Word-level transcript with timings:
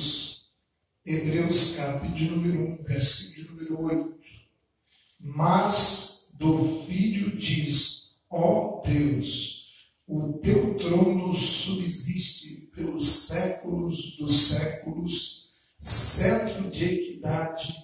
Deus, 0.00 0.46
Hebreus 1.04 1.74
capítulo 1.76 2.14
de 2.14 2.30
número 2.30 2.80
1, 2.80 2.84
versículo 2.84 3.52
número 3.52 3.82
8. 3.82 4.20
Mas 5.20 6.30
do 6.38 6.64
Filho 6.86 7.36
diz, 7.36 8.20
ó 8.30 8.80
Deus, 8.82 9.90
o 10.08 10.38
teu 10.38 10.74
trono 10.78 11.34
subsiste 11.34 12.70
pelos 12.74 13.06
séculos 13.06 14.16
dos 14.16 14.34
séculos, 14.34 15.68
cetro 15.78 16.70
de 16.70 16.84
equidade 16.84 17.74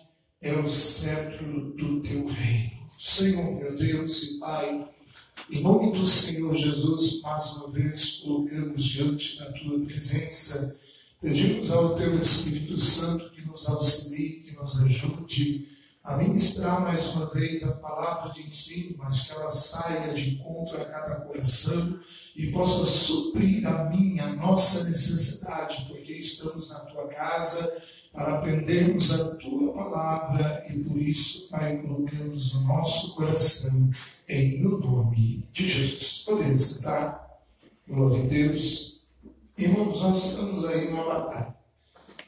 é 0.40 0.54
o 0.54 0.66
cetro 0.66 1.72
do 1.72 2.00
teu 2.00 2.26
reino. 2.26 2.88
Senhor, 2.96 3.56
meu 3.56 3.76
Deus 3.76 4.22
e 4.22 4.40
Pai, 4.40 4.88
em 5.50 5.60
nome 5.60 5.92
do 5.92 6.04
Senhor 6.04 6.54
Jesus, 6.54 7.20
mais 7.20 7.56
uma 7.56 7.72
vez 7.72 8.20
colocamos 8.20 8.82
diante 8.82 9.38
da 9.38 9.52
tua 9.52 9.80
presença, 9.80 10.85
pedimos 11.26 11.72
ao 11.72 11.96
teu 11.96 12.16
Espírito 12.16 12.76
Santo 12.76 13.30
que 13.30 13.42
nos 13.42 13.68
auxilie, 13.68 14.42
que 14.42 14.54
nos 14.54 14.80
ajude 14.84 15.68
a 16.04 16.18
ministrar 16.18 16.80
mais 16.80 17.16
uma 17.16 17.26
vez 17.26 17.64
a 17.64 17.72
palavra 17.78 18.30
de 18.30 18.46
ensino, 18.46 18.94
mas 18.96 19.22
que 19.22 19.32
ela 19.32 19.50
saia 19.50 20.14
de 20.14 20.34
encontro 20.34 20.80
a 20.80 20.84
cada 20.84 21.22
coração 21.22 21.98
e 22.36 22.52
possa 22.52 22.84
suprir 22.84 23.66
a 23.66 23.90
minha, 23.90 24.22
a 24.22 24.34
nossa 24.34 24.84
necessidade, 24.84 25.86
porque 25.88 26.12
estamos 26.12 26.70
na 26.70 26.78
tua 26.90 27.08
casa 27.08 27.76
para 28.12 28.38
aprendermos 28.38 29.20
a 29.20 29.36
tua 29.38 29.72
palavra 29.72 30.64
e 30.70 30.78
por 30.78 30.96
isso, 30.96 31.48
Pai, 31.50 31.78
colocamos 31.78 32.54
no 32.54 32.60
nosso 32.68 33.16
coração 33.16 33.90
em 34.28 34.62
no 34.62 34.78
nome 34.78 35.44
de 35.52 35.66
Jesus. 35.66 36.22
Podemos 36.24 36.60
sentar? 36.60 37.26
Glória 37.88 38.22
a 38.22 38.26
Deus. 38.28 38.95
Irmãos, 39.58 40.00
nós 40.02 40.32
estamos 40.32 40.66
aí 40.66 40.90
numa 40.90 41.04
batalha. 41.04 41.56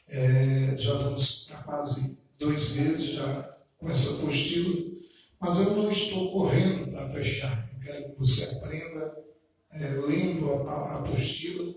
É, 0.07 0.75
já 0.79 0.93
vamos 0.93 1.51
há 1.53 1.57
quase 1.57 2.17
dois 2.39 2.71
meses 2.71 3.11
já 3.11 3.57
com 3.77 3.87
essa 3.87 4.15
apostila, 4.15 4.91
mas 5.39 5.59
eu 5.59 5.75
não 5.75 5.89
estou 5.89 6.31
correndo 6.31 6.91
para 6.91 7.07
fechar. 7.07 7.69
Eu 7.73 7.79
quero 7.81 8.13
que 8.13 8.19
você 8.19 8.55
aprenda 8.55 9.25
é, 9.73 9.87
lendo 10.07 10.51
a, 10.51 10.71
a 10.71 10.99
apostila, 11.01 11.71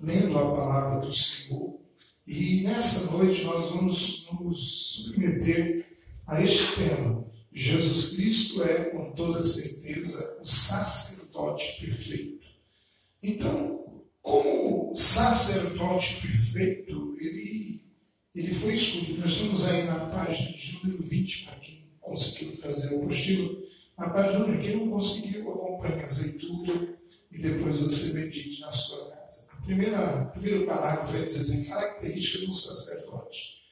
lendo 0.00 0.36
a 0.36 0.56
palavra 0.56 1.06
do 1.06 1.12
Senhor. 1.12 1.78
E 2.26 2.62
nessa 2.62 3.12
noite 3.12 3.44
nós 3.44 3.70
vamos 3.70 4.28
nos 4.40 5.02
submeter 5.04 5.86
a 6.26 6.42
este 6.42 6.74
tema 6.74 7.26
Jesus 7.52 8.16
Cristo 8.16 8.62
é, 8.64 8.90
com 8.90 9.12
toda 9.12 9.42
certeza, 9.42 10.40
o 10.42 10.44
sacerdote 10.44 11.86
perfeito. 11.86 12.48
Então, 13.22 13.85
como 14.26 14.92
sacerdote 14.96 16.20
perfeito, 16.20 17.16
ele, 17.20 17.80
ele 18.34 18.52
foi 18.52 18.74
escolhido. 18.74 19.20
Nós 19.20 19.30
estamos 19.30 19.68
aí 19.68 19.84
na 19.84 20.00
página 20.06 20.50
de 20.50 20.80
número 20.82 21.04
20, 21.04 21.44
para 21.44 21.54
quem 21.60 21.84
conseguiu 22.00 22.56
trazer 22.56 22.96
o 22.96 23.04
apostilo. 23.04 23.56
Na 23.96 24.10
página 24.10 24.40
número 24.40 24.60
quem 24.60 24.78
não 24.78 24.90
conseguiu, 24.90 25.48
acompanhe 25.48 26.02
a 26.02 26.22
leitura 26.22 26.98
e 27.30 27.38
depois 27.38 27.76
você 27.76 28.14
medite 28.14 28.60
na 28.62 28.72
sua 28.72 29.10
casa. 29.12 29.46
A 29.52 29.62
primeira, 29.62 30.22
o 30.22 30.30
primeiro 30.32 30.66
parágrafo 30.66 31.12
vai 31.12 31.22
dizer 31.22 31.42
assim, 31.42 31.64
característica 31.66 32.46
do 32.46 32.52
sacerdote. 32.52 33.62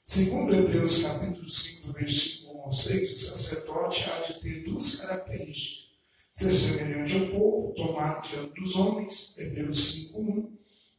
Segundo 0.00 0.54
Hebreus 0.54 1.02
capítulo 1.02 1.50
5, 1.50 1.92
versículo 1.92 2.60
1 2.60 2.62
ao 2.62 2.72
6, 2.72 3.13
Ser 6.34 6.52
semelhante 6.52 7.14
ao 7.14 7.26
povo, 7.28 7.74
tomar 7.74 8.20
diante 8.22 8.60
dos 8.60 8.74
homens, 8.74 9.38
Hebreus 9.38 10.14
5.1, 10.16 10.48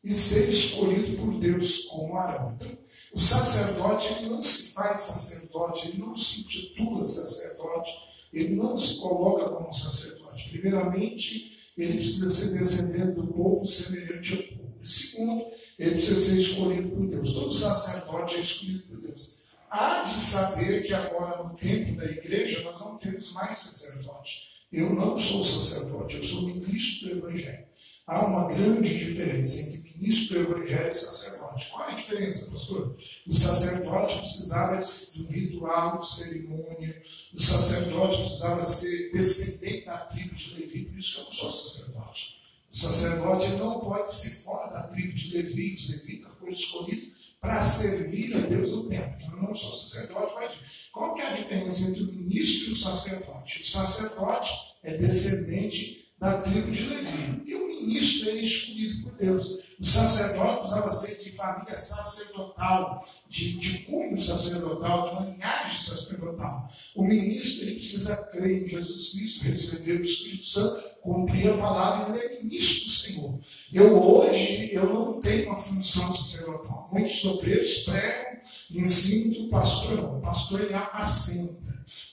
e 0.02 0.14
ser 0.14 0.48
escolhido 0.48 1.18
por 1.18 1.38
Deus 1.42 1.88
como 1.88 2.18
Arão. 2.18 2.56
Então, 2.56 2.72
o 3.12 3.20
sacerdote 3.20 4.14
ele 4.14 4.30
não 4.30 4.42
se 4.42 4.72
faz 4.72 5.02
sacerdote, 5.02 5.90
ele 5.90 5.98
não 5.98 6.16
se 6.16 6.40
intitula 6.40 7.04
sacerdote, 7.04 7.92
ele 8.32 8.56
não 8.56 8.78
se 8.78 8.96
coloca 8.96 9.50
como 9.50 9.70
sacerdote. 9.74 10.52
Primeiramente, 10.52 11.74
ele 11.78 11.98
precisa 11.98 12.30
ser 12.30 12.58
descendente 12.58 13.16
do 13.16 13.28
povo 13.28 13.66
semelhante 13.66 14.34
ao 14.36 14.58
povo. 14.58 14.74
E 14.82 14.88
segundo, 14.88 15.46
ele 15.78 15.92
precisa 15.92 16.22
ser 16.22 16.40
escolhido 16.40 16.90
por 16.96 17.08
Deus. 17.08 17.34
Todo 17.34 17.54
sacerdote 17.54 18.36
é 18.36 18.40
escolhido 18.40 18.84
por 18.88 19.02
Deus 19.02 19.46
há 19.70 20.04
de 20.04 20.20
saber 20.22 20.84
que 20.84 20.94
agora 20.94 21.44
no 21.44 21.54
tempo 21.54 21.98
da 21.98 22.06
igreja 22.06 22.62
nós 22.62 22.80
não 22.80 22.98
temos 22.98 23.34
mais 23.34 23.58
sacerdote. 23.58 24.55
Eu 24.72 24.94
não 24.94 25.18
sou 25.18 25.44
sacerdote, 25.44 26.18
eu 26.18 26.24
sou 26.24 26.44
ministro 26.44 27.10
do 27.10 27.18
Evangelho. 27.20 27.66
Há 28.08 28.26
uma 28.26 28.54
grande 28.54 28.98
diferença 28.98 29.62
entre 29.62 29.96
ministro 29.98 30.44
do 30.44 30.52
Evangelho 30.52 30.92
e 30.92 30.96
sacerdote. 30.96 31.70
Qual 31.70 31.90
é 31.90 31.92
a 31.92 31.96
diferença, 31.96 32.52
pastor? 32.52 32.96
O 33.26 33.34
sacerdote 33.34 34.20
precisava 34.20 34.82
de 34.82 35.22
um 35.22 35.32
ritual, 35.32 36.00
de 36.00 36.10
cerimônia, 36.10 37.02
o 37.34 37.42
sacerdote 37.42 38.18
precisava 38.18 38.66
ser 38.66 39.12
descendente 39.12 39.86
da 39.86 39.98
tribo 40.00 40.36
de 40.36 40.54
Levi, 40.56 40.86
por 40.86 40.98
isso 40.98 41.16
que 41.16 41.22
eu 41.22 41.26
não 41.26 41.32
sou 41.32 41.50
sacerdote. 41.50 42.42
O 42.72 42.78
sacerdote 42.78 43.48
não 43.52 43.80
pode 43.80 44.12
ser 44.12 44.32
fora 44.44 44.72
da 44.72 44.84
tribo 44.88 45.14
de 45.14 45.38
Levi, 45.38 45.74
os 45.74 45.90
levitas 45.90 46.32
foram 46.38 46.52
escolhidos 46.52 47.15
para 47.46 47.62
servir 47.62 48.36
a 48.36 48.40
Deus 48.40 48.72
no 48.72 48.90
templo. 48.90 49.16
Então, 49.18 49.38
eu 49.38 49.44
não 49.44 49.54
sou 49.54 49.72
sacerdote, 49.72 50.34
mas 50.36 50.52
qual 50.92 51.14
que 51.14 51.22
é 51.22 51.28
a 51.28 51.36
diferença 51.36 51.90
entre 51.90 52.04
o 52.04 52.12
ministro 52.12 52.70
e 52.70 52.74
o 52.74 52.76
sacerdote? 52.76 53.62
O 53.62 53.66
sacerdote 53.66 54.52
é 54.84 54.98
descendente 54.98 56.05
da 56.20 56.42
tribo 56.42 56.72
de 56.72 56.84
Levi. 56.88 57.44
E 57.46 57.56
o 57.56 57.68
ministro 57.68 58.30
é 58.30 58.34
escolhido 58.36 59.04
por 59.04 59.18
Deus. 59.18 59.66
O 59.80 59.84
sacerdote 59.84 60.60
precisava 60.60 60.90
ser 60.90 61.24
de 61.24 61.32
família 61.32 61.78
sacerdotal, 61.78 63.06
de, 63.30 63.58
de 63.58 63.80
cunho 63.80 64.18
sacerdotal, 64.18 65.10
de 65.10 65.16
uma 65.16 65.26
linhagem 65.26 65.82
sacerdotal. 65.82 66.72
O 66.96 67.04
ministro 67.04 67.66
ele 67.66 67.76
precisa 67.76 68.16
crer 68.28 68.64
em 68.64 68.68
Jesus 68.70 69.10
Cristo, 69.10 69.44
receber 69.44 70.00
o 70.00 70.04
Espírito 70.04 70.46
Santo, 70.46 70.96
cumprir 71.02 71.50
a 71.52 71.58
palavra 71.58 72.18
ele 72.18 72.26
é 72.26 72.44
ministro 72.44 72.86
do 72.86 72.92
Senhor. 72.92 73.40
Eu 73.74 74.02
hoje 74.02 74.74
eu 74.74 74.94
não 74.94 75.20
tenho 75.20 75.48
uma 75.48 75.58
função 75.58 76.16
sacerdotal. 76.16 76.90
Muitos 76.92 77.24
obreiros 77.26 77.80
pregam, 77.80 78.40
ensinam 78.72 79.48
o 79.48 79.50
pastor 79.50 79.98
não. 79.98 80.18
O 80.18 80.22
pastor 80.22 80.62
ele 80.62 80.74
assenta. 80.74 81.66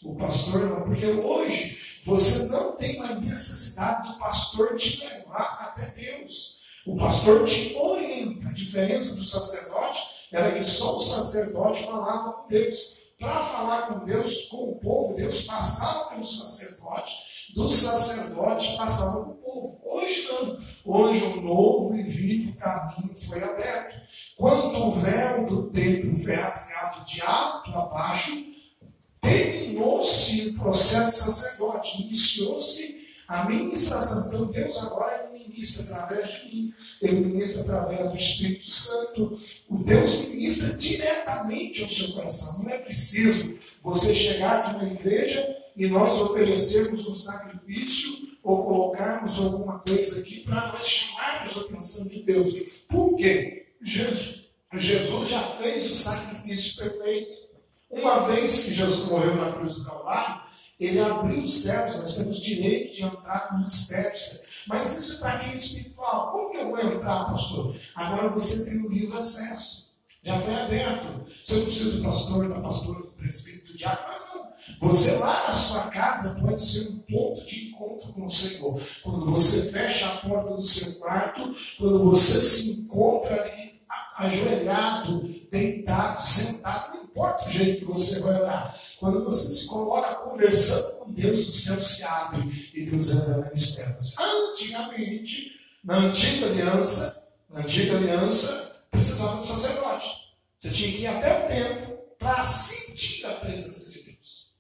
O 0.03 0.17
pastor 0.17 0.69
não, 0.69 0.83
porque 0.83 1.07
hoje 1.07 1.92
você 2.05 2.47
não 2.49 2.77
tem 2.77 2.99
mais 2.99 3.21
necessidade 3.21 4.09
do 4.09 4.19
pastor 4.19 4.75
te 4.77 5.05
levar 5.05 5.71
até 5.71 5.87
Deus. 5.91 6.63
O 6.85 6.97
pastor 6.97 7.45
te 7.45 7.77
orienta. 7.77 8.49
A 8.49 8.53
diferença 8.53 9.15
do 9.15 9.25
sacerdote 9.25 10.01
era 10.33 10.53
que 10.59 10.65
só 10.65 10.97
o 10.97 11.01
sacerdote 11.01 11.85
falava 11.85 12.33
com 12.33 12.49
Deus. 12.49 13.03
Para 13.21 13.39
falar 13.39 13.83
com 13.83 14.05
Deus, 14.05 14.49
com 14.49 14.71
o 14.71 14.81
povo, 14.81 15.15
Deus 15.15 15.43
passava 15.43 16.07
pelo 16.07 16.27
sacerdote, 16.27 17.53
do 17.55 17.69
sacerdote 17.69 18.77
passava 18.77 19.21
para 19.21 19.31
o 19.31 19.35
povo. 19.37 19.81
Hoje 19.85 20.27
não. 20.27 20.59
Hoje 20.85 21.25
um 21.25 21.43
novo 21.43 21.95
e 21.95 22.03
vivo 22.03 22.57
caminho 22.57 23.15
foi 23.15 23.41
aberto. 23.45 24.01
Quando 24.37 24.77
o 24.77 24.91
véu 24.93 25.47
do 25.47 25.71
templo 25.71 26.19
foi 26.19 26.35
rasgado 26.35 27.05
de 27.05 27.21
alto 27.23 27.71
a 27.71 27.87
baixo, 27.87 28.33
terminou-se 29.21 30.49
o 30.49 30.59
processo 30.59 31.25
sacerdote, 31.25 32.09
iniciou-se 32.33 33.03
a 33.29 33.45
ministração. 33.49 34.29
Então 34.29 34.47
Deus 34.47 34.79
agora 34.79 35.31
ministra 35.33 35.85
através 35.85 36.31
de 36.31 36.47
mim, 36.47 36.75
ele 37.01 37.27
ministra 37.27 37.63
através 37.63 38.11
do 38.11 38.17
Espírito 38.17 38.71
Santo. 38.71 39.39
O 39.69 39.79
Deus 39.79 40.29
ministra 40.29 40.75
diretamente 40.75 41.83
ao 41.83 41.89
seu 41.89 42.13
coração. 42.13 42.63
Não 42.63 42.71
é 42.71 42.79
preciso 42.79 43.55
você 43.83 44.15
chegar 44.15 44.61
aqui 44.61 44.85
na 44.85 44.93
igreja 44.93 45.57
e 45.77 45.87
nós 45.87 46.19
oferecermos 46.21 47.07
um 47.07 47.15
sacrifício 47.15 48.33
ou 48.43 48.65
colocarmos 48.65 49.39
alguma 49.39 49.79
coisa 49.79 50.21
aqui 50.21 50.41
para 50.41 50.73
nós 50.73 50.87
chamarmos 50.87 51.57
a 51.57 51.61
atenção 51.61 52.09
de 52.09 52.23
Deus. 52.23 52.53
Por 52.89 53.17
quê? 53.17 53.67
Jesus, 53.81 54.51
Jesus 54.75 55.29
já 55.29 55.43
fez 55.43 55.91
o 55.91 55.95
sacrifício 55.95 56.83
perfeito. 56.83 57.53
Uma 57.89 58.27
vez 58.27 58.65
que 58.65 58.75
Jesus 58.75 59.11
morreu 59.11 59.37
na 59.37 59.53
cruz 59.53 59.77
do 59.77 59.85
Calvário, 59.85 60.43
ele 60.87 61.01
abriu 61.01 61.43
os 61.43 61.63
céus, 61.63 61.97
nós 61.97 62.17
temos 62.17 62.39
direito 62.39 62.95
de 62.95 63.03
entrar 63.05 63.53
no 63.53 63.61
mistério. 63.61 64.13
Mas 64.67 64.97
isso 64.99 65.21
para 65.21 65.39
quem 65.39 65.53
é 65.53 65.57
espiritual. 65.57 66.33
Como 66.33 66.51
que 66.51 66.59
eu 66.59 66.71
vou 66.71 66.79
entrar, 66.79 67.25
pastor? 67.25 67.75
Agora 67.97 68.31
você 68.31 68.71
tem 68.71 68.85
o 68.85 68.89
livre 68.89 69.17
acesso. 69.17 69.93
Já 70.23 70.39
foi 70.39 70.55
aberto. 70.55 71.25
Você 71.27 71.57
não 71.57 71.65
precisa 71.65 71.97
do 71.97 72.03
pastor, 72.05 72.49
da 72.49 72.61
pastora, 72.61 73.01
do 73.01 73.13
presbítero, 73.13 73.73
do 73.73 73.77
diabo. 73.77 74.03
Não. 74.09 74.89
Você 74.89 75.17
lá 75.17 75.49
na 75.49 75.55
sua 75.55 75.83
casa 75.89 76.39
pode 76.41 76.63
ser 76.63 76.93
um 76.93 76.99
ponto 77.01 77.45
de 77.45 77.69
encontro 77.69 78.13
com 78.13 78.27
o 78.27 78.31
Senhor. 78.31 78.81
Quando 79.03 79.31
você 79.31 79.73
fecha 79.73 80.07
a 80.07 80.17
porta 80.19 80.57
do 80.57 80.65
seu 80.65 81.01
quarto, 81.01 81.53
quando 81.79 82.05
você 82.05 82.41
se 82.41 82.83
encontra 82.83 83.43
ali 83.43 83.72
ajoelhado, 84.17 85.23
deitado, 85.51 86.23
sentado, 86.23 86.97
não 86.97 87.05
importa 87.05 87.47
o 87.47 87.51
jeito 87.51 87.81
que 87.81 87.85
você 87.85 88.21
vai 88.21 88.41
orar. 88.41 88.75
Quando 88.99 89.25
você 89.25 89.51
se 89.51 89.67
coloca 89.67 90.15
conversando 90.17 90.99
com 90.99 91.13
Deus, 91.13 91.49
o 91.49 91.53
céu 91.53 91.83
se 91.83 92.05
abre 92.05 92.71
e 92.75 92.87
Deus 92.87 93.11
revela 93.11 93.51
mistérios. 93.53 94.15
Antigamente, 94.19 95.61
na 95.85 95.97
antiga 95.97 96.47
aliança, 96.47 97.29
na 97.51 97.61
antiga 97.61 97.97
aliança, 97.97 98.85
precisava 98.91 99.35
de 99.35 99.41
um 99.41 99.45
sacerdote. 99.45 100.09
Você 100.57 100.71
tinha 100.71 100.93
que 100.93 101.03
ir 101.03 101.07
até 101.09 101.45
o 101.45 101.49
templo 101.49 101.99
para 102.19 102.45
sentir 102.45 103.27
a 103.27 103.35
presença 103.35 103.91
de 103.91 104.03
Deus. 104.03 104.55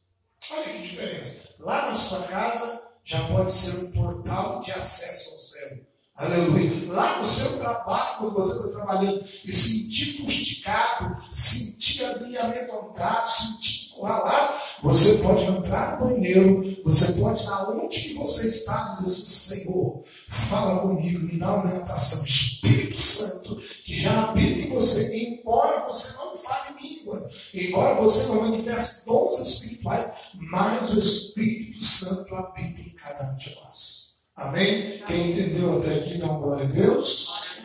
Olha 0.50 0.64
que 0.64 0.82
diferença. 0.82 1.55
Lá 1.61 1.88
na 1.88 1.94
sua 1.94 2.23
casa 2.23 2.82
já 3.05 3.23
pode 3.28 3.52
ser 3.52 3.85
um 3.85 3.93
portal 3.93 4.61
de 4.61 4.73
acesso 4.73 5.32
ao 5.32 5.38
céu. 5.38 5.91
Aleluia. 6.14 6.93
Lá 6.93 7.20
no 7.20 7.26
seu 7.26 7.59
trabalho, 7.59 8.19
quando 8.19 8.35
você 8.35 8.53
está 8.53 8.69
trabalhando 8.79 9.25
e 9.44 9.53
sentir 9.53 10.23
fustigado, 10.23 11.17
sentir 11.31 12.05
ali 12.05 12.37
amedrontado, 12.37 13.31
sentir 13.31 13.88
encurralado, 13.88 14.55
você 14.82 15.19
pode 15.19 15.44
entrar 15.44 15.99
no 15.99 16.06
banheiro, 16.06 16.82
você 16.85 17.12
pode, 17.14 17.44
na 17.44 17.70
onde 17.70 18.00
que 18.00 18.14
você 18.14 18.49
está, 18.49 18.85
dizer 18.85 19.06
assim, 19.06 19.25
Senhor, 19.25 20.03
fala 20.50 20.81
comigo, 20.81 21.19
me 21.20 21.38
dá 21.38 21.55
uma 21.55 21.64
orientação. 21.64 22.25
Espírito 22.25 23.00
Santo, 23.00 23.56
que 23.85 24.00
já 24.00 24.25
habita 24.25 24.61
em 24.61 24.69
você, 24.69 25.17
embora 25.17 25.87
você 25.87 26.17
não 26.19 26.37
fale 26.37 26.81
língua, 26.81 27.31
embora 27.55 27.94
você 27.94 28.26
não 28.26 28.43
manifeste 28.43 29.06
dons 29.06 29.38
espirituais, 29.41 30.12
mas 30.35 30.93
o 30.93 30.99
Espírito 30.99 31.82
Santo 31.82 32.35
habita 32.35 32.81
em 32.81 32.91
cada 32.91 33.32
um 33.32 33.37
de 33.37 33.55
nós. 33.55 33.62
Amém? 34.42 34.98
Quem 35.06 35.30
entendeu 35.30 35.78
até 35.78 35.94
aqui, 35.94 36.18
dá 36.18 36.26
uma 36.26 36.38
glória 36.40 36.66
a 36.66 36.68
Deus. 36.68 37.62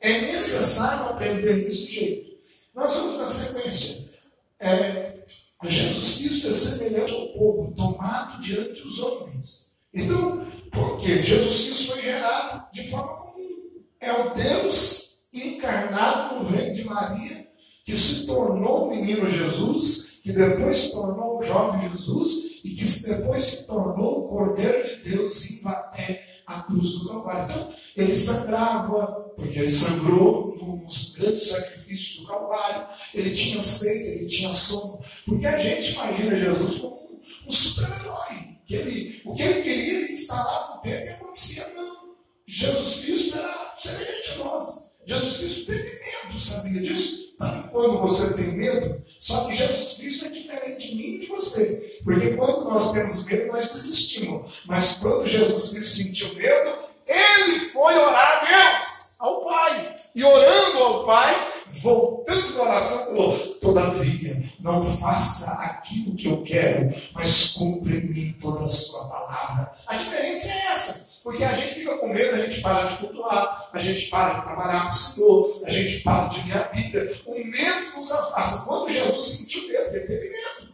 É 0.00 0.20
necessário 0.22 1.10
aprender 1.10 1.64
desse 1.64 1.86
jeito. 1.92 2.38
Nós 2.74 2.92
vamos 2.94 3.18
na 3.18 3.26
sequência. 3.26 4.18
É, 4.58 5.14
Jesus 5.62 6.18
Cristo 6.18 6.48
é 6.48 6.52
semelhante 6.52 7.12
ao 7.12 7.28
povo, 7.28 7.72
tomado 7.76 8.40
diante 8.40 8.82
dos 8.82 8.98
homens. 9.00 9.76
Então, 9.94 10.44
porque 10.72 11.22
Jesus 11.22 11.64
Cristo 11.66 11.92
foi 11.92 12.02
gerado 12.02 12.66
de 12.72 12.88
forma 12.88 13.16
comum. 13.18 13.84
É 14.00 14.12
o 14.12 14.30
Deus 14.30 15.28
encarnado 15.32 16.42
no 16.42 16.48
reino 16.48 16.74
de 16.74 16.84
Maria, 16.84 17.48
que 17.84 17.94
se 17.94 18.26
tornou 18.26 18.86
o 18.86 18.90
menino 18.90 19.30
Jesus, 19.30 20.11
que 20.22 20.32
depois 20.32 20.76
se 20.76 20.92
tornou 20.92 21.38
o 21.38 21.42
jovem 21.42 21.90
Jesus, 21.90 22.60
e 22.64 22.70
que 22.70 22.84
depois 23.08 23.44
se 23.44 23.66
tornou 23.66 24.24
o 24.24 24.28
Cordeiro 24.28 24.88
de 24.88 25.10
Deus 25.10 25.50
indo 25.50 25.68
até 25.68 26.42
a 26.46 26.60
cruz 26.60 26.92
do 26.92 27.08
Calvário. 27.08 27.44
Então, 27.44 27.68
ele 27.96 28.14
sangrava, 28.14 29.06
porque 29.36 29.58
ele 29.58 29.70
sangrou 29.70 30.56
nos 30.82 31.16
grandes 31.16 31.48
sacrifícios 31.48 32.20
do 32.20 32.26
Calvário, 32.26 32.86
ele 33.14 33.30
tinha 33.30 33.62
sede, 33.62 34.18
ele 34.18 34.26
tinha 34.26 34.52
sono, 34.52 35.02
porque 35.26 35.46
a 35.46 35.58
gente 35.58 35.92
imagina 35.92 36.36
Jesus 36.36 36.76
como 36.76 37.20
um, 37.46 37.50
super-herói, 37.50 38.58
que 38.64 38.74
ele, 38.74 39.22
o 39.24 39.34
que 39.34 39.42
ele 39.42 39.62
queria, 39.62 39.94
ele 39.94 40.12
instalava 40.12 40.78
o 40.78 40.82
dedo 40.82 41.04
e 41.04 41.08
acontecia, 41.10 41.66
não. 41.74 42.12
Jesus 42.46 43.04
Cristo 43.04 43.38
era 43.38 43.72
semelhante 43.74 44.30
a 44.32 44.44
nós. 44.44 44.91
Jesus 45.06 45.36
Cristo 45.38 45.66
teve 45.66 46.00
medo, 46.00 46.40
sabia 46.40 46.80
disso? 46.80 47.32
Sabe 47.36 47.68
quando 47.70 47.98
você 47.98 48.34
tem 48.34 48.52
medo? 48.52 49.02
Só 49.18 49.44
que 49.44 49.56
Jesus 49.56 49.98
Cristo 49.98 50.26
é 50.26 50.28
diferente 50.28 50.88
de 50.88 50.94
mim 50.94 51.02
e 51.02 51.18
de 51.20 51.26
você. 51.26 52.00
Porque 52.04 52.34
quando 52.34 52.64
nós 52.64 52.92
temos 52.92 53.24
medo, 53.24 53.52
nós 53.52 53.72
desistimos. 53.72 54.62
Mas 54.66 54.98
quando 55.00 55.26
Jesus 55.26 55.70
Cristo 55.70 55.96
sentiu 55.96 56.34
medo, 56.34 56.78
ele 57.06 57.60
foi 57.60 57.94
orar 57.94 58.38
a 58.38 58.44
Deus, 58.44 59.14
ao 59.18 59.44
Pai. 59.44 59.94
E 60.14 60.24
orando 60.24 60.78
ao 60.78 61.06
Pai, 61.06 61.52
voltando 61.68 62.54
da 62.54 62.62
oração, 62.62 63.06
falou: 63.06 63.38
Todavia, 63.60 64.42
não 64.60 64.84
faça 64.84 65.50
aquilo 65.52 66.14
que 66.14 66.28
eu 66.28 66.42
quero, 66.42 66.94
mas 67.14 67.52
cumpre 67.52 67.96
em 67.96 68.08
mim 68.08 68.38
toda 68.40 68.64
a 68.64 68.68
sua 68.68 69.08
palavra. 69.08 69.72
A 69.86 69.96
diferença 69.96 70.48
é 70.48 70.66
essa. 70.72 71.11
Porque 71.22 71.44
a 71.44 71.52
gente 71.52 71.74
fica 71.74 71.96
com 71.98 72.08
medo, 72.08 72.34
a 72.34 72.38
gente 72.38 72.60
para 72.60 72.84
de 72.84 72.96
cultuar, 72.96 73.70
a 73.72 73.78
gente 73.78 74.08
para 74.08 74.40
de 74.40 74.42
trabalhar 74.42 74.82
com 74.82 74.88
o 74.88 74.92
Senhor, 74.92 75.62
a 75.66 75.70
gente 75.70 76.00
para 76.00 76.28
de 76.28 76.48
ler 76.48 76.56
a 76.56 76.64
Bíblia. 76.64 77.22
O 77.26 77.34
medo 77.34 77.96
nos 77.96 78.10
afasta. 78.10 78.66
Quando 78.66 78.90
Jesus 78.90 79.24
sentiu 79.24 79.68
medo, 79.68 79.96
ele 79.96 80.06
teve 80.06 80.30
medo. 80.30 80.72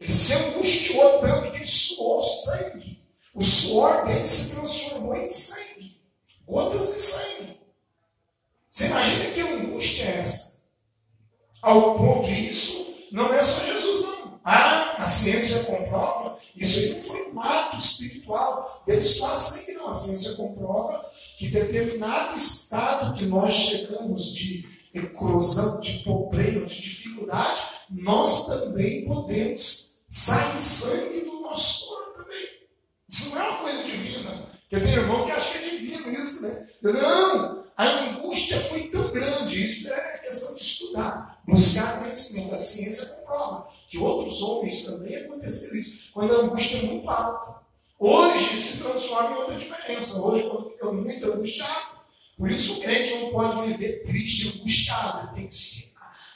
Ele 0.00 0.14
se 0.14 0.32
angustiou 0.34 1.18
tanto 1.18 1.50
que 1.50 1.56
ele 1.56 1.66
suou 1.66 2.22
sangue. 2.22 3.02
O 3.34 3.42
suor 3.42 4.04
dele 4.06 4.26
se 4.26 4.50
transformou 4.50 5.14
em 5.16 5.26
sangue. 5.26 6.00
Gotas 6.46 6.94
de 6.94 7.00
sangue. 7.00 7.58
Você 8.68 8.86
imagina 8.86 9.30
que 9.30 9.40
angústia 9.40 10.04
é 10.04 10.20
essa? 10.20 10.58
Ao 11.60 11.96
ponto 11.96 12.30
isso 12.30 12.94
não 13.10 13.32
é 13.32 13.42
só 13.42 13.64
Jesus, 13.64 14.02
não. 14.02 14.40
Ah, 14.44 14.96
a 14.98 15.04
ciência 15.04 15.64
comprova. 15.64 16.38
Isso 16.56 16.78
aí 16.78 16.94
não 16.94 17.02
foi 17.02 17.32
um 17.32 17.40
ato 17.40 17.76
espiritual 17.76 18.82
dele 18.86 19.02
só 19.02 19.34
sangue, 19.34 19.72
não. 19.72 19.88
A 19.88 19.94
ciência 19.94 20.34
comprova 20.34 21.10
determinado 21.50 22.36
estado 22.36 23.16
que 23.16 23.26
nós 23.26 23.52
chegamos 23.52 24.34
de 24.34 24.68
eclosão, 24.94 25.80
de 25.80 26.00
problema, 26.00 26.66
de 26.66 26.80
dificuldade, 26.80 27.62
nós 27.90 28.46
também 28.46 29.04
podemos 29.04 30.04
sair 30.08 30.60
sangue 30.60 31.20
do 31.20 31.40
nosso 31.40 31.88
corpo 31.88 32.22
também. 32.22 32.46
Isso 33.08 33.30
não 33.30 33.40
é 33.40 33.48
uma 33.48 33.58
coisa 33.58 33.84
divina. 33.84 34.48
Porque 34.68 34.84
tem 34.84 34.94
irmão 34.94 35.24
que 35.24 35.32
acha 35.32 35.50
que 35.52 35.58
é 35.58 35.70
divino 35.70 36.10
isso, 36.10 36.42
né? 36.42 36.68
Não! 36.82 37.64
A 37.76 37.84
angústia 37.84 38.60
foi 38.60 38.88
tão 38.88 39.10
grande, 39.12 39.64
isso 39.64 39.88
é 39.88 40.18
questão 40.18 40.54
de 40.54 40.62
estudar, 40.62 41.40
buscar 41.46 42.00
conhecimento. 42.00 42.54
A 42.54 42.58
ciência 42.58 43.06
comprova 43.06 43.68
que 43.88 43.96
outros 43.96 44.42
homens 44.42 44.84
também 44.84 45.16
aconteceu 45.16 45.78
isso, 45.78 46.10
quando 46.12 46.34
a 46.34 46.40
angústia 46.40 46.78
é 46.78 46.82
muito 46.82 47.08
alta. 47.08 47.57
Hoje 47.98 48.62
se 48.62 48.78
transforma 48.78 49.30
em 49.30 49.38
outra 49.40 49.56
diferença. 49.56 50.20
Hoje, 50.20 50.48
quando 50.48 50.70
fica 50.70 50.92
muito 50.92 51.32
angustiado, 51.32 51.98
por 52.36 52.50
isso 52.50 52.74
o 52.74 52.80
crente 52.80 53.16
não 53.16 53.30
pode 53.30 53.66
viver 53.66 54.04
triste, 54.04 54.60
angustiado, 54.60 55.26
ele 55.26 55.34
tem 55.34 55.48
que 55.48 55.54
ser. 55.54 55.88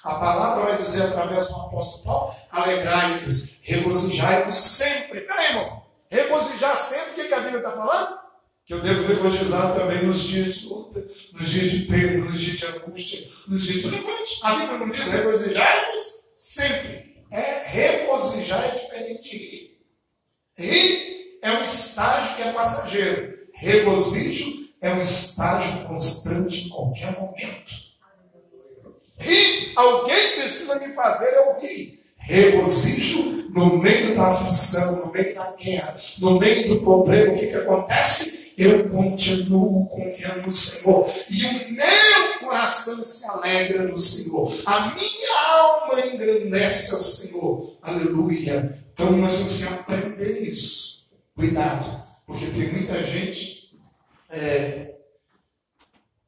A 0.02 0.14
palavra 0.14 0.64
vai 0.64 0.82
dizer 0.82 1.02
através 1.02 1.46
do 1.46 1.54
apóstolo 1.54 2.04
Paulo: 2.04 2.34
alegrai-vos, 2.50 3.60
regozijai-vos 3.62 4.56
sempre. 4.56 5.20
Peraí, 5.20 5.50
irmão, 5.50 5.82
regozijar 6.10 6.76
sempre, 6.76 7.22
o 7.22 7.28
que, 7.28 7.34
a 7.34 7.40
Bíblia 7.40 7.58
está 7.58 7.70
falando? 7.70 8.22
Que 8.66 8.74
eu 8.74 8.80
devo 8.80 9.06
regozijar 9.06 9.74
também 9.74 10.04
nos 10.04 10.24
dias 10.24 10.56
de 10.56 10.66
luta, 10.66 11.08
nos 11.32 11.48
dias 11.48 11.70
de 11.70 11.80
perda, 11.82 12.18
nos 12.24 12.40
dias 12.40 12.56
de 12.58 12.66
angústia, 12.66 13.20
nos 13.46 13.62
dias 13.62 13.82
de 13.82 13.90
levante. 13.90 14.40
A 14.42 14.54
Bíblia 14.56 14.78
não 14.78 14.90
diz 14.90 15.06
regozijai-vos 15.06 16.24
sempre. 16.36 17.22
É 17.30 17.62
regozijar 17.64 18.64
é 18.64 18.70
diferente 18.80 19.30
de 19.30 19.36
rir. 19.36 19.78
Rir 20.58 21.11
é 21.42 21.50
um 21.50 21.64
estágio 21.64 22.36
que 22.36 22.42
é 22.42 22.52
passageiro. 22.52 23.34
Regozijo 23.54 24.70
é 24.80 24.94
um 24.94 25.00
estágio 25.00 25.86
constante 25.86 26.66
em 26.66 26.68
qualquer 26.68 27.18
momento. 27.18 27.82
Rir, 29.18 29.72
alguém 29.76 30.36
precisa 30.36 30.78
me 30.78 30.94
fazer 30.94 31.34
eu 31.34 31.58
rir. 31.58 31.98
Regozijo 32.19 33.50
no 33.50 33.78
meio 33.78 34.14
da 34.14 34.28
aflição, 34.28 35.05
no 35.05 35.12
meio 35.12 35.34
da 35.34 35.52
guerra, 35.56 35.96
no 36.20 36.38
meio 36.38 36.69
do 36.69 36.81
problema. 36.81 37.34
O 37.34 37.38
que, 37.38 37.48
que 37.48 37.56
acontece? 37.56 38.55
Eu 38.56 38.88
continuo 38.90 39.88
confiando 39.88 40.43
no 40.43 40.52
Senhor. 40.52 41.10
E 41.28 41.44
o 41.44 41.72
meu 41.72 42.38
coração 42.40 43.02
se 43.05 43.26
alegra 43.26 43.84
no 43.84 43.98
Senhor. 43.98 44.52
A 44.67 44.94
minha 44.94 45.48
alma 45.58 46.00
engrandece 46.06 46.94
ao 46.94 47.00
Senhor. 47.00 47.76
Aleluia. 47.82 48.78
Então 48.93 49.10
nós 49.12 49.36
temos 49.36 49.56
que 49.56 49.64
aprender 49.64 50.48
isso. 50.48 50.81
Cuidado, 51.43 52.05
porque 52.25 52.46
tem 52.46 52.70
muita 52.70 53.03
gente. 53.03 53.77
É, 54.31 54.94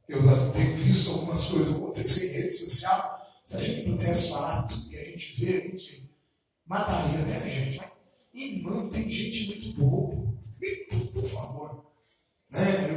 eu 0.09 0.21
tenho 0.53 0.75
visto 0.75 1.13
algumas 1.13 1.45
coisas 1.45 1.77
acontecer 1.77 2.33
em 2.33 2.43
rede 2.43 2.53
social. 2.53 3.25
Se 3.45 3.57
a 3.57 3.61
gente 3.61 3.89
pudesse 3.89 4.31
falar 4.31 4.65
tudo 4.65 4.89
que 4.89 4.99
a 4.99 5.05
gente 5.05 5.39
vê, 5.39 5.57
a 5.57 5.61
gente 5.61 6.11
mataria 6.67 7.21
até 7.21 7.37
a 7.37 7.49
gente. 7.49 7.81
Irmão, 8.35 8.91
tem 8.91 9.09
gente 9.09 9.47
muito. 9.47 9.77
Por, 9.77 11.07
por 11.13 11.31
favor. 11.31 11.93
Né? 12.51 12.94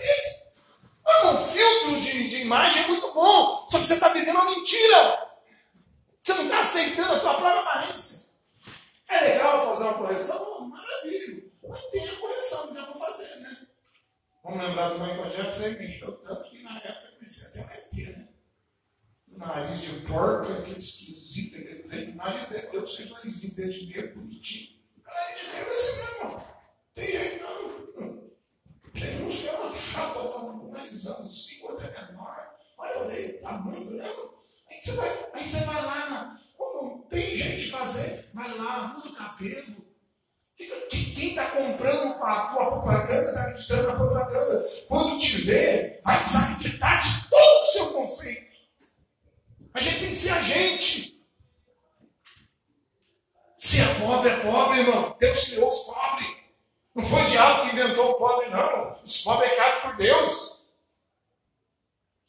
Dele. 0.00 0.40
Mano, 1.04 1.38
um 1.38 1.44
filtro 1.44 2.00
de, 2.00 2.28
de 2.28 2.36
imagem 2.42 2.84
é 2.84 2.86
muito 2.88 3.12
bom, 3.12 3.66
só 3.68 3.78
que 3.78 3.86
você 3.86 3.94
está 3.94 4.08
vivendo 4.10 4.36
uma 4.36 4.50
mentira. 4.50 5.30
Você 6.22 6.34
não 6.34 6.44
está 6.44 6.60
aceitando 6.60 7.14
a 7.14 7.20
tua 7.20 7.34
própria 7.34 7.60
aparência. 7.60 8.30
É 9.08 9.20
legal 9.20 9.66
fazer 9.66 9.84
uma 9.84 9.94
correção? 9.94 10.68
Maravilha. 10.68 11.44
Mas 11.68 11.84
tem 11.90 12.08
a 12.08 12.16
correção 12.16 12.68
que 12.68 12.74
dá 12.74 12.82
para 12.82 12.94
fazer, 12.94 13.36
né? 13.40 13.66
Vamos 14.44 14.64
lembrar 14.64 14.88
do 14.90 14.98
Michael 14.98 15.30
Jackson, 15.30 15.64
ele 15.64 15.78
mexeu 15.78 16.12
tanto 16.12 16.50
que 16.50 16.62
na 16.62 16.76
época 16.76 17.12
parecia 17.16 17.48
até 17.48 17.60
um 17.60 17.70
ET, 17.70 18.16
né? 18.16 18.28
Nariz 19.28 19.80
de 19.80 20.00
porca, 20.06 20.52
aquele 20.52 20.78
esquisito, 20.78 21.56
aquele. 21.56 22.14
Nariz 22.14 22.48
dele, 22.48 22.68
eu 22.72 22.86
sei 22.86 23.06
o 23.06 23.10
narizinho 23.10 23.54
dele 23.54 23.72
de 23.72 23.86
meio 23.86 24.14
bonitinho. 24.14 24.80
Nariz 25.04 25.40
de 25.40 25.46
meio 25.48 25.66
é 25.66 25.70
assim 25.70 26.02
mesmo. 26.02 26.44
Tem 26.94 27.10
jeito 27.10 27.44
não. 27.44 28.30
Tem 28.92 29.24
uns 29.24 29.38
que 29.38 29.48
é 29.48 29.52
uma 29.52 29.74
chapa 29.76 30.20
com 30.20 30.70
um 31.30 31.66
narizão 31.66 31.66
assim, 31.66 31.66
outra 31.66 31.86
é 31.86 32.06
menor. 32.06 32.56
Olha 32.78 32.94
a 32.94 32.98
orelha, 33.04 33.40
tamanho, 33.40 33.90
né? 33.92 34.12
Aí 34.68 34.80
você 34.82 34.92
vai, 34.92 35.30
aí 35.34 35.48
você 35.48 35.64
vai 35.64 35.82
lá 35.82 36.10
na. 36.10 36.40
Como 36.56 37.06
tem 37.08 37.36
de 37.36 37.70
fazer, 37.70 38.28
vai 38.34 38.48
lá, 38.58 38.94
muda 38.94 39.08
o 39.08 39.14
cabelo. 39.14 39.90
Fica, 40.56 40.76
quem 40.88 41.30
está 41.30 41.46
comprando 41.46 42.22
a 42.22 42.48
tua 42.48 42.70
propaganda, 42.70 43.28
está 43.28 43.42
acreditando 43.42 43.88
na 43.88 43.96
propaganda. 43.96 44.68
Quando 44.88 45.18
te 45.18 45.40
vê, 45.42 46.00
vai 46.04 46.22
desacreditar 46.22 47.00
de 47.00 47.30
todo 47.30 47.62
o 47.62 47.66
seu 47.66 47.86
conceito. 47.92 48.50
A 49.72 49.80
gente 49.80 50.00
tem 50.00 50.10
que 50.10 50.16
ser 50.16 50.32
a 50.32 50.42
gente. 50.42 51.24
Se 53.58 53.80
é 53.80 53.94
pobre, 54.00 54.30
é 54.30 54.36
pobre, 54.40 54.80
irmão. 54.80 55.16
Deus 55.18 55.44
criou 55.44 55.68
os 55.68 55.78
pobres. 55.84 56.36
Não 56.94 57.04
foi 57.04 57.22
o 57.22 57.26
diabo 57.26 57.62
que 57.62 57.76
inventou 57.76 58.10
o 58.10 58.18
pobre, 58.18 58.50
não. 58.50 59.00
Os 59.02 59.22
pobres 59.22 59.50
é 59.50 59.54
criado 59.54 59.82
por 59.82 59.96
Deus. 59.96 60.59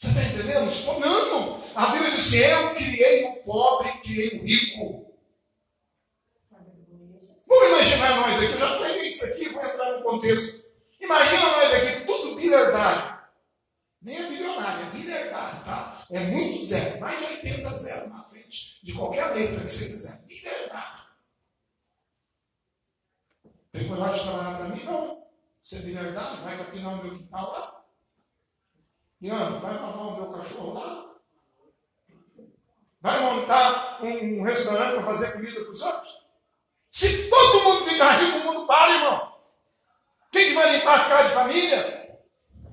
Você 0.02 0.08
está 0.08 0.24
entendendo? 0.24 1.00
Não, 1.00 1.62
a 1.76 1.86
Bíblia 1.92 2.12
diz: 2.12 2.34
Eu 2.34 2.74
criei 2.74 3.26
o 3.26 3.44
pobre 3.44 3.92
criei 4.02 4.40
o 4.40 4.44
rico. 4.44 5.14
Vamos 7.48 7.68
imaginar 7.68 8.16
nós 8.16 8.36
aqui, 8.36 8.52
eu 8.52 8.58
já 8.58 8.80
peguei 8.80 9.08
isso 9.08 9.26
aqui, 9.26 9.50
vou 9.50 9.64
entrar 9.64 9.92
no 9.98 10.04
contexto. 10.04 10.72
Imagina 11.00 11.42
nós 11.42 11.74
aqui, 11.74 12.06
tudo 12.06 12.36
bilhardário. 12.36 13.22
Nem 14.02 14.18
é 14.18 14.30
bilionário, 14.30 14.88
é 15.12 15.26
tá? 15.30 16.06
É 16.10 16.20
muito 16.22 16.66
zero, 16.66 17.00
mais 17.00 17.20
de 17.20 17.26
80 17.26 17.70
zero 17.78 18.10
na 18.10 18.24
frente 18.24 18.84
de 18.84 18.94
qualquer 18.94 19.36
letra 19.36 19.64
que 19.64 19.70
você 19.70 19.86
quiser. 19.86 20.24
Bilhardário. 20.26 21.02
Tem 23.72 23.88
coragem 23.88 24.16
de 24.16 24.24
trabalhar 24.24 24.58
para 24.58 24.68
mim? 24.70 24.84
Não. 24.84 25.28
Você 25.62 25.76
é 25.76 25.80
bilhardário, 25.82 26.44
vai 26.44 26.58
capinar 26.58 26.94
o 26.94 27.04
meu 27.04 27.16
quintal 27.16 27.52
lá? 27.52 27.81
Leandro, 29.22 29.60
vai 29.60 29.76
lavar 29.76 30.08
o 30.08 30.16
meu 30.16 30.32
cachorro 30.32 30.74
lá? 30.74 31.12
Vai 33.00 33.20
montar 33.20 34.00
um, 34.04 34.42
restaurante 34.42 34.96
para 34.96 35.04
fazer 35.04 35.34
comida 35.34 35.62
para 35.62 35.72
os 35.72 35.82
outros? 35.82 36.22
Se 36.90 37.30
todo 37.30 37.64
mundo 37.64 37.86
ficar 37.86 38.20
rico, 38.20 38.40
o 38.40 38.44
mundo 38.44 38.66
para, 38.66 38.96
irmão. 38.96 39.34
Quem 40.32 40.50
que 40.50 40.54
vai 40.56 40.76
limpar 40.76 41.00
as 41.00 41.08
casas 41.08 41.28
de 41.28 41.34
família? 41.34 42.20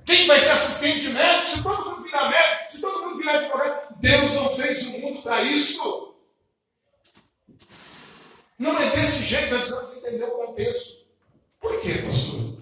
Quem 0.05 0.25
vai 0.25 0.39
ser 0.39 0.49
assistente 0.49 1.09
médico? 1.09 1.49
Se 1.49 1.63
todo 1.63 1.89
mundo 1.91 2.01
virar 2.01 2.29
médico, 2.29 2.71
se 2.71 2.81
todo 2.81 3.03
mundo 3.03 3.17
virar 3.17 3.35
advogado, 3.35 3.95
Deus 3.99 4.33
não 4.33 4.49
fez 4.49 4.87
o 4.87 4.99
mundo 5.01 5.21
para 5.21 5.43
isso. 5.43 6.15
Não 8.57 8.75
é 8.77 8.89
desse 8.89 9.23
jeito, 9.23 9.53
nós 9.53 9.59
precisamos 9.61 9.97
entender 9.97 10.25
o 10.25 10.31
contexto. 10.31 11.05
Por 11.59 11.79
quê, 11.79 11.93
pastor? 12.05 12.57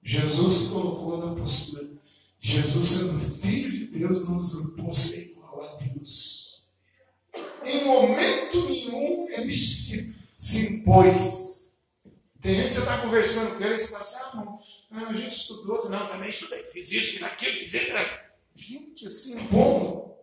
Jesus 0.00 0.52
se 0.52 0.72
colocou 0.72 1.18
na 1.18 1.34
postura 1.34 1.92
Jesus, 2.44 2.88
de 2.98 3.11
Deus, 4.12 4.28
não 4.28 4.36
nos 4.36 4.54
impôs 4.54 4.98
ser 4.98 5.32
igual 5.32 5.62
a 5.62 5.76
Deus. 5.76 6.74
Em 7.64 7.84
momento 7.84 8.64
nenhum 8.66 9.26
ele 9.30 9.50
se, 9.50 10.14
se 10.36 10.74
impôs. 10.74 11.76
Tem 12.40 12.56
gente 12.56 12.66
que 12.66 12.72
você 12.74 12.80
está 12.80 13.00
conversando 13.00 13.56
com 13.56 13.64
ele 13.64 13.74
e 13.74 13.78
você 13.78 13.88
fala 13.88 14.00
assim: 14.00 14.18
ah, 14.18 14.36
não, 14.36 14.60
não, 14.90 15.08
a 15.08 15.14
gente 15.14 15.32
estudou, 15.32 15.88
não, 15.88 16.06
também 16.06 16.28
estudei, 16.28 16.64
fiz 16.64 16.92
isso, 16.92 17.12
fiz 17.14 17.22
aquilo, 17.22 17.58
fiz 17.60 17.74
aquilo. 17.74 17.98
Gente, 18.54 19.08
se 19.08 19.32
impor, 19.32 20.18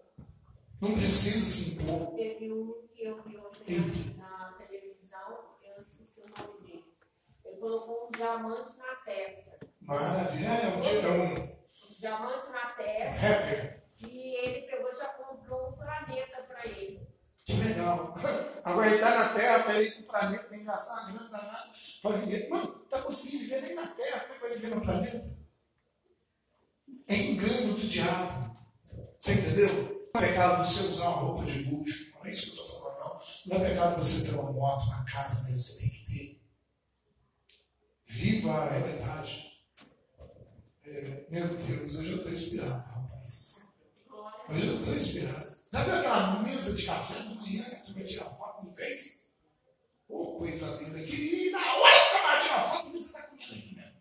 não 0.80 0.92
precisa 0.96 1.40
se 1.40 1.82
impor. 1.82 2.16
Teve 2.16 2.52
um 2.52 2.88
que 2.94 3.04
eu 3.04 3.24
vi 3.24 3.38
ontem 3.38 4.16
na 4.18 4.54
televisão, 4.60 5.56
eu 5.64 5.82
esqueci 5.82 6.20
o 6.20 6.30
nome 6.30 6.68
dele. 6.68 6.86
Ele 7.46 7.58
colocou 7.58 8.08
um 8.08 8.12
diamante 8.12 8.78
na 8.78 8.96
testa. 8.98 9.58
Maravilha, 9.82 10.48
é 10.48 10.68
um, 10.68 11.38
é 11.38 11.40
um 11.42 11.50
diamante 12.00 12.50
na 12.52 12.66
terra. 12.74 13.79
E 14.08 14.36
ele 14.36 14.68
pegou 14.68 14.94
já 14.94 15.06
comprou 15.14 15.70
um 15.70 15.74
planeta 15.74 16.44
para 16.44 16.66
ele. 16.68 17.08
Que 17.46 17.54
legal. 17.54 18.16
Agora 18.64 18.88
ele 18.88 18.96
está 18.96 19.18
na 19.18 19.34
Terra 19.34 19.64
para 19.64 19.80
ele 19.80 19.90
ir 19.90 19.92
para 19.94 20.02
o 20.02 20.08
planeta, 20.08 20.48
nem 20.52 20.64
gastar 20.64 21.12
grana 21.12 21.30
danada. 21.30 21.74
Mano, 22.50 22.84
está 22.84 23.02
conseguindo 23.02 23.44
viver 23.44 23.62
nem 23.62 23.76
na 23.76 23.88
Terra, 23.88 24.20
como 24.20 24.34
é 24.34 24.36
que 24.36 24.42
vai 24.42 24.54
viver 24.54 24.76
no 24.76 24.82
planeta? 24.82 25.38
É 27.08 27.16
engano 27.16 27.74
do 27.74 27.88
diabo. 27.88 28.56
Você 29.20 29.34
entendeu? 29.34 30.10
Não 30.14 30.22
é 30.22 30.28
pecado 30.28 30.66
você 30.66 30.88
usar 30.88 31.10
uma 31.10 31.22
roupa 31.22 31.46
de 31.46 31.64
luxo. 31.64 32.14
Não 32.16 32.26
é 32.26 32.32
isso 32.32 32.52
que 32.52 32.60
eu 32.60 32.64
estou 32.64 32.82
falando, 32.82 33.00
não. 33.00 33.20
Não 33.48 33.66
é 33.66 33.70
pecado 33.70 33.98
você 33.98 34.30
ter 34.30 34.36
uma 34.36 34.52
moto, 34.52 34.86
uma 34.86 35.04
casa, 35.06 35.50
mas 35.50 35.66
você 35.66 35.80
tem 35.80 35.90
que 35.90 36.06
ter. 36.06 36.42
Viva 38.06 38.52
a 38.52 38.70
realidade. 38.70 39.50
É, 40.86 41.26
meu 41.30 41.48
Deus, 41.48 41.96
hoje 41.96 42.12
eu 42.12 42.18
estou 42.18 42.32
inspirado, 42.32 42.84
rapaz. 42.92 43.59
Hoje 44.52 44.66
eu 44.66 44.80
estou 44.80 44.96
inspirado. 44.96 45.56
Já 45.72 45.84
viu 45.84 45.96
aquela 45.96 46.40
mesa 46.42 46.76
de 46.76 46.84
café 46.84 47.20
da 47.20 47.36
manhã 47.36 47.64
que 47.64 47.76
a 47.76 47.80
turma 47.82 48.04
tira 48.04 48.26
foto 48.26 48.66
no 48.66 48.74
Face? 48.74 49.20
Ô, 50.08 50.24
oh, 50.24 50.38
coisa 50.40 50.66
linda. 50.82 51.00
Que 51.04 51.52
na 51.52 51.76
hora 51.76 51.94
que 51.94 52.16
a 52.16 52.20
turma 52.20 52.40
tira 52.42 52.60
foto, 52.62 52.92
você 52.92 52.98
está 52.98 53.22
comendo 53.24 53.54
aqui 53.54 53.76
mesmo. 53.76 53.94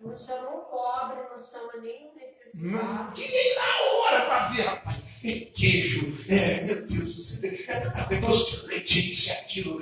Não 0.00 0.16
chama 0.16 0.50
o 0.50 0.60
pobre, 0.64 1.22
não 1.28 1.38
chama 1.38 1.72
o 1.74 2.14
necessitado. 2.14 3.12
Que 3.12 3.28
nem 3.28 3.54
na 3.56 3.82
hora 3.92 4.24
para 4.24 4.48
ver, 4.48 4.62
rapaz. 4.62 5.20
É 5.22 5.32
queijo, 5.52 6.32
é, 6.32 6.64
meu 6.64 6.86
Deus 6.86 7.16
do 7.16 7.20
céu. 7.20 7.50
É, 7.50 8.14
é 8.14 8.20
doce 8.20 8.60
de 8.62 8.66
leite, 8.68 9.10
isso 9.10 9.28
e 9.28 9.32
aquilo. 9.32 9.78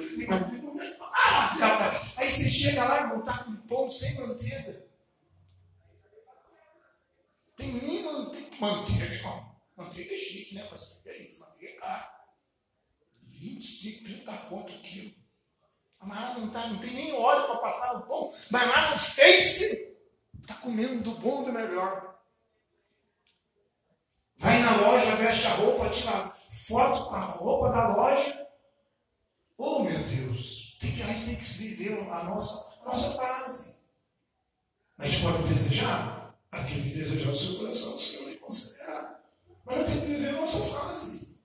Ah, 1.13 1.57
rapaz. 1.61 2.13
Aí 2.17 2.29
você 2.29 2.51
chega 2.51 2.85
lá, 2.85 3.03
irmão, 3.03 3.23
tá 3.23 3.45
com 3.45 3.55
pão 3.69 3.89
sem 3.89 4.15
manteiga. 4.17 4.84
Tem 7.65 7.73
nem 7.83 8.03
manteiga. 8.05 8.57
Manteiga, 8.61 9.15
irmão. 9.15 9.57
Manteiga 9.77 10.15
é 10.15 10.19
chique, 10.19 10.55
né, 10.55 10.65
pastor? 10.65 10.99
É 11.07 11.17
isso, 11.17 11.41
manteiga 11.41 11.73
é 11.73 11.77
caro. 11.77 12.15
25, 13.23 14.05
30 14.05 14.33
conto 14.49 14.73
o 14.73 14.81
quilo. 14.83 15.15
Mas 16.03 16.39
não, 16.39 16.51
tá, 16.51 16.67
não 16.69 16.79
tem 16.79 16.91
nem 16.91 17.13
óleo 17.15 17.47
para 17.47 17.57
passar 17.57 17.95
no 17.95 18.07
pão. 18.07 18.33
Mas 18.51 18.69
lá 18.69 18.91
no 18.91 18.99
Face, 18.99 19.97
está 20.43 20.55
comendo 20.57 21.03
do 21.03 21.19
bom 21.19 21.43
do 21.43 21.53
melhor. 21.53 22.21
Vai 24.37 24.59
na 24.59 24.77
loja, 24.77 25.17
veste 25.17 25.47
a 25.47 25.55
roupa, 25.55 25.89
tira 25.89 26.37
foto 26.51 27.09
com 27.09 27.15
a 27.15 27.21
roupa 27.21 27.71
da 27.71 27.97
loja. 27.97 28.47
Oh, 29.57 29.83
meu 29.83 29.99
Deus. 29.99 30.77
Tem 30.79 30.95
que, 30.95 31.03
a 31.03 31.07
gente 31.07 31.27
tem 31.27 31.37
que 31.37 31.45
viver 31.45 31.99
a 32.11 32.25
nossa, 32.25 32.83
a 32.83 32.85
nossa 32.85 33.17
fase. 33.17 33.79
A 34.99 35.07
gente 35.07 35.23
pode 35.23 35.43
desejar? 35.45 36.24
Aquele 36.55 36.91
que 36.91 36.99
desejar 36.99 37.33
o 37.33 37.37
seu 37.37 37.55
coração, 37.57 37.97
o 37.97 38.01
Senhor 38.01 38.31
lhe 38.31 38.37
concederá. 38.37 39.21
Mas 39.67 39.77
nós 39.77 39.87
temos 39.89 40.03
que 40.03 40.13
viver 40.13 40.29
a 40.29 40.41
nossa 40.41 40.59
fase. 40.59 41.39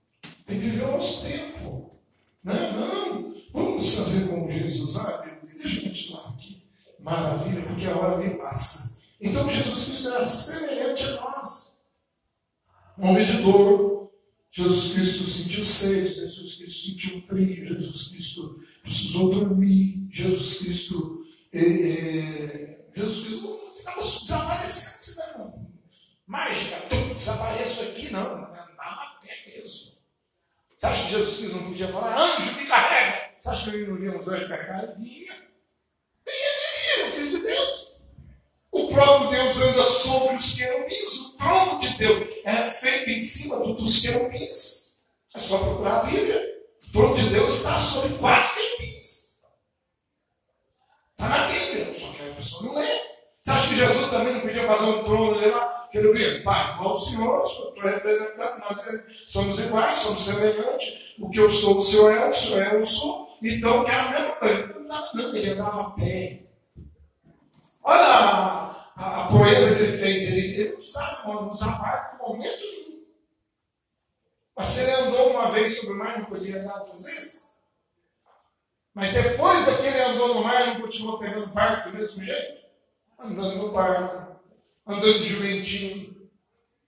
Tem 0.46 0.58
que 0.58 0.66
viver 0.66 0.84
o 0.84 0.92
nosso 0.92 1.26
tempo. 1.26 2.00
Não, 2.44 2.72
não. 2.72 3.34
Vamos 3.52 3.94
fazer 3.94 4.28
como 4.28 4.50
Jesus. 4.50 4.96
Ah, 4.98 5.40
deixa 5.52 5.78
eu 5.80 5.82
continuar 5.88 6.28
aqui. 6.28 6.62
Maravilha, 7.00 7.62
porque 7.62 7.86
a 7.86 7.96
hora 7.96 8.18
nem 8.18 8.38
passa. 8.38 9.00
Então 9.20 9.50
Jesus 9.50 9.84
Cristo 9.86 10.08
era 10.10 10.24
semelhante 10.24 11.04
a 11.04 11.20
nós. 11.20 11.80
Um 12.96 13.08
homem 13.08 13.24
de 13.24 13.38
dor. 13.42 13.90
Jesus 14.52 14.92
Cristo 14.94 15.24
sentiu 15.24 15.64
sede, 15.64 16.14
Jesus 16.14 16.54
Cristo 16.56 16.90
sentiu 16.90 17.22
frio, 17.22 17.68
Jesus 17.68 18.08
Cristo 18.08 18.58
precisou 18.82 19.30
dormir, 19.30 20.08
Jesus 20.10 20.58
Cristo. 20.58 21.20
Eh, 21.52 21.60
eh, 21.60 22.78
Jesus 22.92 23.26
Cristo 23.26 23.60
não 23.96 24.02
ficava 24.02 24.56
desaparecendo 24.56 24.94
assim, 24.94 25.38
não. 25.38 25.70
Mágica, 26.26 26.76
desapareço 27.14 27.82
aqui, 27.82 28.10
não. 28.12 28.20
Andava 28.20 28.74
a 28.78 29.18
pé 29.20 29.44
mesmo. 29.46 29.98
Você 30.68 30.86
acha 30.86 31.04
que 31.04 31.10
Jesus 31.10 31.36
Cristo 31.36 31.56
não 31.56 31.64
podia 31.64 31.88
falar, 31.88 32.16
anjo, 32.16 32.52
me 32.52 32.66
carrega? 32.66 33.30
Você 33.40 33.48
acha 33.48 33.70
que 33.70 33.76
eu 33.76 33.88
não 33.88 33.96
via 33.96 34.10
uns 34.12 34.28
anjos 34.28 34.48
carregados? 34.48 34.96
Vinha. 34.96 35.32
Vinha, 36.26 37.08
o 37.08 37.12
filho 37.12 37.30
de 37.30 37.38
Deus. 37.38 37.92
O 38.70 38.88
próprio 38.88 39.30
Deus 39.30 39.56
anda 39.60 39.84
sobre 39.84 40.36
os 40.36 40.54
querubins. 40.54 41.12
O 41.12 41.36
trono 41.36 41.78
de 41.78 41.88
Deus 41.98 42.28
é 42.44 42.70
feito 42.70 43.10
em 43.10 43.20
cima 43.20 43.58
dos 43.58 43.98
querubins. 43.98 45.00
É 45.34 45.38
só 45.40 45.58
procurar 45.58 46.00
a 46.00 46.04
Bíblia. 46.04 46.60
O 46.88 46.92
trono 46.92 47.14
de 47.14 47.28
Deus 47.30 47.50
está 47.50 47.78
sobre 47.78 48.16
quatro 48.18 48.54
querubins. 48.54 49.40
Está 51.12 51.28
na 51.28 51.46
Bíblia, 51.48 51.94
só 51.98 52.12
que 52.12 52.30
a 52.30 52.34
pessoa 52.34 52.62
não 52.64 52.74
lê. 52.74 53.09
Você 53.50 53.56
acha 53.56 53.68
que 53.68 53.76
Jesus 53.76 54.10
também 54.10 54.32
não 54.32 54.40
podia 54.40 54.66
fazer 54.66 54.84
um 54.84 55.02
trono 55.02 55.34
ali 55.34 55.50
lá? 55.50 55.88
Querubim, 55.90 56.42
pai, 56.44 56.74
igual 56.74 56.94
o 56.94 56.98
Senhor, 56.98 57.44
estou 57.44 57.82
representando, 57.82 58.60
nós 58.60 58.78
somos 59.26 59.58
iguais, 59.58 59.98
somos 59.98 60.24
semelhantes. 60.24 61.16
O 61.18 61.28
que 61.28 61.40
eu 61.40 61.50
sou, 61.50 61.78
o 61.78 61.82
Senhor 61.82 62.12
é, 62.12 62.28
o 62.28 62.32
Senhor 62.32 62.62
é, 62.62 62.76
eu 62.76 62.86
sou. 62.86 63.28
Então, 63.42 63.84
que 63.84 63.90
era 63.90 64.02
a 64.04 64.10
mesma 64.10 64.34
coisa. 64.36 64.76
Não, 65.14 65.34
ele 65.34 65.50
andava 65.50 65.90
pé. 65.96 66.44
Olha 67.82 68.00
a, 68.00 68.92
a, 68.96 69.24
a, 69.24 69.26
proeza 69.26 69.74
que 69.74 69.82
ele 69.82 69.98
fez. 69.98 70.22
Ele, 70.28 70.40
ele 70.40 70.68
não 70.68 70.76
precisava 70.76 71.50
usar 71.50 71.78
barco 71.82 72.16
em 72.16 72.28
momento 72.28 72.60
nenhum. 72.60 73.04
Mas 74.56 74.66
se 74.68 74.80
ele 74.80 74.92
andou 74.92 75.30
uma 75.30 75.50
vez 75.50 75.80
sobre 75.80 75.94
o 75.94 75.98
mar, 75.98 76.18
não 76.18 76.26
podia 76.26 76.60
andar 76.60 76.78
duas 76.84 77.04
vezes? 77.04 77.50
Mas 78.94 79.12
depois 79.12 79.66
daquele 79.66 80.00
andou 80.02 80.34
no 80.34 80.44
mar, 80.44 80.68
não 80.68 80.80
continuou 80.80 81.18
pegando 81.18 81.48
barco 81.48 81.90
do 81.90 81.96
mesmo 81.96 82.22
jeito? 82.22 82.59
Andando 83.20 83.56
no 83.56 83.72
barco, 83.72 84.40
andando 84.86 85.18
de 85.20 85.28
jumentinho. 85.28 86.30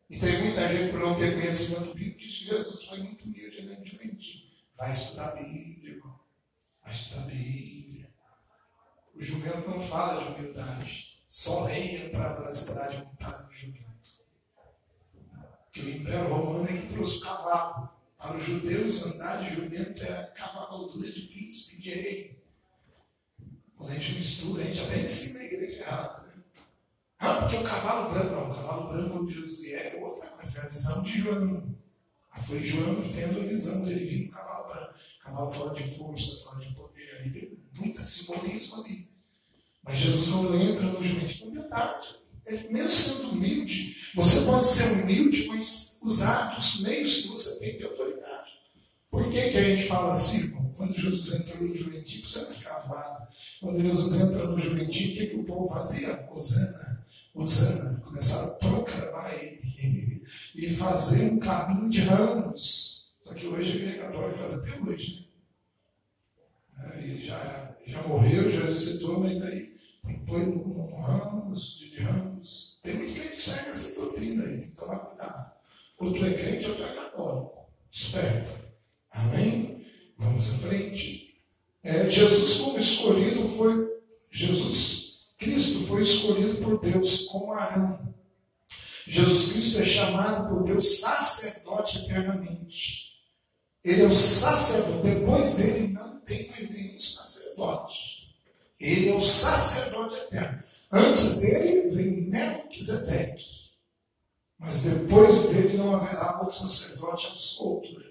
E 0.08 0.18
tem 0.18 0.42
muita 0.42 0.68
gente 0.68 0.90
por 0.90 1.00
não 1.00 1.14
ter 1.14 1.34
conhecimento 1.34 1.94
bíblico 1.94 2.18
diz 2.18 2.38
que 2.38 2.44
Jesus 2.44 2.84
foi 2.84 2.98
muito 2.98 3.24
humilde 3.24 3.60
andando 3.62 3.82
de 3.82 3.90
jumentinho. 3.90 4.50
Vai 4.76 4.92
estudar 4.92 5.28
a 5.28 5.36
Bíblia, 5.36 5.94
irmão. 5.94 6.20
Vai 6.82 6.92
estudar 6.92 7.22
a 7.22 7.26
Bíblia. 7.26 8.10
O 9.14 9.22
jumento 9.22 9.70
não 9.70 9.80
fala 9.80 10.22
de 10.22 10.40
humildade. 10.40 11.22
Só 11.26 11.64
rei 11.64 12.06
entrava 12.06 12.42
na 12.42 12.52
cidade 12.52 12.98
montado 12.98 13.46
no 13.46 13.54
jumento. 13.54 13.82
Que 15.72 15.80
o 15.80 15.88
Império 15.88 16.28
Romano 16.28 16.68
é 16.68 16.76
que 16.76 16.92
trouxe 16.92 17.18
o 17.18 17.20
cavalo. 17.20 17.90
Para 18.18 18.36
os 18.36 18.44
judeus, 18.44 19.06
andar 19.06 19.42
de 19.42 19.54
jumento 19.54 20.02
é 20.04 20.32
cavalgadura 20.36 21.10
de 21.10 21.22
príncipe, 21.22 21.82
de 21.82 21.90
rei. 21.90 22.42
Quando 23.76 23.90
a 23.90 23.94
gente 23.94 24.12
não 24.12 24.20
estuda, 24.20 24.60
a 24.60 24.64
gente 24.64 24.80
até 24.80 25.00
ensina 25.00 25.40
a 25.40 25.44
igreja 25.44 25.78
errada. 25.80 26.21
Ah, 27.22 27.34
porque 27.34 27.56
o 27.56 27.62
cavalo 27.62 28.12
branco, 28.12 28.34
não, 28.34 28.50
o 28.50 28.54
cavalo 28.54 28.92
branco, 28.92 29.10
quando 29.10 29.30
Jesus 29.30 29.60
vier, 29.60 29.94
é 29.94 30.04
outra 30.04 30.26
coisa, 30.26 30.50
foi 30.50 30.60
a 30.60 30.66
visão 30.66 31.02
de 31.04 31.18
João. 31.20 31.74
Foi 32.44 32.60
João 32.60 32.96
tendo 33.14 33.40
a 33.40 33.44
visão 33.44 33.84
dele 33.84 34.04
vir 34.04 34.26
no 34.26 34.32
cavalo 34.32 34.68
branco. 34.68 34.94
O 35.20 35.24
cavalo 35.24 35.52
fala 35.52 35.74
de 35.74 35.88
força, 35.96 36.44
fala 36.44 36.64
de 36.64 36.74
poder. 36.74 37.16
Ali 37.18 37.30
tem 37.30 37.58
muita 37.78 38.02
simbolismo 38.02 38.82
ali. 38.82 39.08
Mas 39.84 39.98
Jesus, 39.98 40.30
quando 40.30 40.60
entra 40.60 40.86
no 40.86 41.00
jumentinho, 41.00 41.44
com 41.44 41.50
humildade. 41.50 42.16
Ele, 42.44 42.68
mesmo 42.70 42.90
sendo 42.90 43.32
humilde, 43.34 44.10
você 44.16 44.40
pode 44.40 44.66
ser 44.66 45.02
humilde, 45.04 45.46
mas 45.46 46.00
usar 46.02 46.56
os 46.58 46.80
meios 46.80 47.22
que 47.22 47.28
você 47.28 47.60
tem 47.60 47.76
de 47.76 47.84
autoridade. 47.84 48.50
Por 49.08 49.30
que, 49.30 49.50
que 49.50 49.58
a 49.58 49.62
gente 49.62 49.86
fala 49.86 50.12
assim, 50.12 50.46
irmão? 50.46 50.74
Quando 50.76 50.92
Jesus 50.92 51.40
entrou 51.40 51.68
no 51.68 51.76
jumentinho, 51.76 52.26
você 52.26 52.40
não 52.40 52.50
ficava 52.50 52.88
voado. 52.88 53.28
Quando 53.60 53.80
Jesus 53.80 54.20
entra 54.20 54.44
no 54.48 54.58
jumentinho, 54.58 55.10
o 55.10 55.16
que, 55.16 55.26
que 55.26 55.36
o 55.36 55.44
povo 55.44 55.72
fazia? 55.72 56.28
Osana, 56.32 57.01
Osana. 57.34 58.00
Começaram 58.00 58.52
a 58.52 58.54
proclamar 58.56 59.34
ele 59.34 60.22
e 60.54 60.74
fazer 60.74 61.32
um 61.32 61.38
caminho 61.38 61.88
de 61.88 62.00
ramos. 62.02 63.18
Só 63.24 63.34
que 63.34 63.46
hoje 63.46 63.72
a 63.72 63.74
igreja 63.76 63.98
católica 63.98 64.34
faz 64.34 64.54
até 64.54 64.80
hoje, 64.80 65.28
né? 66.76 67.00
Ele 67.02 67.24
já, 67.24 67.76
já 67.86 68.02
morreu, 68.02 68.50
já 68.50 68.64
ressuscitou, 68.66 69.20
mas 69.20 69.42
aí 69.42 69.74
põe 70.26 70.42
um 70.42 71.00
ramos, 71.00 71.78
de 71.78 72.00
ramos. 72.00 72.80
Tem 72.82 72.94
muito 72.94 73.14
crente 73.14 73.36
que 73.36 73.42
segue 73.42 73.70
essa 73.70 74.00
doutrina 74.00 74.44
aí, 74.44 74.58
tem 74.58 74.70
que 74.70 74.76
tomar 74.76 74.98
cuidado. 74.98 75.52
Outro 76.00 76.26
é 76.26 76.34
crente, 76.34 76.68
outro 76.68 76.84
é 76.84 76.94
católico. 76.94 77.68
Esperto. 77.90 78.50
Amém? 79.10 79.86
Vamos 80.18 80.48
em 80.48 80.58
frente. 80.58 81.42
É, 81.82 82.08
Jesus, 82.08 82.60
como 82.60 82.78
escolhido, 82.78 83.48
foi. 83.48 83.90
Jesus 84.30 85.01
Cristo 85.42 85.86
foi 85.86 86.02
escolhido 86.02 86.56
por 86.62 86.80
Deus 86.80 87.26
como 87.26 87.52
Arão. 87.52 88.14
Jesus 89.06 89.52
Cristo 89.52 89.80
é 89.80 89.84
chamado 89.84 90.48
por 90.48 90.62
Deus 90.64 91.00
sacerdote 91.00 91.98
eternamente. 91.98 93.24
Ele 93.84 94.02
é 94.02 94.06
o 94.06 94.12
sacerdote. 94.12 95.08
Depois 95.08 95.54
dele 95.54 95.88
não 95.88 96.20
tem 96.20 96.48
mais 96.48 96.70
nenhum 96.70 96.98
sacerdote. 96.98 98.36
Ele 98.78 99.08
é 99.10 99.14
o 99.14 99.20
sacerdote 99.20 100.16
eterno. 100.18 100.62
Antes 100.92 101.38
dele 101.38 101.90
vem 101.90 102.22
Melquisedeque. 102.28 103.72
Mas 104.58 104.82
depois 104.82 105.48
dele 105.48 105.76
não 105.76 105.96
haverá 105.96 106.40
outro 106.40 106.56
sacerdote 106.56 107.26
absoluto. 107.26 108.02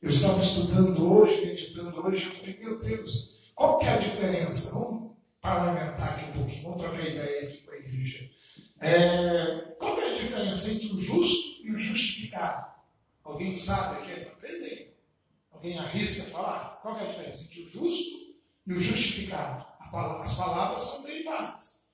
Eu 0.00 0.10
estava 0.10 0.40
estudando 0.40 1.12
hoje, 1.12 1.46
meditando 1.46 2.06
hoje, 2.06 2.26
eu 2.26 2.32
falei, 2.32 2.58
meu 2.58 2.80
Deus, 2.80 3.44
qual 3.54 3.78
que 3.78 3.86
é 3.86 3.94
a 3.94 3.96
diferença? 3.98 4.78
Vamos 4.78 5.13
parlamentar 5.44 6.14
aqui 6.14 6.24
um 6.30 6.32
pouquinho, 6.32 6.62
vamos 6.62 6.80
trocar 6.80 7.06
ideia 7.06 7.46
aqui 7.46 7.58
com 7.58 7.70
a 7.70 7.76
igreja. 7.76 8.30
É, 8.80 9.74
qual 9.78 10.00
é 10.00 10.10
a 10.10 10.18
diferença 10.18 10.70
entre 10.70 10.86
o 10.86 10.98
justo 10.98 11.66
e 11.66 11.70
o 11.70 11.76
justificado? 11.76 12.72
Alguém 13.22 13.54
sabe 13.54 13.98
aqui? 13.98 14.20
Para 14.20 14.32
aprender. 14.32 14.98
Alguém 15.52 15.78
arrisca 15.78 16.30
falar? 16.30 16.80
Qual 16.80 16.98
é 16.98 17.02
a 17.02 17.06
diferença 17.06 17.42
entre 17.42 17.60
o 17.60 17.68
justo 17.68 18.34
e 18.66 18.72
o 18.72 18.80
justificado? 18.80 19.66
As 20.22 20.34
palavras 20.34 20.82
são 20.82 21.02
derivadas. 21.04 21.88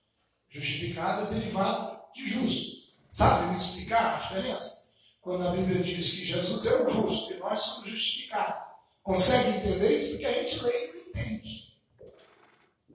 Justificado 0.49 1.27
é 1.27 1.39
derivado 1.39 2.01
de 2.15 2.29
justo. 2.29 2.95
Sabe 3.11 3.51
me 3.51 3.57
explicar 3.57 4.15
a 4.15 4.19
diferença? 4.19 4.91
Quando 5.21 5.47
a 5.47 5.51
Bíblia 5.51 5.83
diz 5.83 6.11
que 6.11 6.25
Jesus 6.25 6.67
é 6.67 6.83
o 6.83 6.89
justo 6.89 7.35
e 7.35 7.39
nós 7.39 7.61
somos 7.61 7.91
justificados. 7.91 8.71
Consegue 9.03 9.59
entender 9.59 9.97
isso? 9.97 10.11
Porque 10.11 10.27
a 10.27 10.33
gente 10.33 10.63
lê 10.63 10.71
e 10.71 10.93
não 10.93 11.01
entende. 11.09 11.50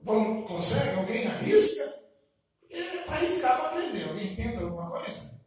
Vamos, 0.05 0.47
consegue? 0.47 0.97
Alguém 0.99 1.27
arrisca? 1.27 2.05
Porque 2.61 2.75
é 2.75 3.03
para 3.03 3.15
arriscar 3.15 3.59
para 3.59 3.69
aprender. 3.69 4.07
Alguém 4.07 4.31
entende 4.31 4.63
alguma 4.63 4.91
coisa? 4.91 5.41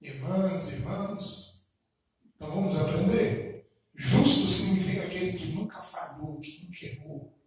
Irmãs, 0.00 0.72
irmãos. 0.72 1.74
Então 2.34 2.50
vamos 2.50 2.78
aprender. 2.78 3.68
Justo 3.94 4.48
significa 4.48 5.02
aquele 5.02 5.32
que 5.34 5.52
nunca 5.52 5.78
falhou, 5.78 6.40
que 6.40 6.64
nunca 6.64 6.86
errou 6.86 7.40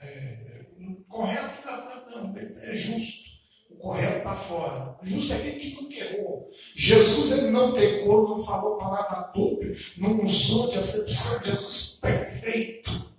é, 0.00 0.64
correto 1.08 1.66
não, 1.66 2.34
é 2.36 2.74
justo. 2.74 3.28
O 3.70 3.76
correto 3.76 4.18
está 4.18 4.34
fora. 4.34 4.96
Justo 5.02 5.32
é 5.32 5.36
aquele 5.36 5.60
que 5.60 5.82
não 5.82 5.90
errou. 5.90 6.46
Jesus 6.74 7.32
ele 7.32 7.50
não 7.50 7.72
pecou, 7.72 8.28
não 8.28 8.42
falou 8.42 8.78
palavra 8.78 9.32
dupla, 9.32 9.68
não 9.98 10.24
usou 10.24 10.68
de 10.68 10.78
acepção. 10.78 11.44
Jesus 11.44 11.98
perfeito. 12.00 13.17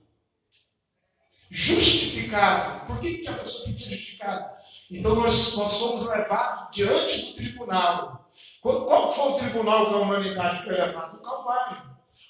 Justificado. 1.49 2.85
Por 2.85 2.99
que, 2.99 3.19
que 3.19 3.27
a 3.27 3.33
pessoa 3.33 3.65
tem 3.65 3.73
que 3.73 3.81
ser 3.81 3.89
justificada? 3.89 4.57
Então 4.91 5.15
nós, 5.15 5.55
nós 5.55 5.71
somos 5.71 6.07
levados 6.07 6.67
diante 6.71 7.25
do 7.25 7.33
tribunal. 7.33 8.27
Qual 8.61 9.13
foi 9.13 9.31
o 9.31 9.35
tribunal 9.35 9.89
que 9.89 9.93
a 9.93 9.97
humanidade 9.97 10.63
foi 10.63 10.73
levada? 10.73 11.17
O 11.17 11.21
Calvário. 11.21 11.81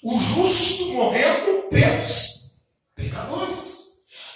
O 0.02 0.18
justo 0.18 0.92
morrendo 0.92 1.62
pelos 1.68 2.64
pecadores. 2.94 3.90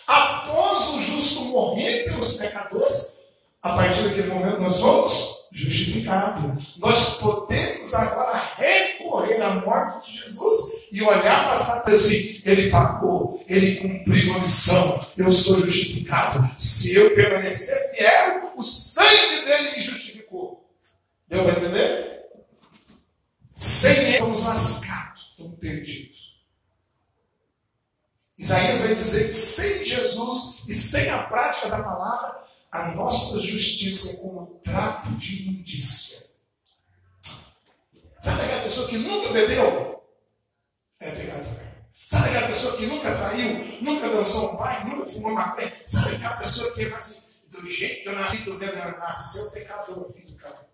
Após 0.07 0.89
o 0.91 1.01
justo 1.01 1.45
morrer 1.47 2.05
pelos 2.05 2.35
pecadores, 2.35 3.21
a 3.63 3.71
partir 3.71 4.03
daquele 4.03 4.29
momento 4.29 4.61
nós 4.61 4.75
somos 4.75 5.49
justificados. 5.53 6.77
Nós 6.79 7.15
podemos 7.19 7.95
agora 7.95 8.39
recorrer 8.59 9.41
à 9.41 9.55
morte 9.55 10.11
de 10.11 10.19
Jesus 10.19 10.54
e 10.95 11.03
olhar 11.03 11.47
para 11.47 11.57
Satanás 11.57 12.03
e 12.03 12.17
assim, 12.17 12.43
ele 12.45 12.71
pagou, 12.71 13.45
ele 13.49 13.79
cumpriu 13.79 14.33
a 14.33 14.39
missão, 14.39 15.05
eu 15.19 15.29
sou 15.29 15.59
justificado. 15.59 16.49
Se 16.57 16.95
eu 16.95 17.13
permanecer 17.17 17.91
fiel, 17.91 18.53
o 18.57 18.63
sangue 18.63 19.45
dele 19.45 19.73
me 19.73 19.83
justificou. 19.83 20.73
Deu 21.27 21.43
para 21.43 21.59
entender? 21.59 22.23
Sem 23.57 23.91
ele, 23.91 24.11
estamos 24.13 24.45
lascados, 24.45 25.31
estamos 25.33 25.59
perdidos. 25.59 26.41
Isaías 28.39 28.81
vai 28.83 28.95
dizer 28.95 29.27
que 29.27 29.33
sem 29.33 29.85
Jesus 29.85 30.63
e 30.69 30.73
sem 30.73 31.11
a 31.11 31.25
prática 31.25 31.71
da 31.71 31.83
palavra, 31.83 32.41
a 32.71 32.93
nossa 32.93 33.41
justiça 33.41 34.13
é 34.13 34.21
como 34.21 34.43
um 34.43 34.61
trapo 34.61 35.11
de 35.17 35.43
imundícia. 35.43 36.23
pessoa 38.63 38.89
que 38.89 38.99
nunca 38.99 39.33
bebeu? 39.33 39.94
É 41.01 41.11
pecador. 41.11 41.65
Sabe 42.07 42.29
aquela 42.29 42.49
pessoa 42.49 42.77
que 42.77 42.87
nunca 42.87 43.15
traiu, 43.15 43.79
nunca 43.81 44.09
dançou 44.09 44.53
um 44.53 44.57
pai, 44.57 44.85
nunca 44.85 45.07
fumou 45.07 45.33
maconha? 45.33 45.73
Sabe 45.87 46.17
aquela 46.17 46.37
pessoa 46.37 46.73
que 46.73 46.83
é 46.83 46.95
assim, 46.95 47.25
do 47.49 47.69
jeito 47.69 48.03
que 48.03 48.09
eu 48.09 48.15
nasci, 48.15 48.39
do 48.45 48.59
vendo, 48.59 48.75
nasceu 48.99 49.51
pecador, 49.51 50.13
filho 50.13 50.27
do 50.27 50.37
cara. 50.37 50.67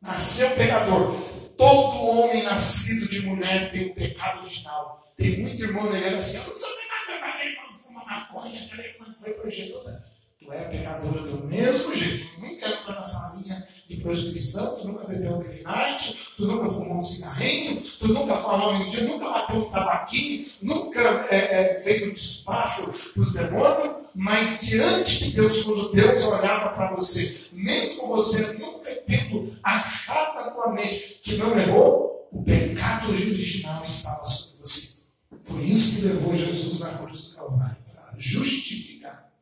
Nasceu 0.00 0.50
pecador. 0.56 1.14
Todo 1.56 2.06
homem 2.06 2.42
nascido 2.42 3.08
de 3.08 3.26
mulher 3.26 3.70
tem 3.70 3.90
um 3.90 3.94
pecado 3.94 4.40
original. 4.40 5.12
Tem 5.16 5.40
muito 5.40 5.62
irmão 5.62 5.90
negando 5.92 6.16
assim, 6.16 6.38
eu 6.38 6.46
não 6.46 6.56
sou 6.56 6.70
pecador, 6.76 7.20
mas 7.20 7.34
aquele 7.34 7.56
quando 7.56 7.78
fuma 7.78 8.04
maconha, 8.04 8.64
aquele 8.64 8.94
quando 8.94 9.20
foi 9.20 9.32
projetada. 9.34 10.10
Tu 10.40 10.52
é 10.52 10.64
pecadora 10.64 11.20
do 11.20 11.46
mesmo 11.46 11.94
jeito. 11.94 12.34
Tu 12.34 12.40
nunca 12.40 12.66
entrou 12.66 12.96
nessa 12.96 13.36
linha 13.36 13.68
de 13.90 13.96
prostituição, 13.96 14.76
tu 14.76 14.86
nunca 14.86 15.04
bebeu 15.08 15.38
um 15.38 15.62
night, 15.64 16.16
tu 16.36 16.46
nunca 16.46 16.66
fumou 16.66 16.98
um 16.98 17.02
cigarrinho, 17.02 17.82
tu 17.98 18.08
nunca 18.08 18.36
falou 18.36 18.72
um 18.72 18.78
mentira, 18.78 19.02
nunca 19.02 19.28
bateu 19.28 19.56
um 19.56 19.68
tabaquinho, 19.68 20.46
nunca 20.62 21.00
é, 21.28 21.36
é, 21.36 21.80
fez 21.80 22.04
um 22.04 22.12
despacho 22.12 22.82
para 23.12 23.20
os 23.20 23.32
demônios, 23.32 23.96
mas 24.14 24.60
diante 24.60 25.24
de 25.24 25.32
Deus, 25.32 25.64
quando 25.64 25.90
Deus 25.90 26.22
olhava 26.24 26.68
para 26.70 26.92
você, 26.92 27.48
mesmo 27.52 28.06
você 28.06 28.58
nunca 28.58 28.90
tendo 29.06 29.58
achado 29.60 30.34
na 30.36 30.50
tua 30.52 30.72
mente 30.72 31.18
que 31.20 31.36
não 31.36 31.58
errou, 31.58 32.28
o 32.30 32.44
pecado 32.44 33.10
original 33.10 33.82
estava 33.82 34.24
sobre 34.24 34.68
você. 34.68 35.00
Foi 35.42 35.62
isso 35.64 35.96
que 35.96 36.06
levou 36.06 36.32
Jesus 36.32 36.78
na 36.78 36.90
cruz 36.90 37.24
do 37.24 37.34
Calvário, 37.34 37.76
para 37.92 38.14
justificar. 38.16 39.32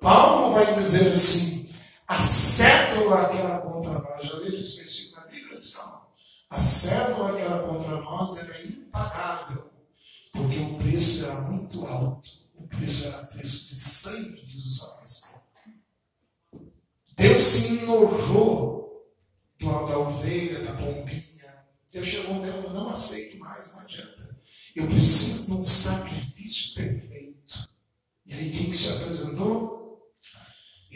Paulo 0.00 0.54
vai 0.54 0.72
dizer 0.72 1.12
assim: 1.12 1.55
a 2.06 2.14
cédula 2.14 3.28
que 3.28 3.38
era 3.38 3.58
contra 3.60 3.98
nós, 3.98 4.26
já 4.26 4.34
leram 4.38 4.58
esse 4.58 4.76
versículo 4.76 5.22
na 5.22 5.26
Bíblia? 5.32 5.54
Assim, 5.54 5.78
a 6.48 6.58
cédula 6.58 7.34
que 7.34 7.42
era 7.42 7.62
contra 7.62 8.00
nós 8.00 8.36
era 8.38 8.62
impagável, 8.64 9.70
porque 10.32 10.58
o 10.58 10.78
preço 10.78 11.24
era 11.24 11.40
muito 11.42 11.84
alto. 11.84 12.30
O 12.54 12.66
preço 12.68 13.08
era 13.08 13.26
preço 13.26 13.68
de 13.68 13.80
sangue, 13.80 14.44
diz 14.44 14.66
o 14.66 14.70
salmista. 14.70 15.42
Deus 17.16 17.42
se 17.42 17.78
enojou 17.78 18.76
da 19.58 19.98
ovelha, 19.98 20.60
da 20.60 20.72
pombinha. 20.72 21.66
Deus 21.92 22.06
chegou 22.06 22.36
nela, 22.40 22.64
eu 22.64 22.72
não 22.72 22.88
aceito 22.90 23.38
mais, 23.38 23.72
não 23.72 23.80
adianta. 23.80 24.36
Eu 24.74 24.86
preciso 24.86 25.46
de 25.46 25.52
um 25.52 25.62
sacrifício 25.62 26.74
perfeito. 26.74 27.68
E 28.26 28.34
aí 28.34 28.50
quem 28.50 28.70
que 28.70 28.76
se 28.76 28.88
apresentou? 28.90 29.85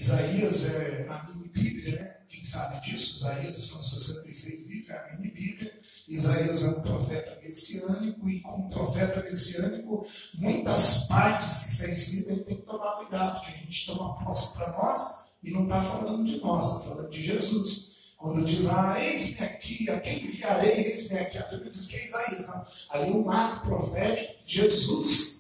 Isaías 0.01 0.75
é 0.77 1.07
a 1.11 1.25
mini 1.25 1.49
Bíblia, 1.49 2.01
né? 2.01 2.17
Quem 2.27 2.43
sabe 2.43 2.81
disso? 2.81 3.17
Isaías 3.17 3.59
são 3.59 3.83
66 3.83 4.67
livros, 4.69 4.89
é 4.89 4.99
a 4.99 5.17
mini 5.17 5.31
Bíblia. 5.31 5.79
Isaías 6.09 6.63
é 6.63 6.69
um 6.69 6.81
profeta 6.81 7.39
messiânico, 7.43 8.31
e 8.31 8.41
como 8.41 8.71
profeta 8.71 9.23
messiânico, 9.23 10.07
muitas 10.39 11.07
partes 11.07 11.59
que 11.59 11.69
está 11.69 11.89
escrito 11.89 12.31
ele 12.31 12.45
tem 12.45 12.57
que 12.57 12.63
tomar 12.63 12.97
cuidado, 12.97 13.41
porque 13.41 13.53
a 13.53 13.57
gente 13.59 13.87
toma 13.87 14.25
posse 14.25 14.57
para 14.57 14.73
nós 14.73 15.33
e 15.43 15.51
não 15.51 15.65
está 15.65 15.83
falando 15.83 16.25
de 16.25 16.41
nós, 16.41 16.65
está 16.65 16.89
falando 16.89 17.11
de 17.11 17.23
Jesus. 17.23 18.15
Quando 18.17 18.45
diz, 18.47 18.69
ah, 18.69 18.97
eis-me 18.99 19.45
aqui, 19.45 19.91
a 19.91 20.01
quem 20.01 20.25
enviarei, 20.25 20.87
eis-me 20.87 21.19
aqui, 21.19 21.37
a 21.37 21.43
Bíblia 21.43 21.71
diz 21.71 21.87
que 21.87 21.97
é 21.97 22.05
Isaías. 22.07 22.47
Não. 22.49 22.67
Ali 22.89 23.11
um 23.11 23.31
ato 23.31 23.67
profético, 23.67 24.41
Jesus, 24.47 25.39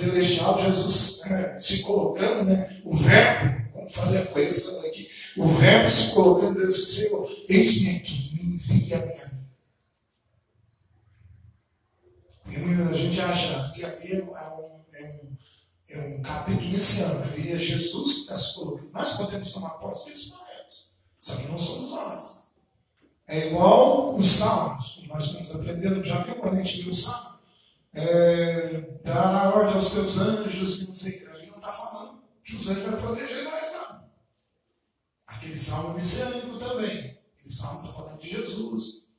celestial, 0.00 0.58
Jesus 0.58 1.22
né, 1.26 1.58
se 1.58 1.80
colocando, 1.80 2.44
né, 2.44 2.80
o 2.84 2.96
verbo, 2.96 3.70
vamos 3.74 3.94
fazer 3.94 4.18
a 4.18 4.26
coisa 4.26 4.86
aqui, 4.86 5.08
o 5.36 5.46
verbo 5.46 5.88
se 5.88 6.14
colocando, 6.14 6.52
dizendo 6.54 6.68
assim, 6.68 6.86
Senhor, 6.86 7.44
eis-me 7.48 7.96
aqui, 7.96 8.34
me 8.34 8.54
envia-me 8.54 9.12
a 9.12 9.26
mim. 9.26 9.40
Porque 12.42 12.58
a 12.58 12.92
gente 12.94 13.20
acha 13.20 13.72
que 13.74 13.84
ali 13.84 14.12
é 14.12 14.24
um, 14.24 14.36
é 14.36 15.04
um, 15.04 15.36
é 15.90 16.16
um 16.16 16.22
capítulo 16.22 16.66
iniciano, 16.66 17.32
que 17.32 17.52
é 17.52 17.56
Jesus 17.56 18.14
que 18.14 18.20
está 18.20 18.34
se 18.34 18.54
colocando. 18.54 18.90
Nós 18.92 19.12
podemos 19.12 19.52
tomar 19.52 19.70
posse 19.70 20.10
disso, 20.10 20.30
não 20.30 20.46
é? 20.46 20.66
Só 21.18 21.36
que 21.36 21.48
não 21.48 21.58
somos 21.58 21.90
nós. 21.90 22.40
É 23.28 23.46
igual 23.46 24.16
os 24.16 24.26
salmos, 24.26 25.04
nós 25.06 25.24
estamos 25.24 25.54
aprendendo, 25.54 26.04
já 26.04 26.20
viu 26.22 26.34
quando 26.36 26.54
a 26.54 26.56
gente 26.56 26.82
viu 26.82 26.90
o 26.90 26.94
salmo? 26.94 27.29
É, 27.92 29.00
dá 29.02 29.42
a 29.42 29.54
ordem 29.54 29.74
aos 29.74 29.90
teus 29.90 30.18
anjos, 30.18 30.88
não 30.88 30.94
sei 30.94 31.12
o 31.12 31.18
que. 31.18 31.26
Ali 31.28 31.46
não 31.50 31.56
está 31.56 31.72
falando 31.72 32.22
que 32.44 32.56
os 32.56 32.68
anjos 32.68 32.84
vão 32.84 33.00
proteger 33.00 33.44
nós, 33.44 33.72
não. 33.72 34.10
Aquele 35.26 35.58
salmo 35.58 35.94
messiânico 35.94 36.58
também. 36.58 37.18
Aquele 37.36 37.52
salmo 37.52 37.80
está 37.80 37.92
falando 37.92 38.20
de 38.20 38.28
Jesus. 38.28 39.10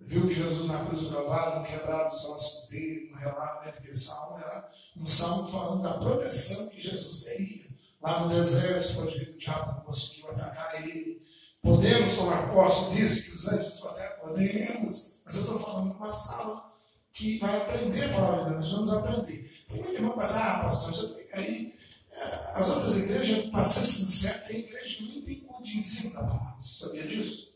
Viu 0.00 0.26
que 0.26 0.34
Jesus 0.34 0.68
na 0.68 0.84
cruz 0.86 1.02
do 1.02 1.10
Calvário 1.10 1.56
não 1.56 1.64
quebrava 1.64 2.08
os 2.08 2.24
ossos 2.24 2.70
dele, 2.70 3.10
no 3.10 3.18
relato, 3.18 3.66
né? 3.66 3.72
Porque 3.72 3.92
salmo 3.92 4.38
era 4.38 4.68
um 4.96 5.04
salmo 5.04 5.50
falando 5.50 5.82
da 5.82 5.98
proteção 5.98 6.68
que 6.70 6.80
Jesus 6.80 7.24
teria. 7.24 7.68
Lá 8.00 8.20
no 8.20 8.34
deserto, 8.34 8.94
pode 8.94 9.18
ver 9.18 9.30
o 9.30 9.36
diabo 9.36 9.72
não 9.72 9.80
conseguiu 9.80 10.30
atacar 10.30 10.86
ele. 10.86 11.20
Podemos 11.60 12.16
tomar 12.16 12.52
posse 12.54 12.94
disso 12.94 13.24
que 13.24 13.36
os 13.36 13.48
anjos 13.48 13.80
falaram? 13.80 14.20
Podemos. 14.20 15.20
Mas 15.24 15.34
eu 15.34 15.42
estou 15.42 15.60
falando 15.60 15.90
de 15.90 15.96
uma 15.96 16.12
sala 16.12 16.72
que 17.18 17.36
vai 17.38 17.56
aprender 17.56 18.04
a 18.04 18.14
palavra 18.14 18.44
de 18.44 18.50
Deus. 18.50 18.72
Nós 18.72 18.90
vamos 18.90 18.92
aprender. 18.92 19.64
Tem 19.66 19.82
muito 19.82 19.92
irmão 19.92 20.16
que 20.16 20.24
fala, 20.24 20.54
ah, 20.54 20.62
pastor, 20.62 20.94
você 20.94 21.22
fica 21.22 21.36
aí. 21.36 21.76
É, 22.12 22.24
as 22.54 22.68
outras 22.70 22.96
igrejas, 22.96 23.46
para 23.46 23.62
ser 23.62 23.84
sincero, 23.84 24.46
tem 24.46 24.60
igreja 24.60 24.96
que 24.96 25.02
nem 25.02 25.22
tem 25.22 25.40
culto 25.40 25.64
de 25.64 25.78
ensino 25.78 26.14
da 26.14 26.20
palavra. 26.20 26.60
Você 26.60 26.86
sabia 26.86 27.06
disso? 27.08 27.54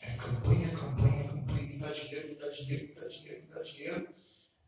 É 0.00 0.10
campanha, 0.12 0.68
campanha, 0.68 1.28
campanha, 1.28 1.62
me 1.62 1.78
dá 1.78 1.90
dinheiro, 1.90 2.28
me 2.28 2.34
dá 2.34 2.48
dinheiro, 2.50 2.88
me 2.88 2.94
dá 2.94 3.08
dinheiro, 3.08 3.42
me 3.42 3.48
dá 3.48 3.62
dinheiro. 3.62 4.08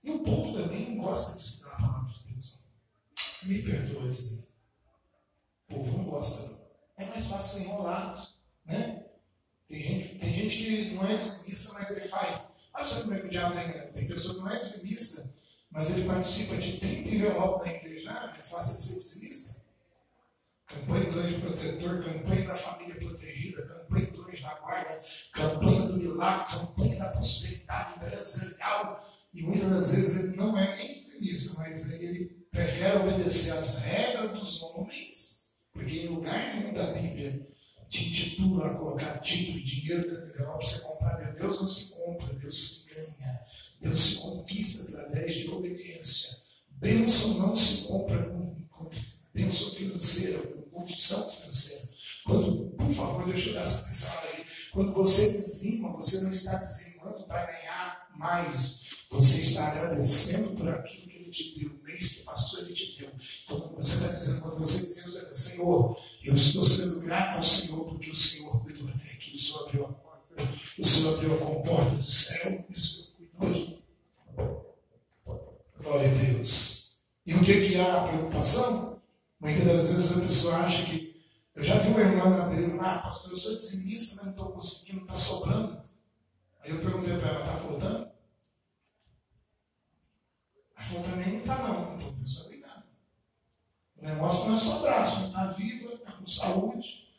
E 0.02 0.10
o 0.10 0.18
povo 0.20 0.58
também 0.58 0.96
não 0.96 1.04
gosta 1.04 1.36
de 1.36 1.44
ensinar 1.44 1.72
a 1.72 1.76
palavra 1.76 2.12
de 2.14 2.32
Deus. 2.32 2.64
Me 3.42 3.62
perdoa 3.62 4.08
dizer. 4.08 4.48
O 5.68 5.74
povo 5.74 5.98
não 5.98 6.04
gosta. 6.04 6.58
É 6.96 7.04
mais 7.04 7.26
fácil 7.26 7.64
enrolado. 7.64 8.26
Né? 8.64 9.04
Tem, 9.68 9.82
gente, 9.82 10.18
tem 10.18 10.32
gente 10.32 10.56
que 10.56 10.94
não 10.94 11.06
é 11.06 11.16
dizimista, 11.16 11.74
mas 11.74 11.90
ele 11.90 12.00
faz. 12.00 12.49
Ah, 12.80 12.86
sabe 12.86 13.02
como 13.02 13.14
é 13.14 13.20
que 13.20 13.26
o 13.26 13.28
diabo 13.28 13.54
tem? 13.54 13.92
Tem 13.92 14.08
pessoa 14.08 14.34
que 14.36 14.40
não 14.40 14.50
é 14.50 14.58
dizimista, 14.58 15.34
mas 15.70 15.90
ele 15.90 16.06
participa 16.06 16.56
de 16.56 16.78
30 16.78 17.08
envelopes 17.10 17.66
na 17.66 17.76
igreja. 17.76 18.10
Ah, 18.10 18.34
é 18.38 18.42
fácil 18.42 18.76
de 18.76 18.82
ser 18.82 18.94
dizimista. 18.94 19.60
Campanha 20.66 21.10
do 21.10 21.20
anjo 21.20 21.40
protetor, 21.40 22.02
campanha 22.02 22.46
da 22.46 22.54
família 22.54 22.94
protegida, 22.94 23.66
campanha 23.66 24.06
do 24.06 24.22
anjo 24.26 24.42
da 24.42 24.54
guarda, 24.54 25.00
campanha 25.32 25.82
do 25.82 25.96
milagre, 25.98 26.56
campanha 26.56 26.98
da 26.98 27.08
prosperidade 27.10 27.96
empresarial. 27.96 29.28
E 29.34 29.42
muitas 29.42 29.70
das 29.70 29.90
vezes 29.90 30.24
ele 30.24 30.36
não 30.36 30.56
é 30.58 30.76
nem 30.76 30.96
dizimista, 30.96 31.58
mas 31.58 31.92
ele 31.92 32.46
prefere 32.50 32.96
obedecer 32.96 33.52
às 33.58 33.78
regras 33.80 34.30
dos 34.30 34.62
homens, 34.62 35.50
porque 35.70 35.98
em 35.98 36.08
lugar 36.08 36.54
nenhum 36.54 36.72
da 36.72 36.86
Bíblia 36.86 37.46
te 37.90 38.08
intitula 38.08 38.68
a 38.68 38.74
colocar 38.74 39.18
título 39.18 39.58
e 39.58 39.64
dinheiro 39.64 40.08
do 40.08 40.28
envelope 40.28 40.36
para 40.38 40.56
você 40.60 40.80
comprar. 40.80 41.18
Né? 41.18 41.34
Deus 41.36 41.60
não 41.60 41.68
se 41.68 41.89
Deus 42.26 42.62
se 42.62 42.94
ganha. 42.94 43.40
Deus 43.80 44.00
se 44.00 44.14
conquista 44.16 44.88
através 44.88 45.34
de 45.34 45.50
obediência. 45.50 46.40
Bênção 46.70 47.38
não 47.38 47.56
se 47.56 47.88
compra 47.88 48.30
com, 48.30 48.56
com 48.70 48.90
bênção 49.34 49.70
financeira, 49.70 50.38
com 50.38 50.62
condição 50.62 51.30
financeira. 51.30 51.88
Quando, 52.24 52.70
por 52.76 52.92
favor, 52.92 53.26
deixa 53.26 53.50
eu 53.50 53.54
dar 53.54 53.62
essa 53.62 53.84
atenção 53.84 54.10
aí. 54.10 54.44
Quando 54.72 54.92
você 54.94 55.32
dizima, 55.32 55.92
você 55.92 56.20
não 56.20 56.30
está 56.30 56.56
dizimando 56.56 57.24
para 57.26 57.46
ganhar 57.46 58.10
mais. 58.16 58.90
Você 59.10 59.40
está 59.40 59.66
agradecendo 59.72 60.56
por 60.56 60.68
aquilo 60.68 61.08
que 61.08 61.16
Ele 61.16 61.30
te 61.30 61.58
deu. 61.58 61.70
O 61.70 61.82
mês 61.82 62.08
que 62.08 62.22
passou, 62.22 62.60
Ele 62.60 62.72
te 62.72 62.98
deu. 62.98 63.10
Então, 63.44 63.74
você 63.76 63.94
está 63.94 64.08
dizendo, 64.08 64.42
quando 64.42 64.58
você 64.58 64.78
diz, 64.78 65.36
Senhor, 65.36 66.00
eu 66.22 66.34
estou 66.34 66.64
sendo 66.64 67.00
grato 67.00 67.36
ao 67.36 67.42
Senhor 67.42 67.84
porque 67.86 68.10
o 68.10 68.14
Senhor 68.14 68.29
O 70.80 70.86
Senhor 70.86 71.14
abriu 71.14 71.34
a 71.34 71.38
comporta 71.38 71.94
do 71.94 72.10
céu 72.10 72.64
e 72.70 72.72
o 72.72 72.80
Senhor 72.80 73.16
cuidou 73.18 73.52
de 73.52 73.60
mim. 73.60 73.82
Glória 75.76 76.10
a 76.10 76.14
Deus. 76.14 77.02
E 77.26 77.34
o 77.34 77.44
que, 77.44 77.68
que 77.68 77.78
há 77.78 78.08
preocupação? 78.08 79.02
Muitas 79.38 79.66
das 79.66 79.88
vezes 79.88 80.16
a 80.16 80.20
pessoa 80.22 80.56
acha 80.60 80.86
que. 80.86 81.10
Eu 81.54 81.62
já 81.62 81.78
vi 81.78 81.88
uma 81.88 82.00
irmã 82.00 82.30
na 82.30 82.48
Bíblia, 82.48 82.80
ah, 82.80 82.98
pastor, 83.00 83.32
eu 83.32 83.36
sou 83.36 83.56
dizimista, 83.56 84.16
mas 84.16 84.24
não 84.24 84.32
estou 84.32 84.52
conseguindo, 84.52 85.02
está 85.02 85.14
sobrando. 85.14 85.82
Aí 86.62 86.70
eu 86.70 86.80
perguntei 86.80 87.18
para 87.18 87.28
ela, 87.28 87.40
está 87.40 87.56
faltando? 87.58 88.10
Ela 90.76 90.86
falou, 90.86 91.02
também 91.02 91.32
não 91.32 91.40
está 91.40 91.58
não. 91.58 91.96
Então 91.96 92.12
Deus 92.14 92.30
está 92.30 92.48
cuidando. 92.48 92.84
O 93.98 94.04
negócio 94.06 94.46
não 94.46 94.54
é 94.54 94.56
só 94.56 94.78
braço, 94.78 95.20
não 95.20 95.26
está 95.26 95.46
viva, 95.48 95.98
com 95.98 96.24
saúde. 96.24 97.14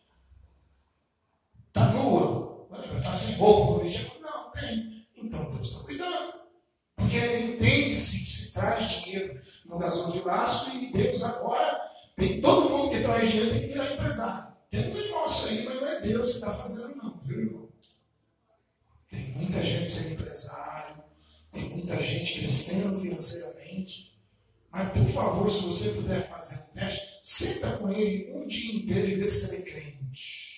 Está 1.68 1.92
nua? 1.92 2.51
Está 2.72 3.14
sem 3.14 3.36
roupa? 3.36 3.84
Não, 4.22 4.52
tem. 4.52 5.08
Então 5.18 5.52
Deus 5.52 5.68
está 5.68 5.84
cuidando. 5.84 6.34
Porque 6.96 7.18
entende-se 7.18 8.20
que 8.20 8.30
se 8.30 8.54
traz 8.54 8.90
dinheiro 8.90 9.40
no 9.66 9.78
gasofilaço 9.78 10.76
e 10.78 10.92
Deus 10.92 11.24
agora 11.24 11.92
tem 12.16 12.40
todo 12.40 12.70
mundo 12.70 12.92
que 12.92 13.02
traz 13.02 13.30
dinheiro 13.30 13.52
tem 13.52 13.62
que 13.62 13.74
virar 13.74 13.94
empresário. 13.94 14.54
Tem 14.70 14.90
um 14.90 14.94
negócio 14.94 15.50
aí, 15.50 15.66
mas 15.66 15.76
não 15.76 15.88
é 15.88 16.02
Deus 16.02 16.30
que 16.30 16.36
está 16.36 16.52
fazendo, 16.52 16.96
não, 16.96 17.20
viu, 17.26 17.40
irmão? 17.40 17.70
Tem 19.10 19.20
muita 19.32 19.62
gente 19.62 19.92
sendo 19.92 20.14
empresário, 20.14 21.04
tem 21.52 21.64
muita 21.64 22.02
gente 22.02 22.40
crescendo 22.40 23.02
financeiramente. 23.02 24.18
Mas, 24.72 24.94
por 24.94 25.06
favor, 25.08 25.52
se 25.52 25.66
você 25.66 25.90
puder 25.90 26.30
fazer 26.30 26.64
um 26.64 26.74
teste, 26.74 27.20
senta 27.22 27.78
com 27.78 27.92
ele 27.92 28.32
um 28.34 28.48
dia 28.48 28.76
inteiro 28.76 29.10
e 29.10 29.16
vê 29.16 29.28
se 29.28 29.54
ele 29.54 29.64
é 29.64 29.72
crente. 29.72 30.52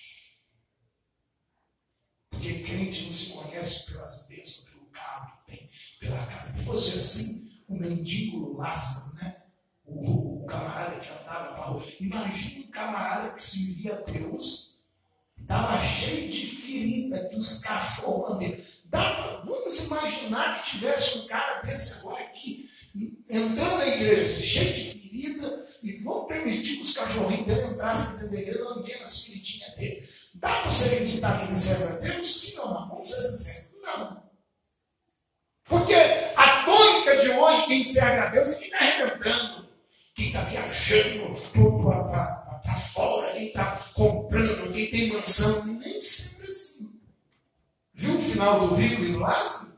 Porque 2.30 2.60
crente 2.60 3.06
não 3.06 3.12
se 3.12 3.30
conhece 3.30 3.90
pelas 3.90 4.28
bênçãos, 4.28 4.70
pelo 4.70 4.86
carro 4.86 5.38
que 5.38 5.50
tem, 5.50 5.68
pela 5.98 6.26
casa. 6.26 6.52
Se 6.56 6.63
fosse 6.74 6.98
assim, 6.98 7.60
o 7.68 7.74
mendigo 7.74 8.56
Lázaro, 8.56 9.14
né? 9.14 9.36
O, 9.86 10.42
o 10.42 10.46
camarada 10.46 10.98
que 10.98 11.08
andava 11.08 11.54
para 11.54 11.64
rua. 11.66 11.82
Imagina 12.00 12.64
um 12.66 12.70
camarada 12.70 13.28
que 13.30 13.42
servia 13.42 13.94
a 13.94 14.00
Deus, 14.10 14.86
estava 15.38 15.80
cheio 15.80 16.30
de 16.32 16.46
ferida, 16.46 17.28
que 17.28 17.36
os 17.36 17.60
cachorros 17.60 18.30
lambiam. 18.30 18.56
Vamos 19.46 19.86
imaginar 19.86 20.62
que 20.62 20.70
tivesse 20.70 21.18
um 21.18 21.26
cara 21.26 21.62
desse 21.62 22.00
agora 22.00 22.24
aqui, 22.24 22.68
entrando 23.28 23.78
na 23.78 23.86
igreja, 23.86 24.42
cheio 24.42 24.72
de 24.72 25.00
ferida, 25.00 25.66
e 25.82 25.98
vamos 25.98 26.26
permitir 26.26 26.76
que 26.76 26.82
os 26.82 26.92
cachorrinhos 26.92 27.46
dele 27.46 27.66
entrassem 27.66 28.16
dentro 28.16 28.30
da 28.32 28.40
igreja, 28.40 28.64
lambendo 28.64 29.04
as 29.04 29.24
feridinhas 29.24 29.74
dele. 29.74 30.08
Dá 30.34 30.60
para 30.60 30.70
você 30.70 30.94
acreditar 30.94 31.38
que 31.38 31.44
ele 31.46 31.54
serve 31.54 31.84
a 31.84 31.98
Deus? 31.98 32.40
Sim 32.40 32.58
ou 32.60 32.70
não? 32.70 32.88
Vamos 32.88 33.08
ser 33.08 33.20
sinceros. 33.20 33.70
Não. 33.82 34.23
Porque 35.68 35.94
a 35.94 36.64
tônica 36.64 37.16
de 37.18 37.30
hoje, 37.30 37.66
quem 37.66 37.84
serve 37.84 38.18
a 38.18 38.26
Deus 38.26 38.50
é 38.50 38.54
quem 38.56 38.66
está 38.66 38.78
arrebentando, 38.78 39.68
quem 40.14 40.26
está 40.26 40.40
viajando 40.40 41.34
para 42.62 42.74
fora, 42.76 43.32
quem 43.32 43.46
está 43.46 43.64
comprando, 43.94 44.72
quem 44.72 44.86
tem 44.90 45.12
mansão. 45.12 45.64
Nem 45.64 46.00
sempre 46.00 46.50
assim. 46.50 47.00
Viu 47.94 48.16
o 48.16 48.22
final 48.22 48.68
do 48.68 48.74
rico 48.74 49.02
e 49.02 49.12
do 49.12 49.18
Lázaro? 49.18 49.72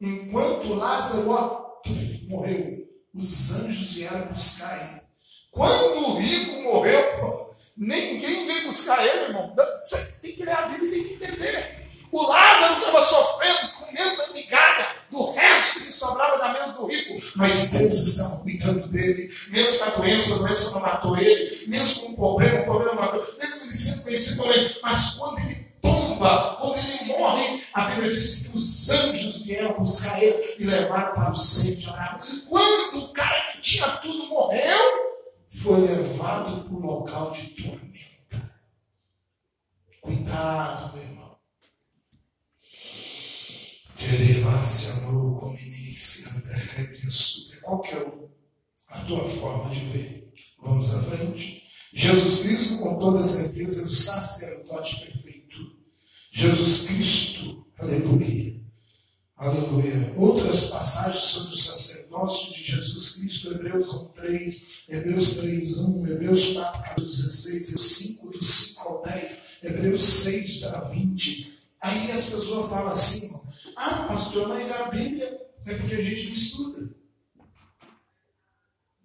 Enquanto 0.00 0.74
Lázaro 0.74 1.30
ó, 1.30 1.80
morreu, 2.28 2.88
os 3.14 3.52
anjos 3.52 3.92
vieram 3.92 4.26
buscar 4.26 4.80
ele. 4.80 5.02
Quando 5.50 6.08
o 6.08 6.18
rico 6.18 6.62
morreu, 6.62 7.50
ninguém 7.76 8.46
veio 8.46 8.66
buscar 8.68 9.04
ele, 9.04 9.24
irmão. 9.24 9.54
Você 9.84 9.96
tem 10.22 10.32
que 10.32 10.44
ler 10.44 10.56
a 10.56 10.62
Bíblia 10.62 10.88
e 10.88 10.92
tem 10.92 11.04
que 11.04 11.14
entender. 11.14 11.88
O 12.10 12.22
Lázaro 12.22 12.78
estava 12.78 13.02
sofrendo, 13.02 13.72
comendo 13.72 14.22
a 14.22 14.32
migada 14.32 15.01
do 15.12 15.30
resto 15.30 15.80
que 15.80 15.92
sobrava 15.92 16.38
da 16.38 16.52
mesa 16.52 16.72
do 16.72 16.86
rico. 16.86 17.22
Mas 17.36 17.70
Deus 17.70 17.94
estava 17.94 18.38
cuidando 18.38 18.88
dele. 18.88 19.30
Mesmo 19.50 19.78
com 19.78 19.84
a 19.84 19.88
doença, 19.88 20.34
a 20.34 20.38
doença 20.38 20.70
não 20.72 20.80
matou 20.80 21.16
ele. 21.18 21.66
Mesmo 21.68 22.02
com 22.02 22.12
o 22.12 22.16
problema, 22.16 22.60
o 22.60 22.64
problema 22.64 22.94
matou. 22.94 23.20
Mesmo 23.38 23.64
ele 23.64 23.76
sendo 23.76 24.02
conhecido 24.02 24.42
por 24.42 24.50
ele. 24.56 24.76
Mas 24.82 25.10
quando 25.14 25.38
ele 25.40 25.54
tomba, 25.82 26.56
quando 26.58 26.78
ele 26.78 27.04
morre, 27.04 27.62
a 27.74 27.82
Bíblia 27.82 28.10
diz 28.10 28.48
que 28.48 28.56
os 28.56 28.90
anjos 28.90 29.44
vieram 29.44 29.74
buscar 29.74 30.22
ele 30.22 30.56
e 30.58 30.64
levaram 30.64 31.14
para 31.14 31.30
o 31.30 31.36
seio 31.36 31.76
de 31.76 31.88
Abraão. 31.88 32.16
Quando 32.48 33.04
o 33.04 33.08
cara 33.12 33.52
que 33.52 33.60
tinha 33.60 33.86
tudo 33.98 34.28
morreu, 34.28 35.12
foi 35.48 35.80
levado 35.80 36.64
para 36.64 36.74
o 36.74 36.80
local 36.80 37.30
de 37.30 37.48
tormenta. 37.48 38.60
Cuidado, 40.00 40.94
meu 40.94 41.02
irmão. 41.02 41.21
Qual 47.62 47.80
que 47.80 47.94
é 47.94 48.06
a 48.90 49.00
tua 49.04 49.26
forma 49.26 49.70
de 49.70 49.80
ver? 49.86 50.32
Vamos 50.62 50.92
à 50.94 51.02
frente. 51.04 51.62
Jesus 51.94 52.42
Cristo, 52.42 52.78
com 52.78 52.98
toda 52.98 53.22
certeza, 53.22 53.80
é 53.80 53.84
o 53.84 53.88
sacerdote 53.88 55.06
perfeito. 55.06 55.58
Jesus 56.30 56.86
Cristo, 56.88 57.66
aleluia. 57.78 58.60
Aleluia. 59.36 60.14
Outras 60.16 60.66
passagens 60.66 61.24
sobre 61.24 61.54
o 61.54 61.56
sacerdócio 61.56 62.52
de 62.52 62.62
Jesus 62.62 63.16
Cristo, 63.16 63.52
Hebreus 63.52 63.88
1,3, 63.88 64.62
Hebreus 64.88 65.24
3,1, 65.40 66.10
Hebreus 66.10 66.52
4, 66.52 67.02
16, 67.02 67.80
5, 67.80 68.30
do 68.32 68.44
5 68.44 68.88
ao 68.88 69.02
10, 69.02 69.38
Hebreus 69.62 70.02
6, 70.02 70.64
a 70.64 70.80
20. 70.90 71.58
Aí 71.80 72.12
as 72.12 72.26
pessoas 72.26 72.68
falam 72.68 72.92
assim, 72.92 73.41
ah, 73.84 74.06
pastor, 74.08 74.48
mas 74.48 74.70
a 74.72 74.88
Bíblia 74.90 75.40
é 75.66 75.74
porque 75.74 75.94
a 75.94 76.00
gente 76.00 76.26
não 76.26 76.32
estuda. 76.32 76.94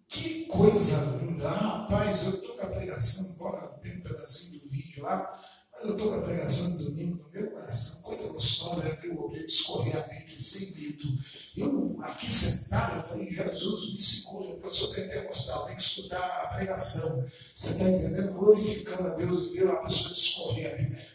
Que 0.08 0.46
coisa 0.46 1.18
linda. 1.22 1.50
Ah, 1.50 1.78
rapaz, 1.82 2.24
eu 2.24 2.36
estou 2.36 2.56
com 2.56 2.66
a 2.66 2.70
pregação, 2.70 3.36
embora 3.36 3.68
tenha 3.80 3.98
um 3.98 4.02
pedacinho 4.02 4.62
do 4.62 4.70
vídeo 4.70 5.04
lá, 5.04 5.40
mas 5.72 5.86
eu 5.86 5.92
estou 5.92 6.12
com 6.12 6.20
a 6.20 6.22
pregação 6.22 6.78
do 6.78 6.86
domingo 6.86 7.24
no 7.24 7.30
meu 7.30 7.52
coração. 7.52 8.02
Coisa 8.04 8.28
gostosa 8.30 8.88
é 8.88 8.92
ver 8.94 9.10
o 9.10 9.26
obreiro 9.26 9.46
discorrer 9.48 9.98
a 9.98 10.02
Bíblia 10.02 10.27
sem 10.42 10.72
medo. 10.72 11.18
Eu, 11.56 11.98
aqui 12.02 12.32
sentado, 12.32 12.98
eu 12.98 13.04
falei, 13.04 13.32
Jesus, 13.32 13.94
me 13.94 14.02
segura, 14.02 14.54
porque 14.54 14.68
eu 14.68 14.72
sou 14.72 14.90
pentecostal, 14.90 15.66
tenho 15.66 15.78
que 15.78 15.84
estudar 15.84 16.42
a 16.44 16.56
pregação. 16.56 17.26
Você 17.56 17.70
está 17.72 17.90
entendendo? 17.90 18.34
Glorificando 18.34 19.08
a 19.08 19.14
Deus 19.16 19.46
e 19.46 19.58
ver 19.58 19.70
a 19.70 19.76
pessoa. 19.78 20.56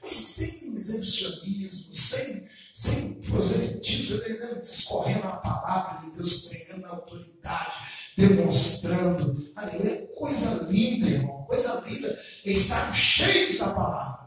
Mas 0.02 0.12
sem 0.12 0.74
exibicionismo, 0.74 1.94
sem, 1.94 2.48
sem 2.74 3.14
proselitismo, 3.14 4.06
você 4.06 4.14
está 4.14 4.30
entendendo? 4.30 4.60
Discorrendo 4.60 5.26
a 5.26 5.36
palavra 5.36 6.00
de 6.00 6.16
Deus, 6.16 6.48
pregando 6.48 6.86
a 6.86 6.90
autoridade, 6.90 7.76
demonstrando. 8.16 9.52
Aleluia. 9.54 10.06
Coisa 10.16 10.66
linda, 10.68 11.08
irmão. 11.08 11.44
Coisa 11.44 11.80
linda. 11.86 12.18
Estar 12.44 12.92
cheios 12.92 13.58
da 13.58 13.70
palavra. 13.70 14.22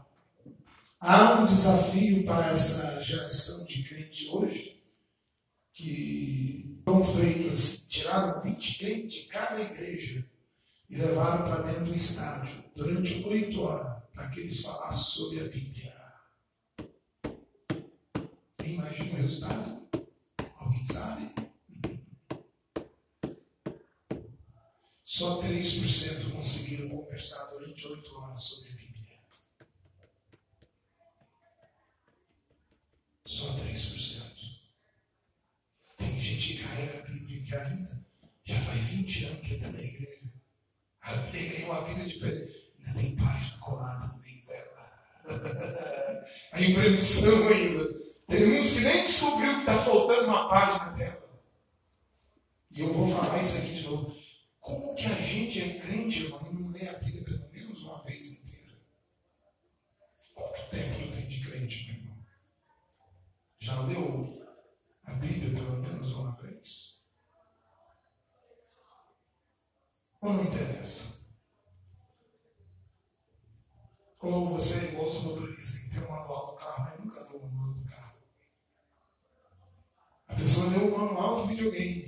Há 1.00 1.40
um 1.40 1.44
desafio 1.44 2.24
para 2.24 2.50
essa 2.52 3.00
geração 3.02 3.66
de 3.66 3.82
crente 3.84 4.28
hoje, 4.28 4.75
que 5.76 6.80
foram 6.86 7.04
feitas, 7.04 7.86
tiraram 7.90 8.40
20 8.40 8.78
crentes 8.78 9.12
de 9.12 9.28
cada 9.28 9.60
igreja 9.60 10.26
e 10.88 10.96
levaram 10.96 11.44
para 11.44 11.62
dentro 11.64 11.84
do 11.84 11.94
estádio 11.94 12.64
durante 12.74 13.22
oito 13.26 13.60
horas, 13.60 14.02
para 14.14 14.30
que 14.30 14.40
eles 14.40 14.62
falassem 14.62 15.04
sobre 15.04 15.40
a 15.40 15.48
Bíblia. 15.48 15.94
Quem 18.56 18.74
imagina 18.76 19.12
o 19.12 19.16
resultado? 19.16 19.88
Alguém 20.56 20.84
sabe? 20.84 21.30
Só 25.04 25.42
3% 25.42 26.32
conseguiram 26.32 26.88
conversar 26.88 27.50
durante 27.50 27.86
oito 27.86 28.16
horas 28.16 28.42
sobre 28.42 28.72
a 28.72 28.76
Bíblia. 28.76 29.18
Só 33.26 33.52
3%. 33.52 34.35
Tem 36.16 36.24
gente 36.24 36.54
que 36.54 36.62
carrega 36.62 36.98
a 36.98 37.02
Bíblia 37.02 37.42
que 37.42 37.54
ainda 37.54 38.06
já 38.42 38.58
faz 38.58 38.80
20 38.84 39.24
anos 39.26 39.40
que 39.40 39.54
está 39.54 39.68
na 39.68 39.82
igreja. 39.82 40.22
A 41.02 41.12
Bíblia 41.14 41.52
ganhou 41.52 41.72
a 41.72 41.80
Bíblia 41.82 42.06
de 42.06 42.14
presente. 42.14 42.72
Ainda 42.78 43.00
tem 43.00 43.16
página 43.16 43.58
colada 43.58 44.14
no 44.14 44.22
meio 44.22 44.46
dela. 44.46 46.24
A 46.52 46.62
impressão 46.62 47.48
ainda. 47.48 47.84
Tem 48.28 48.58
uns 48.58 48.72
que 48.72 48.80
nem 48.80 49.02
descobriu 49.02 49.52
que 49.56 49.60
está 49.60 49.78
faltando 49.78 50.28
uma 50.28 50.48
página 50.48 50.92
dela. 50.92 51.40
E 52.70 52.80
eu 52.80 52.90
vou 52.94 53.14
falar 53.14 53.38
isso 53.38 53.58
aqui 53.58 53.74
de 53.74 53.82
novo. 53.82 54.16
Como 54.58 54.94
que 54.94 55.04
a 55.04 55.14
gente 55.14 55.60
é 55.60 55.78
crente, 55.80 56.22
irmão, 56.22 56.48
e 56.50 56.54
não 56.54 56.70
lê 56.70 56.88
a 56.88 56.94
Bíblia 56.94 57.24
pelo 57.24 57.50
menos 57.52 57.82
uma 57.82 58.02
vez 58.02 58.24
inteira? 58.24 58.72
Quanto 60.32 60.70
tempo 60.70 60.98
tu 60.98 61.14
tem 61.14 61.28
de 61.28 61.40
crente, 61.46 61.92
meu 61.92 62.00
irmão? 62.00 62.24
Já 63.58 63.80
leu 63.82 64.36
a 65.06 65.12
Bíblia 65.12 65.54
pelo 65.54 65.76
menos 65.76 66.12
uma 66.12 66.32
vez? 66.32 67.04
Ou 70.20 70.32
não 70.32 70.44
interessa? 70.44 71.26
Ou 74.20 74.50
você 74.50 74.86
é 74.86 74.88
igual 74.90 75.06
os 75.06 75.22
motoristas 75.22 75.82
que 75.82 75.90
tem 75.90 76.02
um 76.02 76.10
manual 76.10 76.52
do 76.52 76.56
carro, 76.56 76.84
mas 76.84 77.04
nunca 77.04 77.20
leu 77.30 77.40
o 77.40 77.48
manual 77.52 77.74
do 77.74 77.88
carro. 77.88 78.16
A 80.26 80.34
pessoa 80.34 80.70
leu 80.70 80.92
o 80.92 80.98
manual 81.72 82.05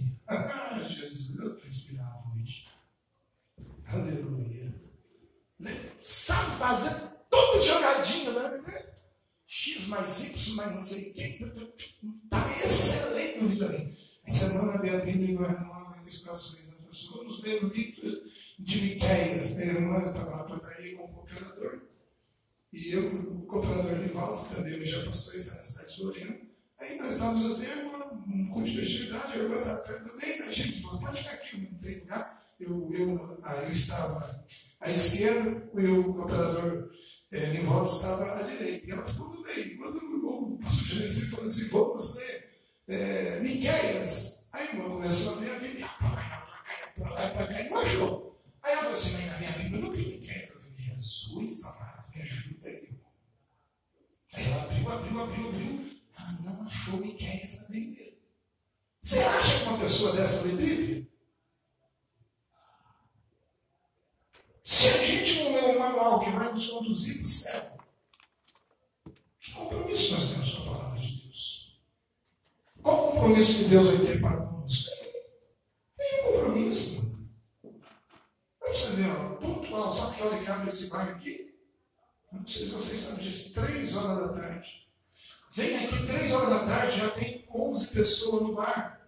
tem 87.19 87.47
11 87.53 87.95
pessoas 87.95 88.43
no 88.43 88.55
bar. 88.55 88.99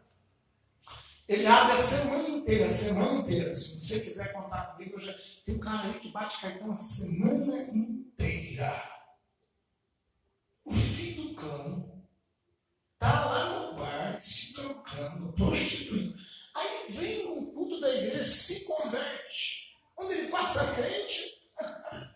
Ele 1.28 1.46
abre 1.46 1.74
a 1.74 1.78
semana 1.78 2.28
inteira, 2.28 2.66
a 2.66 2.70
semana 2.70 3.20
inteira. 3.20 3.54
Se 3.54 3.80
você 3.80 4.00
quiser 4.00 4.32
contar 4.32 4.72
comigo, 4.72 4.96
eu 4.96 5.00
já 5.00 5.14
tem 5.46 5.54
um 5.54 5.60
cara 5.60 5.88
ali 5.88 6.00
que 6.00 6.08
bate 6.08 6.40
cartão 6.40 6.72
a 6.72 6.76
semana 6.76 7.56
inteira. 7.72 8.72
O 10.64 10.72
filho 10.72 11.28
do 11.28 11.34
cão 11.34 12.04
tá 12.98 13.24
lá 13.26 13.60
no 13.60 13.76
bar 13.76 14.20
se 14.20 14.54
trocando, 14.54 15.32
prostituindo. 15.32 16.16
Aí 16.54 16.92
vem 16.92 17.28
um 17.28 17.52
culto 17.52 17.80
da 17.80 17.94
igreja, 17.94 18.24
se 18.24 18.64
converte. 18.64 19.78
Quando 19.94 20.10
ele 20.10 20.28
passa 20.28 20.62
a 20.62 20.74
crente, 20.74 21.48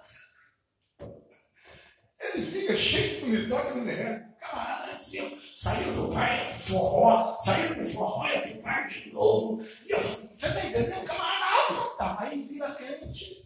ele 2.32 2.46
fica 2.46 2.76
cheio 2.76 3.20
de 3.20 3.26
mitoque 3.26 3.78
no 3.78 3.84
derrete. 3.84 4.24
Camarada, 4.40 4.92
assim, 4.92 5.40
saía 5.54 5.92
do 5.92 6.08
bar 6.08 6.48
pro 6.48 6.58
forró, 6.58 7.36
saía 7.38 7.68
do 7.68 7.90
forró 7.90 8.28
ia 8.28 8.40
pro 8.40 8.62
bar 8.62 8.86
de 8.86 9.12
novo. 9.12 9.62
E 9.86 9.90
eu, 9.92 10.00
você 10.00 10.48
tá 10.48 10.66
entendendo? 10.66 11.04
Camarada, 11.04 11.96
tá. 11.98 12.16
Aí 12.20 12.42
vira 12.44 12.74
crente. 12.74 13.44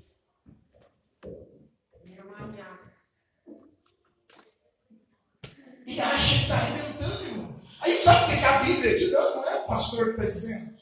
E 5.86 6.00
acha 6.00 6.34
que 6.34 6.42
está 6.42 6.54
arrebentando, 6.54 7.24
irmão. 7.24 7.56
Aí 7.80 7.98
sabe 7.98 8.24
o 8.24 8.38
que 8.38 8.44
a 8.44 8.58
Bíblia 8.58 8.98
diz? 8.98 9.10
Não, 9.10 9.36
não 9.36 9.44
é 9.44 9.54
o 9.54 9.66
pastor 9.66 10.04
que 10.04 10.10
está 10.10 10.24
dizendo. 10.24 10.78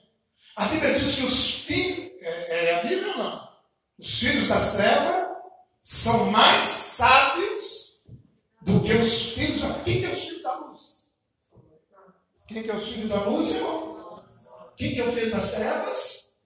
A 0.56 0.64
Bíblia 0.64 0.92
diz 0.94 1.14
que 1.14 1.24
os 1.24 1.50
filhos, 1.64 2.12
é, 2.22 2.66
é 2.66 2.74
a 2.80 2.82
Bíblia 2.82 3.12
ou 3.12 3.18
não? 3.18 3.48
Os 3.98 4.18
filhos 4.18 4.48
das 4.48 4.72
trevas 4.72 5.26
são 5.80 6.32
mais 6.32 6.66
sábios 6.66 7.75
do 8.66 8.82
que 8.82 8.92
os 8.92 9.30
filhos. 9.30 9.62
Quem 9.84 10.00
que 10.00 10.06
é 10.06 10.10
os 10.10 10.24
filhos 10.24 10.42
da 10.42 10.58
luz? 10.58 11.10
Quem 12.48 12.62
que 12.62 12.70
é 12.70 12.76
os 12.76 12.88
filhos 12.88 13.08
da 13.08 13.24
luz, 13.24 13.50
irmão? 13.52 14.24
Quem 14.76 14.92
que 14.92 15.00
é 15.00 15.04
o 15.04 15.12
filho 15.12 15.30
das 15.30 15.52
trevas? 15.52 16.38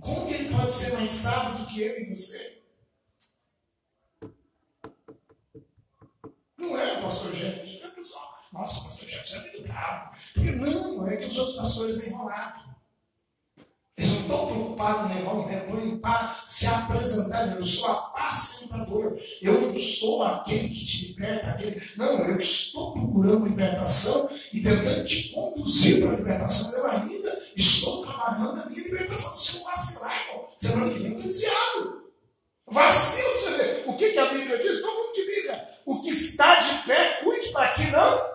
Como 0.00 0.26
que 0.26 0.34
ele 0.34 0.54
pode 0.54 0.72
ser 0.72 0.92
mais 0.94 1.10
sábio 1.10 1.58
do 1.58 1.66
que 1.66 1.80
eu 1.80 2.00
e 2.00 2.16
você? 2.16 2.62
Não 6.58 6.76
é 6.76 6.98
o 6.98 7.02
pastor 7.02 7.32
Jefferson. 7.32 7.86
É 7.86 7.92
nossa, 8.52 8.80
o 8.80 8.84
pastor 8.84 9.08
Jefferson 9.08 9.36
é 9.36 9.40
muito 9.40 9.62
bravo. 9.62 10.12
Não, 10.36 11.06
é 11.06 11.16
que 11.16 11.26
os 11.26 11.38
outros 11.38 11.56
pastores 11.56 12.06
enrolados. 12.06 12.71
Eles 14.02 14.10
não 14.10 14.20
estão 14.22 14.46
preocupados 14.46 15.10
em 15.10 15.14
levar 15.14 15.34
um 15.34 15.46
rebanho 15.46 15.98
para 16.00 16.36
se 16.44 16.66
apresentar. 16.66 17.56
Eu 17.56 17.64
sou 17.64 17.88
apacentador. 17.88 19.16
Eu 19.40 19.60
não 19.60 19.78
sou 19.78 20.24
aquele 20.24 20.68
que 20.68 20.84
te 20.84 21.06
liberta. 21.06 21.50
Aquele... 21.50 21.80
Não, 21.96 22.18
eu 22.28 22.36
estou 22.36 22.92
procurando 22.92 23.46
libertação 23.46 24.28
e 24.52 24.60
tentando 24.60 25.04
te 25.04 25.28
conduzir 25.30 26.00
para 26.00 26.14
a 26.14 26.16
libertação. 26.16 26.78
Eu 26.78 26.90
ainda 26.90 27.42
estou 27.56 28.04
trabalhando 28.04 28.62
a 28.62 28.66
minha 28.66 28.82
libertação. 28.82 29.36
Se 29.36 29.58
eu 29.58 29.64
vacilar, 29.64 30.26
irmão, 30.26 30.48
semana 30.56 30.92
que 30.92 30.98
vem 30.98 31.12
eu 31.12 31.18
estou 31.18 31.28
desviado. 31.28 32.02
Vacilo, 32.66 33.32
você 33.38 33.50
ver. 33.50 33.84
O 33.86 33.96
que, 33.96 34.10
que 34.10 34.18
a 34.18 34.32
Bíblia 34.32 34.58
diz? 34.58 34.80
Todo 34.80 34.96
mundo 34.96 35.12
de 35.14 35.26
Bíblia. 35.26 35.68
O 35.86 36.00
que 36.00 36.10
está 36.10 36.58
de 36.58 36.86
pé, 36.88 37.20
cuide 37.22 37.48
para 37.50 37.68
que 37.68 37.86
não. 37.88 38.32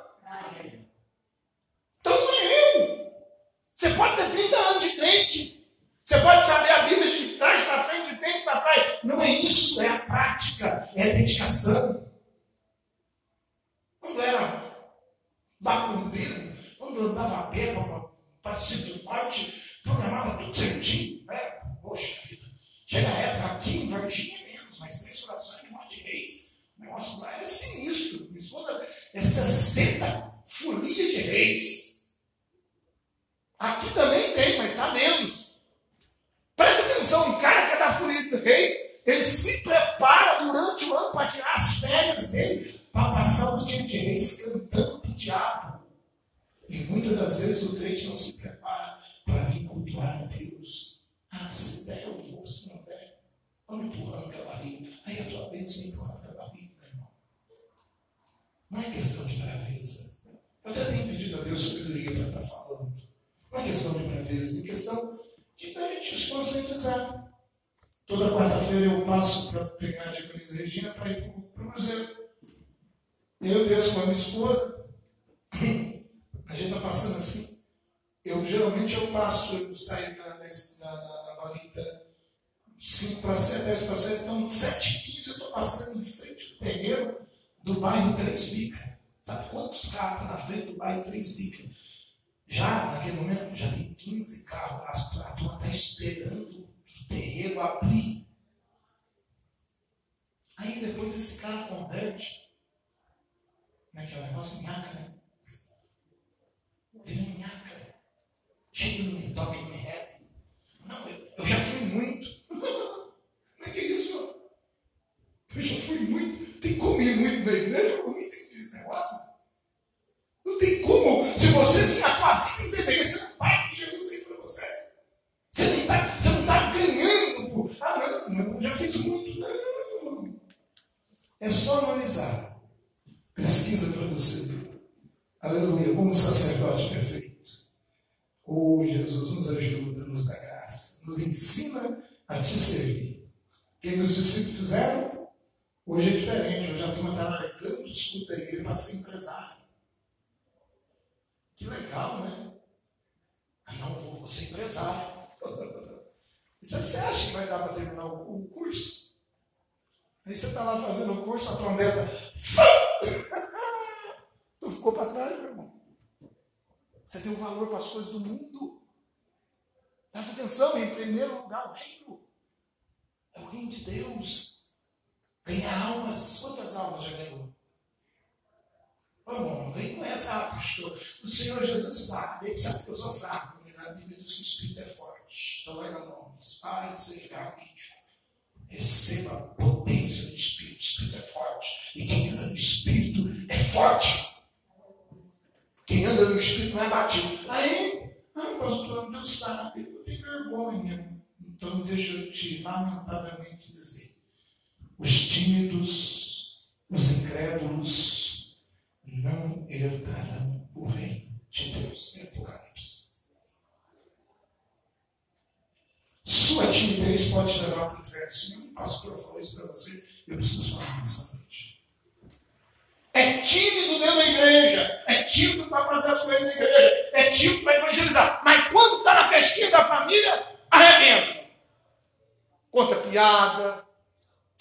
Então 1.99 2.21
não 2.21 2.33
é 2.33 2.77
eu. 2.77 3.11
Você 3.75 3.89
pode 3.89 4.15
ter 4.15 4.29
30 4.29 4.55
anos 4.55 4.83
de 4.83 4.89
crente. 4.91 5.56
Você 6.07 6.19
pode 6.19 6.45
saber 6.45 6.76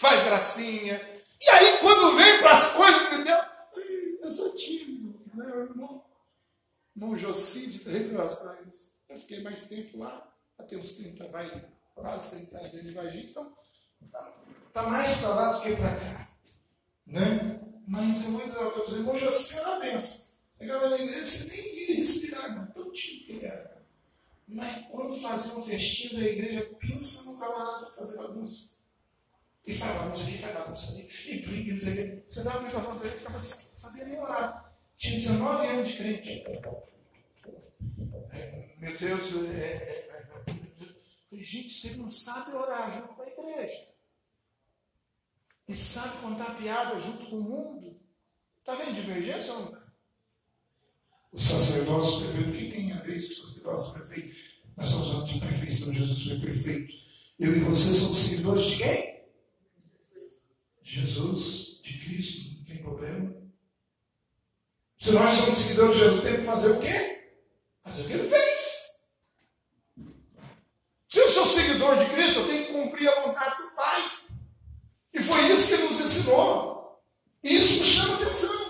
faz 0.06 0.24
gracinha. 0.24 1.18
E 1.40 1.48
aí, 1.50 1.78
quando 1.78 2.16
vem 2.16 2.38
para 2.38 2.54
as 2.54 2.72
coisas 2.72 3.10
de 3.10 3.24
Deus, 3.24 3.46
eu 4.22 4.30
sou 4.30 4.54
tímido, 4.54 5.20
né, 5.34 5.44
irmão? 5.44 6.04
Irmão 6.94 7.16
Jossi, 7.16 7.66
de 7.66 7.78
três 7.80 8.06
gerações. 8.08 8.94
Eu 9.08 9.18
fiquei 9.18 9.42
mais 9.42 9.68
tempo 9.68 9.98
lá, 9.98 10.32
até 10.58 10.76
uns 10.76 10.94
30, 10.94 11.28
vai, 11.28 11.68
quase 11.94 12.30
30 12.36 12.58
anos 12.58 12.82
de 12.82 12.92
Varginha, 12.92 13.24
então 13.24 13.56
está 14.04 14.32
tá 14.72 14.82
mais 14.84 15.16
para 15.18 15.28
lá 15.28 15.52
do 15.52 15.62
que 15.62 15.76
para 15.76 15.96
cá. 15.96 16.28
Né? 17.06 17.60
Mas 17.86 18.24
eu 18.24 18.30
vou 18.32 18.44
dizer 18.44 18.58
uma 18.58 18.70
coisa, 18.70 18.96
irmão 18.96 19.16
José 19.16 19.58
era 19.58 19.68
uma 19.70 19.80
benção. 19.80 20.26
Chegava 20.58 20.88
na 20.88 20.96
igreja, 20.96 21.26
você 21.26 21.56
nem 21.56 21.74
via 21.74 21.96
respirar, 21.96 22.56
não. 22.56 22.66
Tão 22.72 22.92
tímido 22.92 23.32
ele 23.32 23.46
era. 23.46 23.76
Mas 24.48 24.86
quando 24.86 25.20
fazia 25.20 25.54
um 25.54 25.62
festinho 25.62 26.20
da 26.20 26.26
igreja, 26.26 26.76
pensa 26.80 27.30
no 27.30 27.38
camarada 27.38 27.90
fazer 27.90 28.16
bagunça. 28.16 28.75
E 29.66 29.74
faz 29.74 29.98
bagunça 29.98 30.22
aqui, 30.22 30.38
faz 30.38 30.54
bagunça 30.54 30.92
ali, 30.92 31.08
e 31.26 31.38
briga, 31.40 31.72
não 31.72 31.80
sei 31.80 31.92
o 31.92 31.96
quê. 31.96 32.24
Você 32.28 32.42
dava 32.44 32.58
o 32.58 32.62
microfone 32.62 32.98
para 32.98 33.08
ele 33.08 33.16
e 33.16 33.18
ficava 33.18 33.38
assim, 33.38 33.74
sabia 33.76 34.04
nem 34.04 34.18
orar. 34.20 34.72
Tinha 34.96 35.14
19 35.14 35.66
anos 35.66 35.88
de 35.88 35.96
crente. 35.96 36.44
É, 38.32 38.74
meu 38.78 38.96
Deus, 38.96 39.34
é, 39.34 39.60
é, 39.60 40.08
é, 40.46 40.52
é 41.32 41.36
gente, 41.36 41.68
você 41.68 41.96
não 41.96 42.10
sabe 42.10 42.56
orar 42.56 42.94
junto 42.94 43.14
com 43.14 43.22
a 43.22 43.26
igreja. 43.26 43.88
E 45.68 45.76
sabe 45.76 46.18
contar 46.18 46.56
piada 46.56 47.00
junto 47.00 47.26
com 47.26 47.36
o 47.36 47.42
mundo. 47.42 48.00
Está 48.60 48.76
vendo 48.76 48.94
divergência 48.94 49.52
ou 49.52 49.60
não 49.62 49.66
está? 49.72 49.86
O 51.32 51.40
sacerdócio 51.40 52.20
perfeito, 52.20 52.50
o 52.50 52.52
que 52.52 52.70
tem 52.70 52.92
a 52.92 53.00
ver 53.00 53.12
com 53.12 53.18
o 53.18 53.20
sacerdócio 53.20 53.94
perfeito? 53.94 54.36
Nós 54.76 54.88
estamos 54.88 55.08
falando 55.08 55.26
de 55.26 55.40
perfeição, 55.40 55.92
Jesus 55.92 56.28
foi 56.28 56.38
perfeito. 56.38 56.94
Eu 57.38 57.56
e 57.56 57.60
você 57.60 57.92
somos 57.92 58.18
seguidores 58.18 58.64
de 58.64 58.76
quem? 58.76 59.15
Jesus, 60.86 61.80
de 61.82 61.98
Cristo, 61.98 62.58
não 62.58 62.64
tem 62.64 62.78
problema. 62.78 63.34
Se 64.98 65.10
nós 65.10 65.34
somos 65.34 65.58
seguidores 65.58 65.96
de 65.96 66.04
Jesus, 66.04 66.22
temos 66.22 66.40
que 66.40 66.46
fazer 66.46 66.70
o 66.70 66.80
quê? 66.80 67.28
Fazer 67.82 68.02
o 68.02 68.06
que 68.06 68.12
ele 68.12 68.28
fez. 68.28 68.86
Se 71.08 71.18
eu 71.18 71.28
sou 71.28 71.44
seguidor 71.44 71.98
de 71.98 72.06
Cristo, 72.06 72.38
eu 72.38 72.46
tenho 72.46 72.66
que 72.66 72.72
cumprir 72.72 73.08
a 73.08 73.20
vontade 73.22 73.56
do 73.56 73.70
Pai. 73.70 74.10
E 75.12 75.20
foi 75.20 75.40
isso 75.52 75.68
que 75.68 75.74
ele 75.74 75.82
nos 75.84 76.00
ensinou. 76.00 77.02
E 77.42 77.56
isso 77.56 77.80
me 77.80 77.84
chama 77.84 78.14
atenção. 78.14 78.66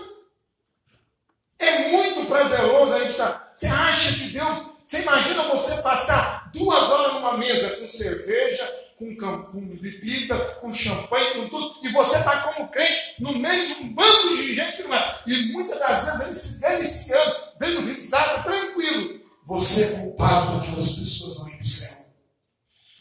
É 1.59 1.89
muito 1.89 2.25
prazeroso 2.25 2.95
a 2.95 2.99
gente 2.99 3.11
estar. 3.11 3.31
Tá, 3.31 3.51
você 3.53 3.67
acha 3.67 4.13
que 4.15 4.29
Deus. 4.29 4.71
Você 4.85 5.01
imagina 5.01 5.49
você 5.49 5.81
passar 5.81 6.49
duas 6.53 6.89
horas 6.89 7.13
numa 7.13 7.37
mesa 7.37 7.77
com 7.77 7.87
cerveja, 7.87 8.86
com, 8.97 9.15
com 9.15 9.61
bebida, 9.77 10.35
com 10.59 10.73
champanhe, 10.73 11.35
com 11.35 11.49
tudo, 11.49 11.79
e 11.83 11.89
você 11.89 12.17
está 12.17 12.41
como 12.41 12.67
crente 12.69 13.21
no 13.21 13.37
meio 13.37 13.67
de 13.67 13.73
um 13.83 13.93
bando 13.93 14.37
de 14.37 14.55
gente 14.55 14.77
que 14.77 14.83
não 14.83 14.95
é. 14.95 15.21
E 15.27 15.51
muitas 15.51 15.79
das 15.79 16.03
vezes 16.03 16.21
ele 16.25 16.33
se 16.33 16.59
deliciando, 16.59 17.35
dando 17.59 17.81
risada, 17.81 18.43
tranquilo. 18.43 19.21
Você 19.45 19.83
é 19.83 19.99
culpado 19.99 20.59
daquelas 20.59 20.89
pessoas 20.93 21.39
não 21.39 21.49
ir 21.49 21.57
para 21.57 21.65
céu. 21.65 22.05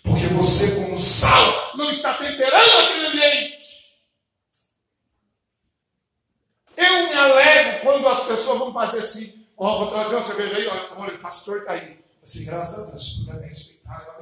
Porque 0.04 0.26
você, 0.28 0.74
como 0.76 0.98
sal, 0.98 1.76
não 1.76 1.90
está 1.90 2.14
temperando 2.14 2.78
aquele 2.78 3.06
ambiente. 3.06 3.76
Eu 6.76 7.08
me 7.08 7.14
alegro 7.14 7.80
quando 7.80 8.06
as 8.06 8.24
pessoas 8.24 8.58
vão 8.58 8.72
fazer 8.72 9.00
assim, 9.00 9.46
ó, 9.56 9.66
oh, 9.66 9.78
vou 9.78 9.90
trazer 9.90 10.14
uma 10.14 10.22
cerveja 10.22 10.56
aí, 10.56 10.68
olha, 10.68 10.90
olha 10.98 11.14
o 11.14 11.20
pastor 11.20 11.60
está 11.60 11.72
aí. 11.72 11.98
Assim, 12.22 12.44
graças 12.44 12.86
a 12.86 12.90
Deus, 12.90 13.24
puder 13.24 13.40
me 13.40 13.46
respeitar. 13.46 14.15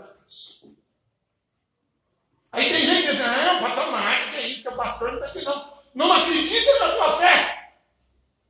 Aí 2.54 2.70
tem 2.72 2.86
gente 2.86 3.02
que 3.02 3.12
diz, 3.12 3.18
não, 3.18 3.58
para 3.58 3.84
tomar, 3.84 4.30
que 4.30 4.36
é 4.36 4.46
isso, 4.46 4.62
que 4.62 4.68
o 4.68 4.76
pastor 4.76 5.12
não 5.12 5.18
está 5.18 5.28
aqui 5.28 5.44
não. 5.44 5.74
Não 5.94 6.12
acredita 6.12 6.78
na 6.78 6.88
tua 6.92 7.18
fé. 7.18 7.72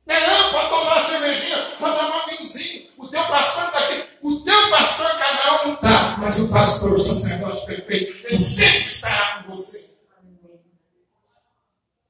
Não, 0.05 0.51
pode 0.51 0.69
tomar 0.69 0.97
uma 0.97 1.03
cervejinha, 1.03 1.57
pode 1.79 1.97
tomar 1.97 2.25
vinhozinho. 2.27 2.89
O 2.97 3.07
teu 3.07 3.23
pastor 3.23 3.65
está 3.65 3.79
aqui. 3.79 4.03
O 4.21 4.41
teu 4.41 4.69
pastor 4.69 5.09
canal 5.17 5.67
não 5.67 5.73
está, 5.73 6.17
mas 6.19 6.39
o 6.39 6.51
pastor, 6.51 6.93
o 6.93 6.99
sacerdote 6.99 7.65
perfeito, 7.65 8.27
ele 8.27 8.37
sempre 8.37 8.87
estará 8.87 9.43
com 9.43 9.49
você. 9.49 9.97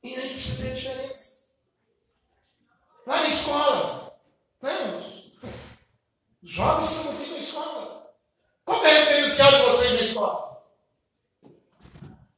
E 0.04 0.16
a 0.16 0.22
gente 0.22 0.34
precisa 0.34 0.64
ter 0.64 0.74
diferença. 0.74 1.46
Lá 3.08 3.22
na 3.22 3.30
escola, 3.30 4.18
né? 4.62 5.02
os 6.44 6.52
jovens 6.52 6.92
estão 6.92 7.12
aqui 7.14 7.32
na 7.32 7.38
escola. 7.38 8.12
Qual 8.66 8.86
é 8.86 8.90
o 8.90 8.98
referencial 9.00 9.52
de 9.52 9.62
vocês 9.64 9.94
na 9.94 10.02
escola? 10.02 10.45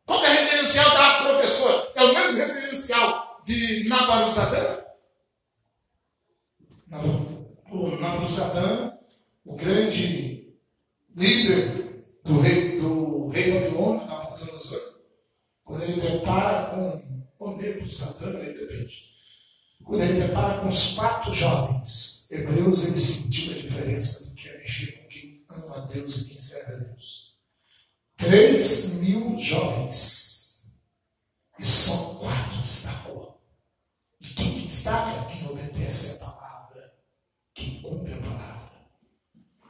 Qual 0.08 0.26
é 0.26 0.30
o 0.30 0.34
referencial 0.34 0.90
da 0.90 1.22
professora? 1.22 1.92
É 1.94 2.04
o 2.04 2.14
mesmo 2.16 2.40
referencial 2.40 3.40
de 3.44 3.88
Nabaruzadã? 3.88 4.80
Nabaruzadã, 8.00 8.98
o 9.46 9.56
grande 9.56 10.56
líder 11.16 12.04
do 12.24 12.40
rei, 12.40 12.80
do 12.80 13.30
rei 13.30 13.52
Babilônio, 13.52 14.08
Nabucodonosor, 14.08 14.82
quando 15.64 15.84
ele 15.84 16.02
depara 16.02 16.72
com 16.72 17.22
o 17.40 17.58
Nebuzadã, 17.58 18.36
aí 18.40 18.58
depende 18.58 19.18
quando 19.88 20.02
ele 20.02 20.22
depara 20.22 20.60
com 20.60 20.68
os 20.68 20.94
quatro 20.96 21.34
jovens 21.34 22.30
hebreus, 22.30 22.86
ele 22.86 23.00
sentiu 23.00 23.54
a 23.54 23.62
diferença 23.62 24.26
do 24.26 24.36
que 24.36 24.50
é 24.50 24.58
mexer 24.58 24.92
com 24.92 25.08
quem 25.08 25.46
ama 25.50 25.78
a 25.78 25.86
Deus 25.86 26.18
e 26.18 26.30
quem 26.30 26.40
serve 26.40 26.74
a 26.74 26.76
Deus. 26.76 26.97
Três 28.18 28.96
mil 28.96 29.38
jovens. 29.38 30.74
E 31.60 31.64
só 31.64 32.16
quatro 32.16 32.58
destacou. 32.58 33.40
E 34.20 34.28
quem 34.30 34.62
destaca 34.62 35.12
é 35.12 35.26
quem 35.32 35.48
obedece 35.50 36.24
a 36.24 36.26
palavra, 36.26 36.94
quem 37.54 37.82
cumpre 37.82 38.14
a 38.14 38.18
palavra. 38.18 38.72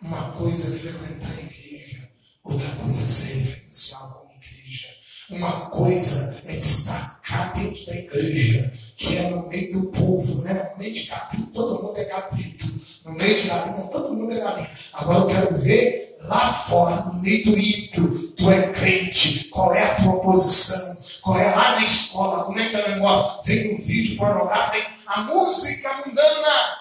Uma 0.01 0.31
coisa 0.31 0.73
é 0.73 0.79
frequentar 0.79 1.29
a 1.29 1.41
igreja, 1.41 2.09
outra 2.43 2.69
coisa 2.81 3.03
é 3.03 3.07
ser 3.07 3.33
referencial 3.35 4.11
como 4.11 4.33
igreja. 4.33 4.87
Uma 5.29 5.69
coisa 5.69 6.41
é 6.45 6.53
destacar 6.53 7.53
dentro 7.53 7.85
da 7.85 7.95
igreja 7.95 8.73
que 8.95 9.17
é 9.17 9.29
no 9.29 9.47
meio 9.47 9.73
do 9.73 9.91
povo, 9.91 10.41
né? 10.43 10.71
No 10.71 10.77
meio 10.77 10.93
de 10.93 11.05
cabrito, 11.05 11.51
todo 11.51 11.83
mundo 11.83 11.97
é 11.97 12.05
cabrito. 12.05 12.65
No 13.05 13.11
meio 13.11 13.41
de 13.41 13.47
galinha, 13.47 13.87
todo 13.87 14.13
mundo 14.13 14.33
é 14.33 14.39
galinha. 14.39 14.71
Agora 14.93 15.19
eu 15.19 15.27
quero 15.27 15.57
ver 15.57 16.06
lá 16.28 16.53
fora, 16.53 17.05
no 17.05 17.21
meio 17.21 17.45
do 17.45 17.57
ímpio, 17.57 18.34
tu 18.36 18.49
é 18.49 18.71
crente, 18.71 19.45
qual 19.49 19.73
é 19.73 19.84
a 19.84 19.95
tua 19.95 20.19
posição? 20.19 20.97
Qual 21.21 21.38
é 21.38 21.55
lá 21.55 21.75
na 21.75 21.84
escola? 21.84 22.45
Como 22.45 22.59
é 22.59 22.69
que 22.69 22.75
é 22.75 22.86
o 22.86 22.91
negócio? 22.91 23.43
Vem 23.43 23.75
um 23.75 23.82
vídeo 23.82 24.17
pornográfico, 24.17 24.91
a 25.05 25.21
música 25.21 25.97
mundana. 26.05 26.78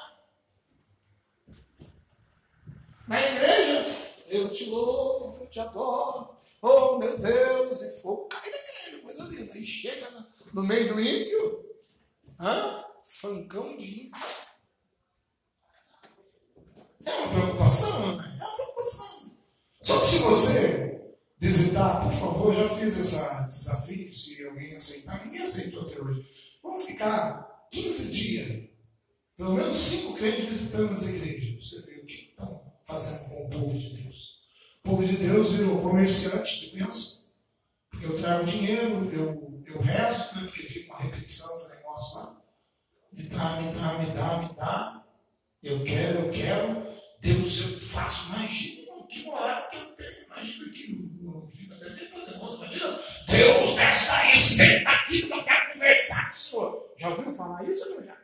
Na 3.09 3.21
igreja, 3.21 3.87
eu 4.29 4.49
te 4.49 4.67
louvo, 4.67 5.39
eu 5.41 5.47
te 5.47 5.61
adoro. 5.61 6.31
Oh 6.61 6.99
meu 6.99 7.17
Deus, 7.19 7.83
e 7.83 8.03
fogo 8.03 8.27
cai 8.27 8.51
na 8.51 8.57
igreja, 8.57 9.03
coisa 9.03 9.23
linda. 9.25 9.53
Aí 9.53 9.65
chega 9.65 10.09
no 10.53 10.63
meio 10.63 10.93
do 10.93 11.01
ímpio, 11.01 11.67
Hã? 12.39 12.85
Fancão 13.05 13.77
de 13.77 14.07
ímpio. 14.07 14.21
É 17.05 17.13
uma 17.13 17.57
só 19.87 20.01
que 20.01 20.07
se 20.07 20.19
você 20.19 21.01
visitar, 21.39 22.03
por 22.03 22.11
favor, 22.11 22.53
já 22.53 22.69
fiz 22.71 22.99
esse 22.99 23.17
desafio, 23.47 24.13
se 24.13 24.45
alguém 24.49 24.75
aceitar, 24.75 25.25
ninguém 25.25 25.43
aceitou 25.43 25.83
até 25.83 26.01
hoje. 26.01 26.27
Vamos 26.61 26.83
ficar 26.83 27.69
15 27.71 28.11
dias, 28.11 28.69
pelo 29.37 29.55
menos 29.55 29.77
cinco 29.77 30.15
crentes 30.15 30.45
visitando 30.45 30.93
as 30.93 31.07
igrejas, 31.07 31.71
você 31.71 31.87
vê 31.87 32.01
o 32.01 32.05
que 32.05 32.31
estão 32.31 32.73
fazendo 32.85 33.29
com 33.29 33.45
o 33.45 33.49
povo 33.49 33.79
de 33.79 34.03
Deus. 34.03 34.41
O 34.83 34.89
povo 34.91 35.05
de 35.05 35.19
Deus 35.19 35.53
virou 35.53 35.81
comerciante 35.81 36.69
de 36.69 36.79
bênção, 36.79 37.31
porque 37.89 38.07
eu 38.07 38.17
trago 38.17 38.45
dinheiro, 38.45 39.09
eu, 39.13 39.63
eu 39.67 39.81
rezo, 39.81 40.35
né, 40.35 40.43
porque 40.47 40.65
fica 40.65 40.95
uma 40.95 41.03
repetição 41.03 41.63
do 41.63 41.69
negócio 41.69 42.19
lá. 42.19 42.43
Me 43.13 43.23
dá, 43.23 43.61
me 43.61 43.73
dá, 43.73 43.99
me 43.99 44.07
dá, 44.07 44.43
me 44.43 44.57
dá. 44.57 45.07
Eu 45.63 45.85
quero, 45.85 46.19
eu 46.27 46.33
quero. 46.33 46.83
Deus, 47.21 47.61
eu 47.61 47.81
faço 47.87 48.31
mais 48.31 48.51
dinheiro 48.51 48.86
moral 49.25 49.69
que 49.71 49.77
eu 49.77 49.87
tenho. 49.93 50.27
Imagina 50.27 50.73
que 50.73 51.11
o 51.25 51.49
filho 51.49 51.75
até 51.75 51.91
bem 51.91 52.07
poderoso. 52.09 52.65
Imagina, 52.65 53.01
Deus, 53.29 53.75
desce 53.75 54.11
aí, 54.11 54.37
senta 54.37 54.91
aqui 54.91 55.23
que 55.23 55.33
eu 55.33 55.45
quero 55.45 55.73
conversar 55.73 56.31
com 56.31 56.37
o 56.37 56.39
Senhor. 56.39 56.95
Já 56.97 57.09
ouviu 57.09 57.35
falar 57.35 57.69
isso, 57.69 57.91
meu 57.91 58.05
já? 58.05 58.17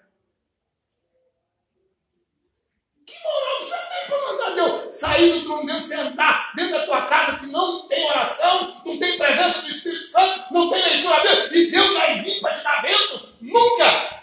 Que 3.06 3.14
moral 3.22 3.60
você 3.60 3.76
tem 3.76 4.06
para 4.06 4.32
mandar 4.32 4.54
Deus 4.54 4.94
sair 4.94 5.32
do 5.32 5.44
trono 5.44 5.66
Deus 5.66 5.82
sentar 5.82 6.52
dentro 6.54 6.72
da 6.72 6.86
tua 6.86 7.02
casa 7.06 7.38
que 7.38 7.46
não 7.46 7.86
tem 7.88 8.04
oração, 8.06 8.82
não 8.84 8.98
tem 8.98 9.18
presença 9.18 9.62
do 9.62 9.70
Espírito 9.70 10.04
Santo, 10.04 10.52
não 10.52 10.70
tem 10.70 10.82
leitura 10.82 11.22
Deus, 11.22 11.50
e 11.52 11.70
Deus 11.70 11.94
vai 11.94 12.22
vir 12.22 12.40
para 12.40 12.52
te 12.52 12.62
dar 12.62 12.82
bênção? 12.82 13.28
Nunca! 13.40 14.22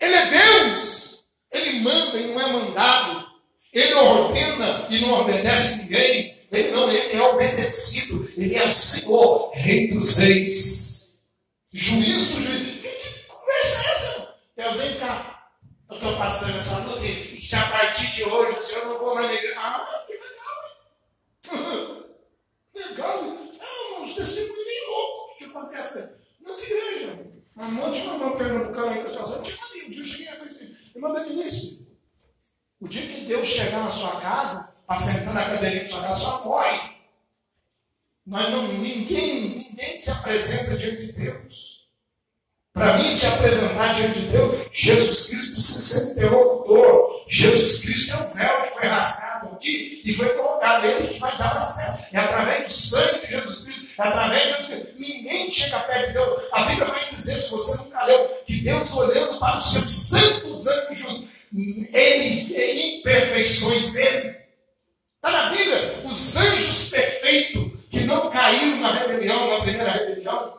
Ele 0.00 0.14
é 0.14 0.26
Deus! 0.26 1.28
Ele 1.50 1.80
manda 1.80 2.18
e 2.18 2.26
não 2.28 2.40
é 2.40 2.46
mandado. 2.46 3.27
Ele 3.72 3.94
ordena 3.94 4.86
e 4.90 5.00
não 5.00 5.20
obedece 5.20 5.82
ninguém. 5.82 6.38
Ele 6.50 6.70
não, 6.70 6.90
ele 6.90 7.16
é 7.16 7.22
obedecido. 7.22 8.32
Ele 8.36 8.54
é 8.54 8.66
Senhor, 8.66 9.50
Rei 9.54 9.88
dos 9.88 10.16
Reis. 10.18 11.22
Juiz 11.72 12.30
do 12.30 12.42
juiz. 12.42 12.80
Que, 12.80 12.88
que 12.88 13.24
conversa 13.26 13.82
é 13.82 13.92
essa? 13.92 14.34
Deus, 14.56 14.76
vem 14.78 14.96
cá. 14.96 15.50
Eu 15.90 15.96
estou 15.96 16.16
passando 16.16 16.56
essa 16.56 16.78
luta 16.78 17.04
e 17.04 17.40
se 17.40 17.56
a 17.56 17.66
partir 17.66 18.10
de 18.12 18.24
hoje 18.24 18.58
o 18.58 18.64
Senhor 18.64 18.86
não 18.86 18.98
for 18.98 19.14
mais 19.14 19.32
igreja. 19.32 19.54
Ah, 19.58 20.04
que 20.06 21.52
legal. 21.52 22.04
legal. 22.74 23.36
Ah, 23.60 24.02
os 24.02 24.14
testemunhos 24.14 24.66
nem 24.66 24.86
loucos. 24.86 25.34
O 25.34 25.38
que 25.38 25.44
acontece 25.44 26.14
nas 26.40 26.62
igrejas? 26.62 27.18
Um 27.58 27.72
monte 27.72 28.00
de 28.00 28.06
mamão 28.06 28.36
pernambucano 28.36 28.97
de 44.06 44.20
Deus, 44.28 44.70
Jesus 44.72 45.26
Cristo 45.26 45.52
precisa 45.54 45.80
ser 45.80 46.12
interlocutor. 46.12 47.24
Jesus 47.28 47.82
Cristo 47.82 48.16
é 48.16 48.16
o 48.16 48.34
véu 48.34 48.62
que 48.62 48.70
foi 48.70 48.86
rasgado 48.86 49.46
aqui 49.54 50.02
e 50.04 50.14
foi 50.14 50.28
colocado 50.30 50.84
ele 50.86 51.08
que 51.08 51.18
vai 51.18 51.36
dar 51.36 51.56
acesso. 51.56 51.98
É 52.12 52.18
através 52.18 52.64
do 52.64 52.72
sangue 52.72 53.26
de 53.26 53.32
Jesus 53.32 53.64
Cristo, 53.64 53.86
é 53.98 54.02
através 54.02 54.42
de 54.42 54.48
Jesus 54.48 54.66
Cristo. 54.68 54.94
Ninguém 54.98 55.50
chega 55.50 55.78
perto 55.80 56.06
de 56.06 56.12
Deus. 56.12 56.42
A 56.52 56.62
Bíblia 56.64 56.86
vai 56.86 57.04
dizer, 57.10 57.34
se 57.34 57.50
você 57.50 57.78
nunca 57.78 58.04
leu, 58.04 58.28
que 58.46 58.60
Deus 58.60 58.96
olhando 58.96 59.38
para 59.38 59.58
os 59.58 59.72
seus 59.72 59.90
santos 59.90 60.66
anjos, 60.66 61.24
ele 61.92 62.44
vê 62.44 62.98
imperfeições 62.98 63.92
dele. 63.92 64.38
Está 65.16 65.30
na 65.30 65.50
Bíblia, 65.50 65.94
os 66.04 66.36
anjos 66.36 66.90
perfeitos 66.90 67.86
que 67.90 68.00
não 68.00 68.30
caíram 68.30 68.78
na 68.80 68.92
rebelião, 68.92 69.50
na 69.50 69.60
primeira 69.60 69.90
rebelião, 69.90 70.57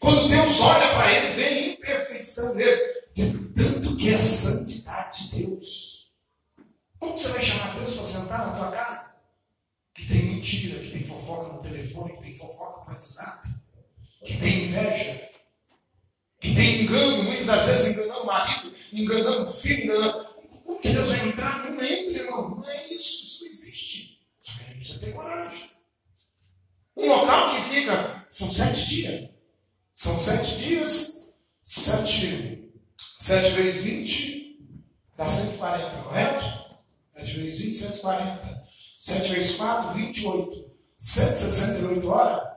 quando 0.00 0.28
Deus 0.28 0.60
olha 0.60 0.94
para 0.94 1.12
ele, 1.12 1.34
vê 1.34 1.72
imperfeição 1.72 2.56
dele, 2.56 2.82
de 3.14 3.48
tanto 3.50 3.96
que 3.96 4.08
é 4.08 4.14
a 4.14 4.18
santidade 4.18 5.28
de 5.28 5.46
Deus. 5.46 6.14
Como 6.98 7.18
você 7.18 7.28
vai 7.28 7.42
chamar 7.42 7.74
Deus 7.78 7.94
para 7.94 8.04
sentar 8.06 8.46
na 8.46 8.56
tua 8.56 8.72
casa? 8.72 9.20
Que 9.94 10.06
tem 10.06 10.22
mentira, 10.22 10.80
que 10.80 10.90
tem 10.90 11.04
fofoca 11.04 11.52
no 11.52 11.62
telefone, 11.62 12.16
que 12.16 12.22
tem 12.22 12.38
fofoca 12.38 12.80
no 12.86 12.94
WhatsApp, 12.94 13.48
que 14.24 14.36
tem 14.38 14.64
inveja, 14.64 15.30
que 16.40 16.54
tem 16.54 16.82
engano, 16.82 17.24
muitas 17.24 17.46
das 17.46 17.66
vezes 17.66 17.92
enganando 17.92 18.22
o 18.22 18.26
marido, 18.26 18.72
enganando 18.94 19.50
o 19.50 19.52
filho, 19.52 19.84
enganando. 19.84 20.30
Como 20.64 20.80
que 20.80 20.88
Deus 20.88 21.10
vai 21.10 21.28
entrar? 21.28 21.70
Não 21.70 21.82
entre, 21.82 22.20
irmão. 22.20 22.56
Não 22.56 22.70
é 22.70 22.86
isso, 22.86 23.26
isso 23.26 23.40
não 23.40 23.50
existe. 23.50 24.18
Só 24.40 24.52
que 24.52 24.62
a 24.62 24.66
gente 24.68 24.76
precisa 24.76 25.00
ter 25.00 25.12
coragem. 25.12 25.70
Um 26.96 27.06
local 27.06 27.50
que 27.50 27.60
fica, 27.62 28.26
são 28.30 28.50
sete 28.50 28.86
dias. 28.86 29.39
São 30.00 30.18
sete 30.18 30.56
dias, 30.56 31.28
sete, 31.62 32.72
sete 33.18 33.50
vezes 33.50 33.82
vinte, 33.82 34.58
dá 35.14 35.26
140, 35.26 35.90
correto? 36.04 36.44
Sete 37.14 37.38
vezes 37.38 37.60
vinte, 37.60 37.76
140. 37.76 38.64
Sete 38.98 39.28
vezes 39.34 39.56
quatro, 39.56 39.92
28. 39.92 40.70
168 40.96 42.08
horas. 42.08 42.48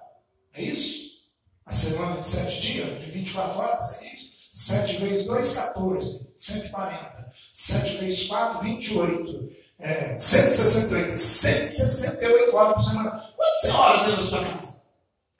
É 0.54 0.62
isso? 0.62 1.34
A 1.66 1.74
semana 1.74 2.16
de 2.16 2.26
sete 2.26 2.62
dias, 2.62 3.02
de 3.02 3.12
24 3.12 3.60
horas, 3.60 4.02
é 4.02 4.14
isso? 4.14 4.32
7 4.54 4.98
vezes 5.00 5.28
2, 5.28 5.54
14. 5.54 6.34
140. 6.38 7.34
7 7.52 7.98
vezes 7.98 8.28
4, 8.28 8.62
28. 8.62 9.50
É, 9.80 10.16
168. 10.16 11.14
168 11.14 12.56
horas 12.56 12.74
por 12.76 12.82
semana. 12.84 13.34
Quanto 13.36 13.60
você 13.60 13.72
ora 13.72 14.06
dentro 14.06 14.24
da 14.24 14.30
sua 14.30 14.46
casa? 14.46 14.82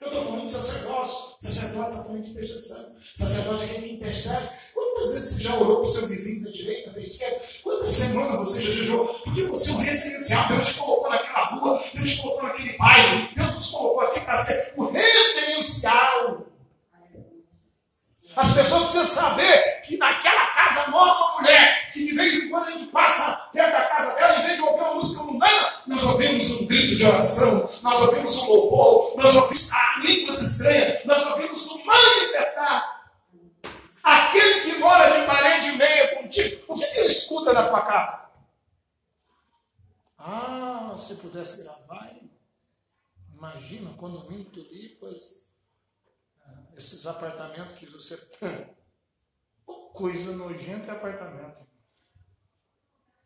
Eu 0.02 0.08
estou 0.08 0.22
falando. 0.22 0.33
Sacerdote 1.44 1.90
está 1.90 2.04
falando 2.04 2.22
de 2.22 2.30
intercessão. 2.30 2.96
Sacerdote 3.14 3.64
é 3.64 3.66
quem 3.66 3.80
me 3.82 3.92
intercede. 3.96 4.48
Quantas 4.72 5.12
vezes 5.12 5.34
você 5.34 5.42
já 5.42 5.54
orou 5.56 5.76
para 5.76 5.84
o 5.84 5.88
seu 5.88 6.08
vizinho 6.08 6.44
da 6.44 6.50
direita, 6.50 6.90
da 6.90 7.00
esquerda? 7.02 7.42
Quantas 7.62 7.88
semanas 7.90 8.38
você 8.38 8.62
já 8.62 8.70
jejuou? 8.70 9.06
Porque 9.06 9.42
você 9.42 9.70
é 9.70 9.74
um 9.74 9.76
referencial. 9.76 10.48
Deus 10.48 10.68
te 10.68 10.74
colocou 10.74 11.10
naquela 11.10 11.44
rua, 11.44 11.82
Deus 11.92 12.10
te 12.10 12.22
colocou 12.22 12.42
naquele 12.44 12.78
bairro, 12.78 13.28
Deus 13.36 13.54
nos 13.54 13.70
colocou 13.72 14.00
aqui 14.00 14.20
para 14.20 14.38
ser 14.38 14.72
o 14.74 14.86
referencial. 14.86 16.46
As 18.36 18.52
pessoas 18.54 18.82
precisam 18.90 19.06
saber 19.06 19.82
que 19.82 19.98
naquela 19.98 20.46
casa 20.46 20.90
mora 20.90 21.12
uma 21.12 21.42
mulher, 21.42 21.90
que 21.92 22.06
de 22.06 22.14
vez 22.14 22.34
em 22.34 22.48
quando 22.48 22.68
a 22.68 22.70
gente 22.70 22.86
passa 22.86 23.32
perto 23.52 23.70
da 23.70 23.84
casa 23.84 24.14
dela, 24.14 24.40
em 24.40 24.46
vez 24.46 24.56
de 24.56 24.62
ouvir 24.62 24.80
uma 24.80 24.94
música 24.94 25.22
mundana, 25.24 25.73
nós 25.86 26.02
ouvimos 26.02 26.50
um 26.50 26.66
grito 26.66 26.96
de 26.96 27.04
oração, 27.04 27.68
nós 27.82 28.00
ouvimos 28.02 28.36
um 28.36 28.46
louvor, 28.46 29.16
nós 29.16 29.34
ouvimos 29.36 29.72
ah, 29.72 30.00
línguas 30.02 30.42
estranhas, 30.42 31.04
nós 31.04 31.26
ouvimos 31.32 31.70
um 31.70 31.84
manifestar. 31.84 33.12
Aquele 34.02 34.60
que 34.60 34.78
mora 34.78 35.10
de 35.10 35.26
parede 35.26 35.68
e 35.68 35.76
meia 35.76 36.16
contigo, 36.16 36.64
o 36.68 36.78
que 36.78 36.84
ele 36.98 37.08
escuta 37.08 37.52
na 37.52 37.68
tua 37.68 37.82
casa? 37.82 38.24
Ah, 40.18 40.94
se 40.96 41.16
pudesse 41.16 41.64
gravar, 41.64 42.14
imagina, 43.34 43.94
condomínio 43.94 44.46
Tulipas, 44.46 45.44
esses 46.76 47.06
apartamentos 47.06 47.78
que 47.78 47.86
você. 47.86 48.18
Oh, 49.66 49.88
coisa 49.94 50.36
nojenta 50.36 50.92
é 50.92 50.94
apartamento. 50.94 51.66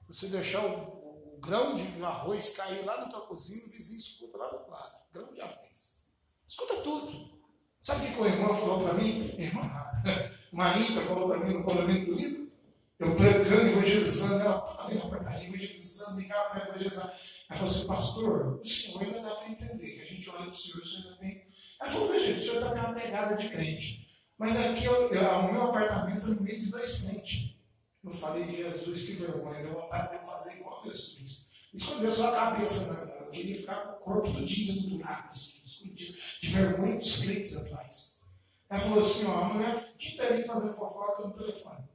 Você 0.07 0.29
deixar 0.29 0.65
o, 0.65 0.98
grão 1.41 1.74
de 1.74 2.03
arroz 2.03 2.57
cair 2.57 2.84
lá 2.84 2.99
na 2.99 3.09
tua 3.09 3.26
cozinha, 3.26 3.66
o 3.66 3.70
vizinho 3.70 3.99
escuta 3.99 4.36
lá 4.36 4.49
do 4.49 4.57
outro 4.57 4.70
lado. 4.70 4.97
Grão 5.12 5.34
de 5.34 5.41
arroz. 5.41 6.03
Escuta 6.47 6.76
tudo. 6.82 7.39
Sabe 7.82 8.07
o 8.07 8.12
que 8.12 8.20
o 8.20 8.26
irmão 8.26 8.55
falou 8.55 8.84
para 8.84 8.95
mim? 8.95 9.34
Irmã, 9.39 9.62
uma 10.53 10.76
ímpia 10.76 11.07
falou 11.07 11.28
para 11.28 11.41
mim 11.41 11.55
no 11.55 11.64
condomínio 11.64 12.07
do 12.07 12.14
livro. 12.14 12.49
Eu 12.99 13.14
pregando, 13.14 13.68
evangelizando, 13.68 14.41
ela 14.41 14.84
ali 14.84 14.97
na 14.97 15.09
portaria, 15.09 15.49
evangelizando, 15.49 16.20
ligava 16.20 16.51
para 16.51 16.68
evangelizar. 16.68 17.07
Ela 17.49 17.59
falou 17.59 17.72
assim, 17.72 17.86
pastor, 17.86 18.61
o 18.61 18.64
senhor 18.64 19.03
ainda 19.03 19.20
dá 19.20 19.34
para 19.36 19.49
entender 19.51 19.86
que 19.86 20.03
a 20.03 20.05
gente 20.05 20.30
olha 20.30 20.43
para 20.43 20.51
o 20.51 20.57
senhor, 20.57 20.82
o 20.82 20.86
senhor 20.86 21.16
tem 21.18 21.49
ela 21.80 21.91
falou, 21.91 22.09
veja, 22.09 22.32
o 22.32 22.41
senhor 22.41 22.57
está 22.57 22.70
com 22.70 22.91
uma 22.91 22.95
pegada 22.95 23.36
de 23.36 23.49
crente. 23.49 24.09
Mas 24.36 24.57
aqui 24.57 24.84
eu, 24.84 25.12
eu, 25.12 25.30
o 25.39 25.53
meu 25.53 25.62
apartamento 25.62 26.26
é 26.26 26.30
no 26.30 26.43
meio 26.43 26.61
de 26.61 26.70
dois 26.70 27.03
crentes. 27.03 27.57
Eu 28.05 28.12
falei, 28.12 28.45
Jesus, 28.45 29.03
que 29.03 29.12
vergonha, 29.12 29.61
eu 29.61 29.74
vou 29.74 29.89
fazer 29.89 30.57
igual 30.57 30.80
a 30.80 30.84
Jesus. 30.84 31.18
Escondeu 31.75 32.12
só 32.12 32.29
a 32.29 32.37
cabeça, 32.37 33.07
né? 33.07 33.19
Eu 33.21 33.31
queria 33.31 33.59
ficar 33.59 33.77
com 33.77 33.97
o 33.97 33.99
corpo 34.01 34.45
dia 34.45 34.75
no 34.75 34.89
buraco, 34.89 35.29
assim, 35.29 35.66
escondido, 35.66 36.19
de 36.41 36.49
vergonha 36.49 36.99
dos 36.99 37.25
crentes 37.25 37.57
atrás. 37.57 38.19
Ela 38.71 38.81
falou 38.81 38.99
assim, 38.99 39.27
ó, 39.27 39.45
a 39.45 39.55
mulher 39.55 39.95
o 39.99 40.47
fazendo 40.47 40.75
fofoca 40.75 41.27
no 41.27 41.37
telefone. 41.37 41.89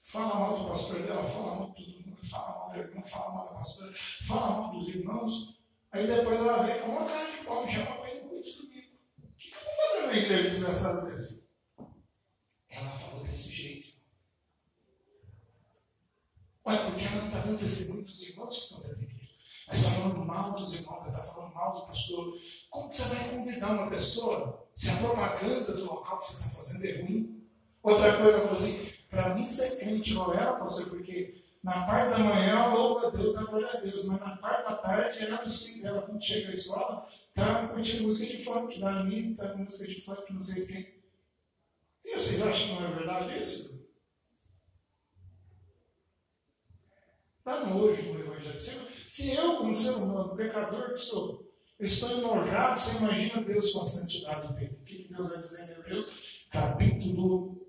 Fala 0.00 0.34
mal 0.40 0.58
do 0.58 0.68
pastor 0.70 1.02
dela, 1.02 1.22
fala 1.22 1.54
mal 1.56 1.74
de 1.74 1.84
todo 1.84 2.06
mundo, 2.06 2.26
fala 2.26 2.58
mal 2.58 2.70
da 2.70 2.78
irmã, 2.78 3.02
fala 3.02 3.34
mal 3.34 3.48
da 3.48 3.54
pastora, 3.54 3.92
fala 4.26 4.62
mal 4.62 4.72
dos 4.72 4.88
irmãos. 4.88 5.58
Aí 5.90 6.06
depois 6.06 6.38
ela 6.38 6.62
vem 6.62 6.80
com 6.80 6.88
uma 6.88 7.06
cara 7.06 7.30
de 7.30 7.44
pau, 7.44 7.64
me 7.64 7.72
chama 7.72 7.96
para 7.96 8.14
ir 8.14 8.22
no 8.22 8.30
culto. 8.30 8.48
O 8.48 9.32
que, 9.36 9.50
que 9.50 9.54
eu 9.54 9.60
vou 9.60 9.74
fazer 9.74 10.06
na 10.06 10.16
igreja 10.16 10.48
desgraçada 10.50 11.10
desse? 11.10 11.48
Ela 12.70 12.90
falou 12.90 13.24
desse 13.24 13.50
jeito. 13.50 13.87
Olha, 16.68 16.78
porque 16.80 17.04
ela 17.06 17.16
não 17.22 17.28
está 17.28 17.40
dando 17.40 17.58
testemunho 17.58 18.04
dos 18.04 18.22
irmãos 18.24 18.54
que 18.54 18.62
estão 18.62 18.80
dentro 18.80 18.96
da 18.98 19.04
igreja. 19.04 19.32
Mas 19.66 19.78
está 19.78 19.90
falando 19.90 20.24
mal 20.26 20.52
dos 20.52 20.74
irmãos, 20.74 21.06
está 21.06 21.22
falando 21.22 21.54
mal 21.54 21.80
do 21.80 21.86
pastor. 21.86 22.38
Como 22.68 22.88
que 22.90 22.96
você 22.96 23.14
vai 23.14 23.28
convidar 23.30 23.72
uma 23.72 23.88
pessoa 23.88 24.68
se 24.74 24.90
a 24.90 24.96
propaganda 24.96 25.72
do 25.72 25.84
local 25.86 26.18
que 26.18 26.26
você 26.26 26.32
está 26.34 26.48
fazendo 26.50 26.84
é 26.84 27.02
ruim? 27.02 27.42
Outra 27.82 28.18
coisa, 28.18 28.38
falou 28.40 28.52
assim, 28.52 28.92
para 29.08 29.34
mim 29.34 29.46
ser 29.46 29.78
crente 29.78 30.12
não 30.12 30.34
é, 30.34 30.44
pastor, 30.58 30.90
porque 30.90 31.42
na 31.62 31.86
parte 31.86 32.18
da 32.18 32.18
manhã 32.18 32.66
louva 32.66 33.08
a 33.08 33.10
Deus, 33.12 33.34
dá 33.34 33.44
glória 33.44 33.66
a 33.66 33.80
Deus, 33.80 34.04
mas 34.04 34.20
na 34.20 34.36
parte 34.36 34.68
da 34.68 34.76
tarde 34.76 35.24
ela 35.24 35.40
não 35.40 35.48
sei 35.48 35.80
dela, 35.80 36.02
quando 36.02 36.22
chega 36.22 36.50
à 36.50 36.54
escola, 36.54 37.08
tá 37.32 37.68
curtindo 37.68 38.02
música 38.02 38.26
de 38.26 38.44
funk, 38.44 38.78
da 38.78 38.90
Anitta, 38.90 39.54
música 39.54 39.86
de 39.86 40.02
funk, 40.02 40.34
não 40.34 40.42
sei 40.42 40.66
quem. 40.66 40.86
E 42.04 42.14
vocês 42.14 42.42
acham 42.42 42.76
que 42.76 42.82
não 42.82 42.90
é 42.90 42.94
verdade 42.94 43.42
isso? 43.42 43.77
Dá 47.48 47.64
nojo 47.64 48.12
no 48.12 48.20
Evangelho. 48.20 48.60
Se 48.60 49.32
eu, 49.32 49.56
como 49.56 49.74
ser 49.74 49.92
humano, 49.92 50.36
pecador 50.36 50.92
que 50.92 51.00
sou, 51.00 51.50
eu 51.78 51.86
estou 51.86 52.10
enojado, 52.10 52.78
você 52.78 52.98
imagina 52.98 53.42
Deus 53.42 53.72
com 53.72 53.80
a 53.80 53.84
santidade 53.84 54.52
dele. 54.52 54.76
O 54.78 54.84
que, 54.84 55.08
Deus 55.08 55.30
vai 55.30 55.38
dizer 55.38 55.64
em 55.64 55.78
Hebreus? 55.78 56.46
Capítulo 56.50 57.66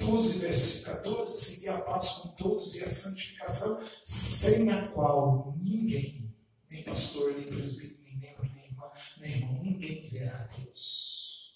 12, 0.00 0.38
versículo 0.40 0.96
14, 0.96 1.44
seguir 1.44 1.68
a 1.68 1.80
paz 1.82 2.08
com 2.08 2.28
todos 2.30 2.74
e 2.74 2.82
a 2.82 2.88
santificação, 2.88 3.88
sem 4.02 4.68
a 4.72 4.88
qual 4.88 5.56
ninguém, 5.62 6.34
nem 6.68 6.82
pastor, 6.82 7.34
nem 7.34 7.46
presbítero, 7.46 8.02
nem 8.02 8.18
membro, 8.18 8.50
nem 8.52 8.64
irmã, 8.64 8.90
nem 9.20 9.30
irmão, 9.30 9.62
ninguém 9.62 10.10
verá 10.10 10.40
a 10.40 10.56
Deus. 10.56 11.54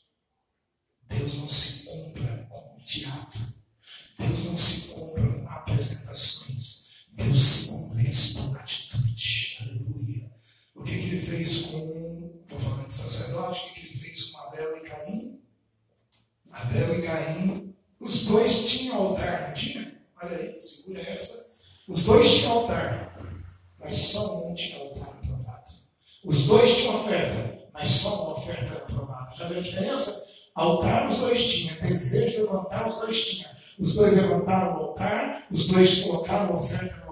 Deus 1.08 1.38
não 1.38 1.48
se 1.48 1.86
compra 1.86 2.46
com 2.48 2.78
teatro. 2.78 3.40
Deus 4.16 4.44
não 4.44 4.56
se 4.56 4.94
compra 4.94 5.26
com 5.26 5.48
apresentações. 5.48 5.98
Deus 6.08 6.37
convence 7.18 8.34
por 8.34 8.58
atitude. 8.58 9.58
Aleluia. 9.62 10.30
O 10.74 10.82
que, 10.82 10.92
que 10.92 11.08
ele 11.08 11.20
fez 11.20 11.66
com, 11.66 12.40
estou 12.42 12.60
falando 12.60 12.86
de 12.86 12.94
sacerdote, 12.94 13.60
o 13.60 13.74
que, 13.74 13.80
que 13.80 13.86
ele 13.88 13.96
fez 13.96 14.24
com 14.24 14.38
Abel 14.38 14.76
e 14.78 14.88
Caim? 14.88 15.40
Abel 16.50 16.98
e 16.98 17.02
Caim 17.02 17.68
os 18.00 18.26
dois 18.26 18.68
tinham 18.68 18.96
altar, 18.96 19.48
não 19.48 19.54
tinha? 19.54 20.00
Olha 20.22 20.36
aí, 20.36 20.58
segura 20.58 21.02
essa. 21.02 21.48
Os 21.88 22.04
dois 22.04 22.30
tinham 22.30 22.52
altar, 22.52 23.18
mas 23.78 23.94
só 23.94 24.48
um 24.48 24.54
tinha 24.54 24.78
altar 24.78 25.08
aprovado. 25.08 25.70
Os 26.24 26.46
dois 26.46 26.76
tinham 26.76 27.00
oferta, 27.00 27.68
mas 27.72 27.88
só 27.88 28.24
uma 28.24 28.38
oferta 28.38 28.78
aprovada. 28.78 29.34
Já 29.34 29.48
viu 29.48 29.58
a 29.58 29.62
diferença? 29.62 30.28
Altar 30.54 31.08
os 31.08 31.18
dois 31.18 31.44
tinham, 31.44 31.76
desejo 31.80 32.30
de 32.30 32.42
levantar 32.42 32.88
os 32.88 33.00
dois 33.00 33.24
tinham. 33.24 33.50
Os 33.78 33.94
dois 33.94 34.16
levantaram 34.16 34.76
o 34.76 34.84
altar, 34.86 35.46
os 35.50 35.66
dois 35.66 36.02
colocaram 36.02 36.54
a 36.54 36.56
oferta 36.56 36.96
no 37.04 37.07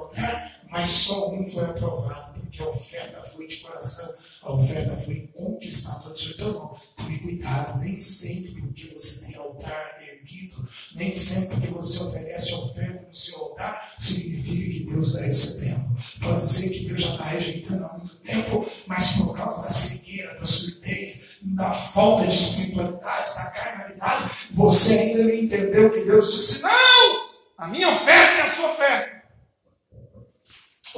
mas 0.71 0.91
só 0.91 1.33
um 1.33 1.49
foi 1.49 1.65
aprovado, 1.65 2.41
porque 2.41 2.63
a 2.63 2.69
oferta 2.69 3.23
foi 3.23 3.47
de 3.47 3.57
coração, 3.57 4.15
a 4.43 4.53
oferta 4.53 4.97
foi 5.05 5.31
conquistada. 5.35 6.15
Então, 6.35 6.77
tome 6.97 7.19
cuidado, 7.19 7.79
nem 7.81 7.99
sempre 7.99 8.61
porque 8.61 8.87
você 8.95 9.27
tem 9.27 9.37
altar 9.37 9.97
erguido, 10.03 10.67
nem 10.95 11.15
sempre 11.15 11.61
que 11.61 11.69
você 11.69 11.99
oferece 11.99 12.55
oferta 12.55 13.07
no 13.07 13.15
seu 13.15 13.39
altar, 13.39 13.95
significa 13.99 14.73
que 14.73 14.91
Deus 14.91 15.15
está 15.15 15.27
recebendo. 15.27 15.97
Pode 16.21 16.47
ser 16.47 16.71
que 16.71 16.89
Deus 16.89 17.01
já 17.01 17.11
está 17.13 17.25
rejeitando 17.25 17.85
há 17.85 17.99
muito 17.99 18.17
tempo, 18.17 18.67
mas 18.87 19.13
por 19.13 19.37
causa 19.37 19.63
da 19.63 19.71
cegueira, 19.71 20.39
da 20.39 20.45
surdez, 20.45 21.37
da 21.43 21.73
falta 21.73 22.27
de 22.27 22.35
espiritualidade, 22.35 23.35
da 23.35 23.51
carnalidade, 23.51 24.31
você 24.53 24.99
ainda 24.99 25.25
não 25.25 25.35
entendeu 25.35 25.93
que 25.93 26.05
Deus 26.05 26.33
disse: 26.33 26.63
não! 26.63 27.27
A 27.59 27.69
minha 27.69 27.89
oferta 27.89 28.41
é 28.41 28.43
a 28.43 28.51
sua 28.51 28.71
oferta. 28.71 29.16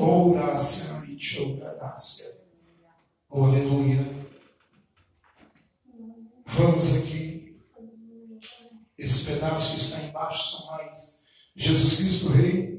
Oração 0.00 1.04
e 1.04 1.20
choradácia. 1.20 2.26
Aleluia. 3.30 4.28
Vamos 6.46 6.96
aqui 6.96 7.28
esse 8.98 9.26
pedaço 9.26 9.74
que 9.74 9.80
está 9.80 10.02
embaixo 10.02 10.56
são 10.56 10.66
mais 10.66 11.22
Jesus 11.54 11.96
Cristo 11.96 12.28
Rei. 12.30 12.78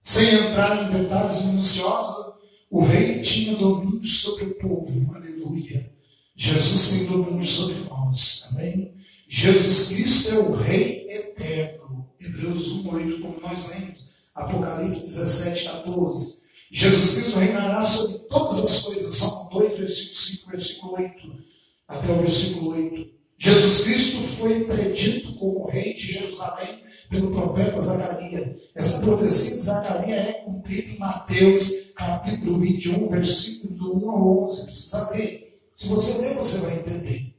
Sem 0.00 0.34
entrar 0.34 0.84
em 0.84 1.02
detalhes 1.02 1.42
minuciosos, 1.46 2.34
o 2.70 2.84
rei 2.84 3.20
tinha 3.20 3.56
domínio 3.56 4.04
sobre 4.04 4.44
o 4.44 4.54
povo. 4.58 5.14
Aleluia. 5.14 5.92
Jesus 6.36 6.90
tem 6.90 7.06
domínio 7.06 7.44
sobre 7.44 7.74
nós. 7.88 8.50
Amém? 8.52 8.94
Jesus 9.28 9.88
Cristo 9.88 10.34
é 10.34 10.38
o 10.38 10.52
Rei 10.54 11.10
eterno. 11.10 12.08
Hebreus 12.20 12.84
1,8, 12.84 13.20
como 13.20 13.40
nós 13.40 13.68
lemos. 13.70 14.30
Apocalipse 14.34 15.00
17, 15.00 15.64
14. 15.64 16.45
Jesus 16.70 17.14
Cristo 17.14 17.38
reinará 17.38 17.82
sobre 17.82 18.18
todas 18.28 18.58
as 18.58 18.82
coisas. 18.82 19.14
Salmo 19.14 19.50
2, 19.50 19.78
versículo 19.78 20.14
5, 20.14 20.50
versículo 20.50 20.94
8. 20.94 21.44
Até 21.88 22.12
o 22.12 22.16
versículo 22.16 22.70
8. 22.72 23.16
Jesus 23.38 23.84
Cristo 23.84 24.22
foi 24.38 24.64
predito 24.64 25.34
como 25.34 25.68
rei 25.68 25.94
de 25.94 26.12
Jerusalém 26.12 26.68
pelo 27.10 27.30
profeta 27.30 27.80
Zacarias. 27.80 28.58
Essa 28.74 29.00
profecia 29.00 29.50
de 29.50 29.60
Zacarias 29.60 30.28
é 30.28 30.32
cumprida 30.44 30.90
em 30.90 30.98
Mateus, 30.98 31.92
capítulo 31.94 32.58
21, 32.58 33.08
versículo 33.08 33.74
do 33.74 34.06
1 34.06 34.10
ao 34.10 34.44
11. 34.44 34.64
Precisa 34.64 35.10
ler. 35.10 35.60
Se 35.72 35.88
você 35.88 36.18
ler, 36.22 36.34
você 36.34 36.58
vai 36.58 36.78
entender. 36.78 37.34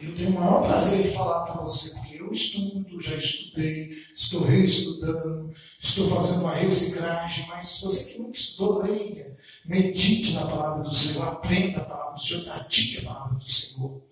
Eu 0.00 0.14
tenho 0.14 0.30
o 0.30 0.34
maior 0.34 0.62
prazer 0.62 1.02
de 1.02 1.10
falar 1.10 1.44
para 1.46 1.62
você, 1.62 1.94
porque 1.96 2.20
eu 2.20 2.30
estudo, 2.30 3.00
já 3.00 3.16
estudei, 3.16 3.90
estou 4.16 4.42
reestudando, 4.42 5.52
estou 5.80 6.08
fazendo 6.08 6.40
uma 6.40 6.54
reciclagem, 6.54 7.46
mas 7.48 7.80
você 7.82 8.12
que 8.12 8.18
nunca 8.18 8.38
estudou, 8.38 8.82
leia, 8.82 9.36
medite 9.66 10.32
na 10.32 10.46
palavra 10.46 10.82
do 10.82 10.94
Senhor, 10.94 11.28
aprenda 11.28 11.82
a 11.82 11.84
palavra 11.84 12.14
do 12.14 12.22
Senhor, 12.22 12.44
pratique 12.44 12.98
a 12.98 13.12
palavra 13.12 13.38
do 13.38 13.48
Senhor. 13.48 14.02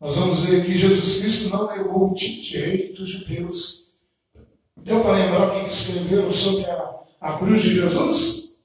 Nós 0.00 0.16
vamos 0.16 0.40
ver 0.44 0.64
que 0.64 0.76
Jesus 0.76 1.20
Cristo 1.20 1.48
não 1.50 1.76
negou 1.76 2.10
o 2.10 2.14
rei 2.14 2.92
dos 2.94 3.08
judeus. 3.08 4.02
Deu 4.76 5.02
para 5.02 5.12
lembrar 5.12 5.50
quem 5.52 5.66
escreveram 5.66 6.30
sobre 6.30 6.64
a, 6.64 7.00
a 7.20 7.38
cruz 7.38 7.62
de 7.62 7.74
Jesus? 7.74 8.64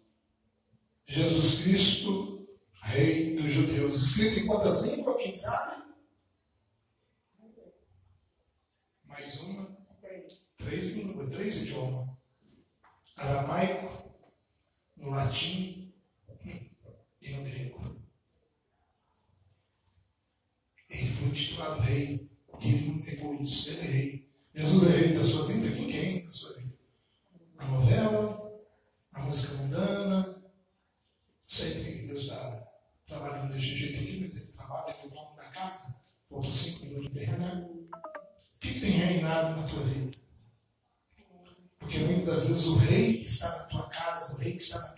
Jesus 1.05 1.61
Cristo, 1.61 2.37
Rei 2.87 3.35
dos 3.35 3.51
judeus. 3.51 4.01
Escrito 4.01 4.39
em 4.39 4.45
quantas 4.45 4.83
línguas? 4.83 5.21
Quem 5.21 5.35
sabe? 5.35 5.83
Mais 9.05 9.41
uma? 9.41 9.76
Três 10.57 10.95
línguas, 10.97 11.29
três 11.29 11.61
idiomas. 11.63 12.09
Aramaico, 13.15 14.11
no 14.95 15.09
latim 15.11 15.93
e 17.21 17.29
no 17.31 17.43
grego. 17.43 18.01
Ele 20.89 21.11
foi 21.11 21.31
titulado 21.31 21.81
rei. 21.81 22.29
E 22.59 22.67
ele 22.67 22.89
não 22.89 23.05
negou 23.05 23.41
isso. 23.41 23.69
Ele 23.69 23.79
é 23.79 23.91
rei. 23.91 24.29
Jesus 24.53 24.89
é 24.91 24.97
rei 24.97 25.17
da 25.17 25.23
sua 25.23 25.47
vida? 25.47 25.75
Quem 25.75 25.89
é 25.89 26.01
rei 26.01 26.23
da 26.23 26.31
sua 26.31 26.57
vida? 26.57 26.73
A 27.57 27.65
novela, 27.67 28.61
a 29.13 29.19
música 29.21 29.57
mundana. 29.57 30.43
Sei 31.45 31.75
por 31.75 31.83
que 31.83 32.07
Deus 32.07 32.23
está 32.23 32.67
trabalhando 33.05 33.53
desse 33.53 33.75
jeito 33.75 34.03
aqui, 34.03 34.19
mas 34.21 34.35
ele 34.35 34.47
trabalha, 34.47 34.91
ele 34.91 35.01
é 35.01 35.05
o 35.05 35.09
dono 35.09 35.35
da 35.35 35.45
casa. 35.45 36.01
Faltam 36.29 36.51
cinco 36.51 36.76
casa, 44.57 44.93
o 44.93 44.96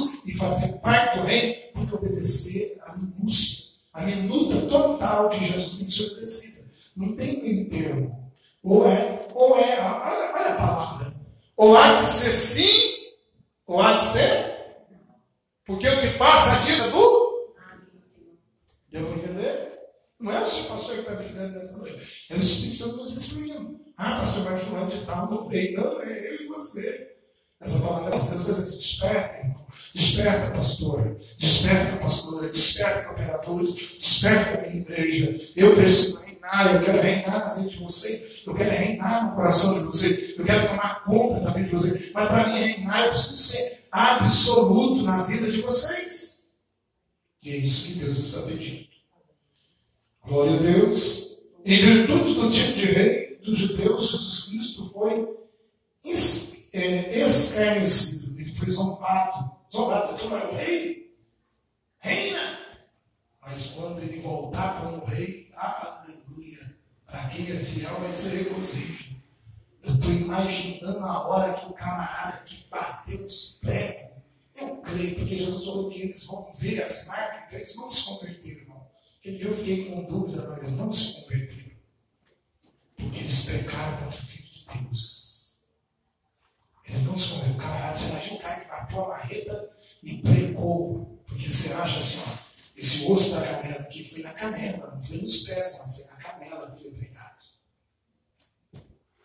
Jesus 0.00 0.24
e 0.26 0.36
fazer 0.36 0.72
parte 0.78 1.18
do 1.18 1.24
reino, 1.24 1.54
tem 1.74 1.86
que 1.86 1.94
obedecer 1.94 2.78
a 2.86 2.96
minúcia, 2.96 3.80
a 3.92 4.02
minuta 4.02 4.66
total 4.68 5.28
de 5.28 5.44
Jesus 5.44 5.94
ser 5.94 6.12
obedecida. 6.12 6.68
Não 6.96 7.16
tem 7.16 7.42
meio 7.42 7.70
termo. 7.70 8.32
Ou 8.62 8.86
é, 8.86 9.28
ou 9.34 9.58
é, 9.58 9.80
olha, 9.80 10.34
olha 10.34 10.52
a 10.52 10.56
palavra. 10.56 11.14
Ou 11.56 11.76
há 11.76 11.92
de 11.92 12.06
ser 12.06 12.32
sim, 12.32 13.14
ou 13.66 13.80
há 13.80 13.94
de 13.94 14.04
ser. 14.04 14.50
Porque 15.64 15.88
o 15.88 16.00
que 16.00 16.18
passa 16.18 16.66
disso 16.66 16.84
é 16.84 16.90
do. 16.90 17.54
Deu 18.90 19.06
para 19.06 19.16
entender? 19.16 19.70
Não 20.18 20.32
é 20.32 20.38
o 20.38 20.42
pastor 20.42 20.94
que 20.96 21.00
está 21.00 21.14
brigando 21.14 21.58
nessa 21.58 21.78
noite. 21.78 22.26
É 22.28 22.34
o 22.34 22.40
Espírito 22.40 22.76
Santo 22.76 22.96
nos 22.96 23.16
instruindo. 23.16 23.80
Ah, 23.96 24.18
pastor, 24.18 24.44
vai 24.44 24.58
fulano 24.58 24.90
de 24.90 25.06
tal, 25.06 25.30
não 25.30 25.48
veio. 25.48 25.80
Não, 25.80 26.02
é 26.02 26.34
eu 26.34 26.42
e 26.42 26.46
você. 26.48 27.09
Essa 27.60 27.78
palavra 27.80 28.10
das 28.10 28.28
pessoas 28.30 28.74
desperta, 28.74 29.38
irmão. 29.38 29.66
Desperta, 29.94 30.50
pastor. 30.52 31.16
Desperta, 31.38 31.96
pastora. 31.98 32.48
Desperta, 32.48 33.10
operadores. 33.10 33.74
Desperta, 33.98 34.62
minha 34.62 34.80
igreja. 34.80 35.38
Eu 35.54 35.74
preciso 35.74 36.24
reinar. 36.24 36.74
Eu 36.74 36.82
quero 36.82 37.02
reinar 37.02 37.38
na 37.38 37.54
vida 37.54 37.68
de 37.68 37.76
você. 37.76 38.42
Eu 38.46 38.54
quero 38.54 38.70
reinar 38.70 39.26
no 39.26 39.34
coração 39.34 39.78
de 39.78 39.84
você. 39.84 40.36
Eu 40.38 40.44
quero 40.46 40.68
tomar 40.68 41.04
conta 41.04 41.40
da 41.40 41.50
vida 41.50 41.68
de 41.68 41.74
você. 41.74 42.10
Mas 42.14 42.28
para 42.28 42.48
mim 42.48 42.58
reinar, 42.58 43.04
eu 43.04 43.10
preciso 43.10 43.36
ser 43.36 43.84
absoluto 43.92 45.02
na 45.02 45.24
vida 45.24 45.52
de 45.52 45.60
vocês. 45.60 46.46
E 47.42 47.50
é 47.50 47.56
isso 47.56 47.88
que 47.88 47.94
Deus 47.94 48.18
está 48.18 48.42
pedindo. 48.42 48.88
Glória 50.24 50.56
a 50.56 50.62
Deus. 50.62 51.48
Em 51.64 51.78
virtude 51.78 52.34
do 52.34 52.50
tipo 52.50 52.72
de 52.72 52.86
rei 52.86 53.38
dos 53.42 53.58
judeus, 53.58 54.10
Jesus 54.10 54.44
Cristo 54.46 54.90
foi 54.94 55.28
é, 56.72 57.18
escarnecido. 57.18 58.40
Ele 58.40 58.54
foi 58.54 58.70
zombado. 58.70 59.50
Zombado, 59.72 60.24
não 60.24 60.36
é 60.36 60.44
o 60.46 60.54
rei? 60.56 61.16
Reina! 61.98 62.58
Mas 63.40 63.66
quando 63.72 64.00
ele 64.02 64.20
voltar 64.20 64.80
como 64.80 65.04
rei, 65.04 65.50
aleluia! 65.54 66.76
Para 67.06 67.28
quem 67.28 67.50
é 67.50 67.58
fiel 67.58 68.00
vai 68.00 68.12
ser 68.12 68.44
regozijo. 68.44 69.16
Eu 69.82 69.94
estou 69.94 70.12
imaginando 70.12 71.04
a 71.04 71.28
hora 71.28 71.54
que 71.54 71.66
o 71.66 71.72
camarada 71.72 72.42
que 72.44 72.64
bateu 72.70 73.24
os 73.24 73.58
pregos. 73.60 74.10
Eu 74.54 74.76
creio, 74.82 75.16
porque 75.16 75.36
Jesus 75.36 75.64
falou 75.64 75.90
que 75.90 76.02
eles 76.02 76.24
vão 76.24 76.52
ver 76.58 76.82
as 76.82 77.06
marcas, 77.06 77.44
então 77.46 77.58
eles 77.58 77.76
não 77.76 77.88
se 77.88 78.04
converteram, 78.04 78.60
irmão. 78.60 78.86
Eu 79.24 79.54
fiquei 79.54 79.90
com 79.90 80.04
dúvida, 80.04 80.42
não, 80.42 80.56
eles 80.58 80.72
não 80.72 80.92
se 80.92 81.22
converteram. 81.22 81.70
Porque 82.96 83.18
eles 83.20 83.46
pecaram 83.46 83.92
contra 83.98 84.08
o 84.08 84.12
Filho 84.12 84.50
de 84.50 84.66
Deus. 84.66 85.39
Eles 86.90 87.04
não 87.04 87.16
se 87.16 87.28
converteram. 87.28 87.54
O 87.54 87.58
camarada, 87.58 87.96
você 87.96 88.10
imagina 88.10 88.36
o 88.36 88.40
cara 88.40 88.60
que 88.60 88.68
bateu 88.68 89.04
a 89.04 89.08
marreta 89.08 89.70
e 90.02 90.18
pregou. 90.18 91.22
Porque 91.26 91.48
você 91.48 91.72
acha 91.72 91.98
assim, 91.98 92.20
ó, 92.26 92.32
esse 92.76 93.10
osso 93.10 93.34
da 93.36 93.46
canela 93.46 93.80
aqui 93.80 94.02
foi 94.02 94.22
na 94.22 94.32
canela, 94.32 94.92
não 94.94 95.02
foi 95.02 95.18
nos 95.18 95.42
pés, 95.44 95.78
não 95.78 95.94
foi 95.94 96.04
canela 96.20 96.70
que 96.70 96.82
foi 96.82 96.90
pregado. 96.92 97.40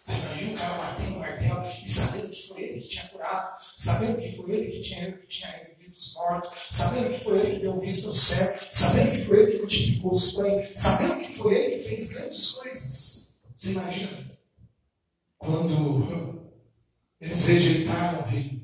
Você 0.03 0.17
imagina 0.17 0.53
o 0.53 0.57
cara 0.57 0.77
batendo 0.77 1.15
o 1.15 1.19
martelo 1.19 1.65
e 1.83 1.89
sabendo 1.89 2.29
que 2.29 2.47
foi 2.47 2.61
ele 2.61 2.81
que 2.81 2.87
tinha 2.87 3.07
curado, 3.09 3.59
sabendo 3.75 4.21
que 4.21 4.35
foi 4.35 4.51
ele 4.51 4.71
que 4.71 4.79
tinha, 4.79 5.11
que 5.11 5.27
tinha 5.27 5.49
revivido 5.49 5.97
os 5.97 6.13
mortos, 6.13 6.59
sabendo 6.71 7.13
que 7.13 7.23
foi 7.23 7.39
ele 7.39 7.55
que 7.55 7.61
deu 7.61 7.79
vista 7.79 8.07
ao 8.07 8.13
céu, 8.13 8.59
sabendo 8.71 9.11
que 9.11 9.25
foi 9.25 9.39
ele 9.39 9.51
que 9.53 9.57
multiplicou 9.57 10.13
os 10.13 10.33
pães, 10.33 10.71
sabendo 10.75 11.25
que 11.25 11.33
foi 11.33 11.55
ele 11.55 11.77
que 11.77 11.89
fez 11.89 12.13
grandes 12.13 12.51
coisas. 12.51 13.37
Você 13.55 13.71
imagina? 13.71 14.31
Quando 15.37 16.44
eles 17.25 17.45
rejeitaram 17.45 18.19
o 18.19 18.23
rei. 18.29 18.63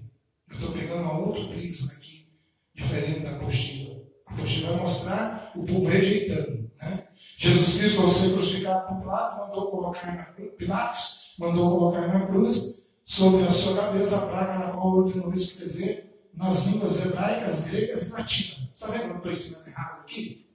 Eu 0.49 0.55
estou 0.55 0.71
pegando 0.71 1.01
um 1.01 1.25
outro 1.27 1.47
prisma 1.47 1.93
aqui, 1.93 2.27
diferente 2.73 3.21
da 3.21 3.31
apostila. 3.31 4.03
A 4.27 4.33
apostila 4.33 4.71
vai 4.71 4.81
mostrar 4.81 5.51
o 5.55 5.65
povo 5.65 5.87
rejeitando. 5.87 6.71
Né? 6.79 7.07
Jesus 7.37 7.77
Cristo, 7.79 8.01
ao 8.01 8.07
ser 8.07 8.33
crucificado 8.33 8.87
por 8.87 9.01
Pilatos, 9.01 9.47
mandou 9.47 9.71
colocar 9.71 10.15
na 10.15 10.25
cruz, 10.25 10.51
Pilatos 10.57 11.35
mandou 11.39 11.79
colocar 11.79 12.07
na 12.07 12.27
cruz 12.27 12.91
sobre 13.03 13.43
a 13.43 13.51
sua 13.51 13.75
cabeça 13.81 14.17
a 14.17 14.27
praga 14.27 14.59
na 14.59 14.71
qual 14.71 14.97
ordenou 14.97 15.33
escrever 15.33 16.29
nas 16.33 16.67
línguas 16.67 17.03
hebraicas, 17.03 17.67
gregas 17.67 18.09
e 18.09 18.11
latinas. 18.11 18.69
Está 18.73 18.87
vendo 18.87 19.01
que 19.01 19.09
eu 19.09 19.17
estou 19.17 19.31
ensinando 19.31 19.69
errado 19.69 20.01
aqui? 20.01 20.47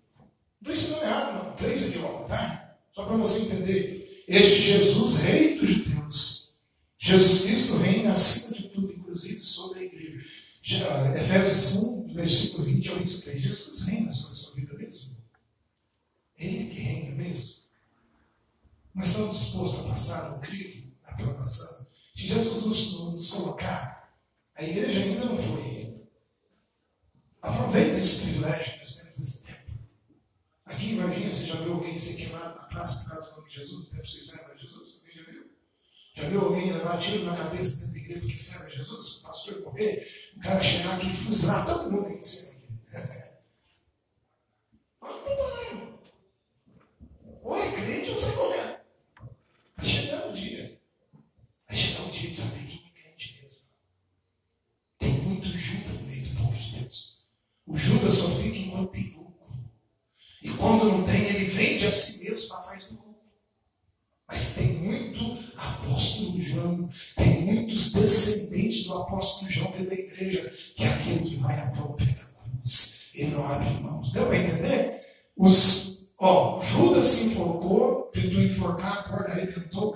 Não 0.62 0.72
estou 0.72 0.74
ensinando 0.74 1.04
errado, 1.04 1.44
não. 1.44 1.52
Três 1.56 1.82
idiomas, 1.82 2.28
tá? 2.28 2.76
Só 2.92 3.04
para 3.04 3.16
você 3.16 3.40
entender. 3.40 4.24
Este 4.28 4.62
Jesus, 4.62 5.20
rei 5.22 5.58
dos 5.58 5.68
judeus. 5.68 6.25
Jesus 7.06 7.44
Cristo 7.44 7.76
reina 7.76 8.10
acima 8.10 8.56
de 8.56 8.68
tudo, 8.70 8.92
inclusive 8.92 9.38
sobre 9.38 9.78
a 9.78 9.82
igreja. 9.84 10.26
Efésios 11.14 11.76
1, 11.84 12.14
versículo 12.14 12.64
20 12.64 12.88
ao 12.88 12.96
23. 12.96 13.42
Jesus 13.42 13.82
reina 13.82 14.10
sobre 14.10 14.32
a 14.32 14.34
sua 14.34 14.54
vida 14.56 14.74
mesmo. 14.74 15.16
Ele 16.36 16.68
que 16.68 16.80
reina 16.80 17.14
mesmo. 17.14 17.54
Nós 18.92 19.06
estamos 19.06 19.38
dispostos 19.38 19.86
a 19.86 19.88
passar 19.88 20.30
no 20.32 20.40
crivo, 20.40 20.92
na 21.06 21.14
provação. 21.14 21.86
Se 22.12 22.26
Jesus 22.26 22.64
nos, 22.64 23.00
nos 23.12 23.30
colocar, 23.30 24.12
a 24.56 24.64
igreja 24.64 24.98
ainda 24.98 25.26
não 25.26 25.38
foi. 25.38 26.08
Aproveita 27.40 27.98
esse 27.98 28.22
privilégio 28.22 28.72
que 28.72 28.78
nós 28.80 28.96
temos 28.96 29.18
nesse 29.18 29.44
tempo. 29.44 29.70
Aqui 30.64 30.90
em 30.90 30.96
Varginha, 30.96 31.30
você 31.30 31.46
já 31.46 31.54
viu 31.54 31.74
alguém 31.74 31.96
ser 31.96 32.16
queimado 32.16 32.56
na 32.56 32.64
praça 32.64 33.04
por 33.04 33.10
causa 33.10 33.30
do 33.30 33.36
nome 33.36 33.48
de 33.48 33.54
Jesus? 33.54 33.78
No 33.78 33.84
tempo 33.90 34.02
que 34.02 34.10
você 34.10 34.20
serve 34.22 34.50
a 34.50 34.56
Jesus? 34.56 35.05
Já 36.16 36.28
viu? 36.30 36.40
Alguém 36.40 36.72
levar 36.72 36.98
tiro 36.98 37.26
na 37.26 37.36
cabeça 37.36 37.80
dentro 37.80 37.92
da 37.92 37.98
igreja 37.98 38.20
porque 38.20 38.38
serve 38.38 38.64
a 38.64 38.70
Jesus? 38.70 39.18
O 39.18 39.22
pastor 39.22 39.60
morrer, 39.60 40.32
o 40.36 40.40
cara 40.40 40.62
chegar 40.62 40.96
aqui 40.96 41.08
e 41.08 41.12
fuzilar 41.12 41.66
todo 41.66 41.90
mundo 41.90 42.06
aqui 42.06 42.18
em 42.18 42.22
cima. 42.22 42.56
Olha 45.02 45.14
o 45.14 45.96
ou 47.42 47.54
é 47.54 47.70
crente 47.70 48.10
ou 48.10 48.16
sai 48.16 48.34
correndo. 48.34 48.80
Vai 49.76 49.86
chegar 49.86 50.26
o 50.26 50.32
dia. 50.32 50.80
Vai 51.68 51.76
chegar 51.76 52.02
o 52.02 52.10
dia 52.10 52.30
de 52.30 52.34
saber 52.34 52.66
quem 52.66 52.86
é 52.86 53.00
crente 53.02 53.42
mesmo. 53.42 53.60
Tem 54.98 55.12
muito 55.12 55.48
Judas 55.48 56.00
no 56.00 56.06
meio 56.08 56.28
do 56.28 56.42
povo 56.42 56.56
de 56.56 56.80
Deus. 56.80 57.26
O 57.66 57.76
Judas 57.76 58.14
só 58.14 58.30
fica 58.30 58.56
enquanto 58.56 58.90
tem 58.90 59.10
lucro. 59.10 59.46
E 60.42 60.50
quando 60.50 60.86
não 60.86 61.04
tem, 61.04 61.26
ele 61.26 61.44
vende 61.44 61.86
a 61.86 61.92
si 61.92 62.24
mesmo 62.24 62.48
para. 62.48 62.65
Mas 64.28 64.54
tem 64.54 64.72
muito 64.78 65.38
apóstolo 65.56 66.40
João, 66.40 66.88
tem 67.16 67.42
muitos 67.42 67.92
descendentes 67.92 68.84
do 68.84 68.94
apóstolo 68.98 69.50
João 69.50 69.70
dentro 69.72 69.90
da 69.90 69.94
igreja, 69.94 70.50
que 70.76 70.84
é 70.84 70.88
aquele 70.88 71.20
que 71.20 71.36
vai 71.36 71.58
até 71.58 71.80
o 71.80 71.94
pé 71.94 72.04
da 72.04 72.24
cruz. 72.24 73.10
Ele 73.14 73.30
não 73.30 73.46
abre 73.46 73.70
mãos. 73.80 74.12
Deu 74.12 74.26
para 74.26 74.36
entender? 74.36 75.00
Os 75.36 75.96
Ó, 76.18 76.62
Judas 76.62 77.04
se 77.04 77.26
enforcou, 77.26 78.10
tentou 78.12 78.42
enforcar, 78.42 79.00
a 79.00 79.02
corda 79.02 79.32
arrebentou, 79.32 79.88
o 79.88 79.92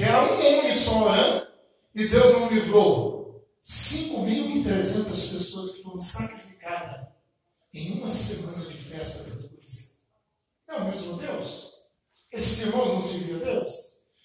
que 0.00 0.04
era 0.04 0.32
um 0.32 0.58
homem 0.60 0.74
só 0.74 1.08
orando, 1.08 1.46
e 1.94 2.08
Deus 2.08 2.32
não 2.32 2.48
livrou 2.48 3.44
5.300 3.62 5.04
pessoas 5.04 5.70
que 5.72 5.82
foram 5.82 6.00
sacrificadas 6.00 7.06
em 7.74 7.98
uma 7.98 8.08
semana 8.08 8.64
de 8.64 8.78
festa 8.78 9.24
dentro 9.24 9.48
do? 9.48 9.60
Não 10.68 10.76
é 10.76 10.80
o 10.80 10.84
mesmo 10.86 11.18
Deus? 11.18 11.74
Esses 12.32 12.66
irmãos 12.66 12.94
não 12.94 13.02
serviam 13.02 13.40
a 13.40 13.44
Deus? 13.44 13.72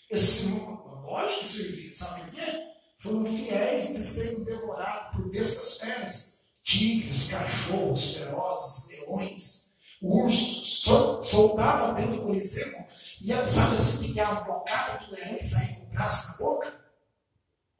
Esses 0.09 0.45
irmãos, 0.45 1.03
lógico 1.03 1.41
que 1.41 1.47
serviam, 1.49 1.93
sabe 1.93 2.21
por 2.21 2.32
quê? 2.32 2.67
Foram 2.97 3.26
fiéis 3.26 3.88
de 3.89 4.01
serem 4.01 4.45
devorados 4.45 5.17
por 5.17 5.30
bestas 5.30 5.80
feras, 5.80 6.43
tigres, 6.63 7.28
cachorros 7.28 8.13
ferozes, 8.13 8.99
leões, 8.99 9.64
ursos, 10.02 10.82
soltavam 10.84 11.96
dentro 11.96 12.18
do 12.18 12.24
Coliseu 12.24 12.86
e 13.22 13.46
sabe 13.46 13.76
assim, 13.76 14.14
que 14.14 14.22
uma 14.22 14.41
bocada 14.41 15.04
do 15.04 15.12
leão 15.12 15.38
e 15.39 15.43
sair 15.43 15.78
com 15.78 15.86
o 15.86 15.89
braço 15.89 16.32
na 16.32 16.38
boca? 16.38 16.86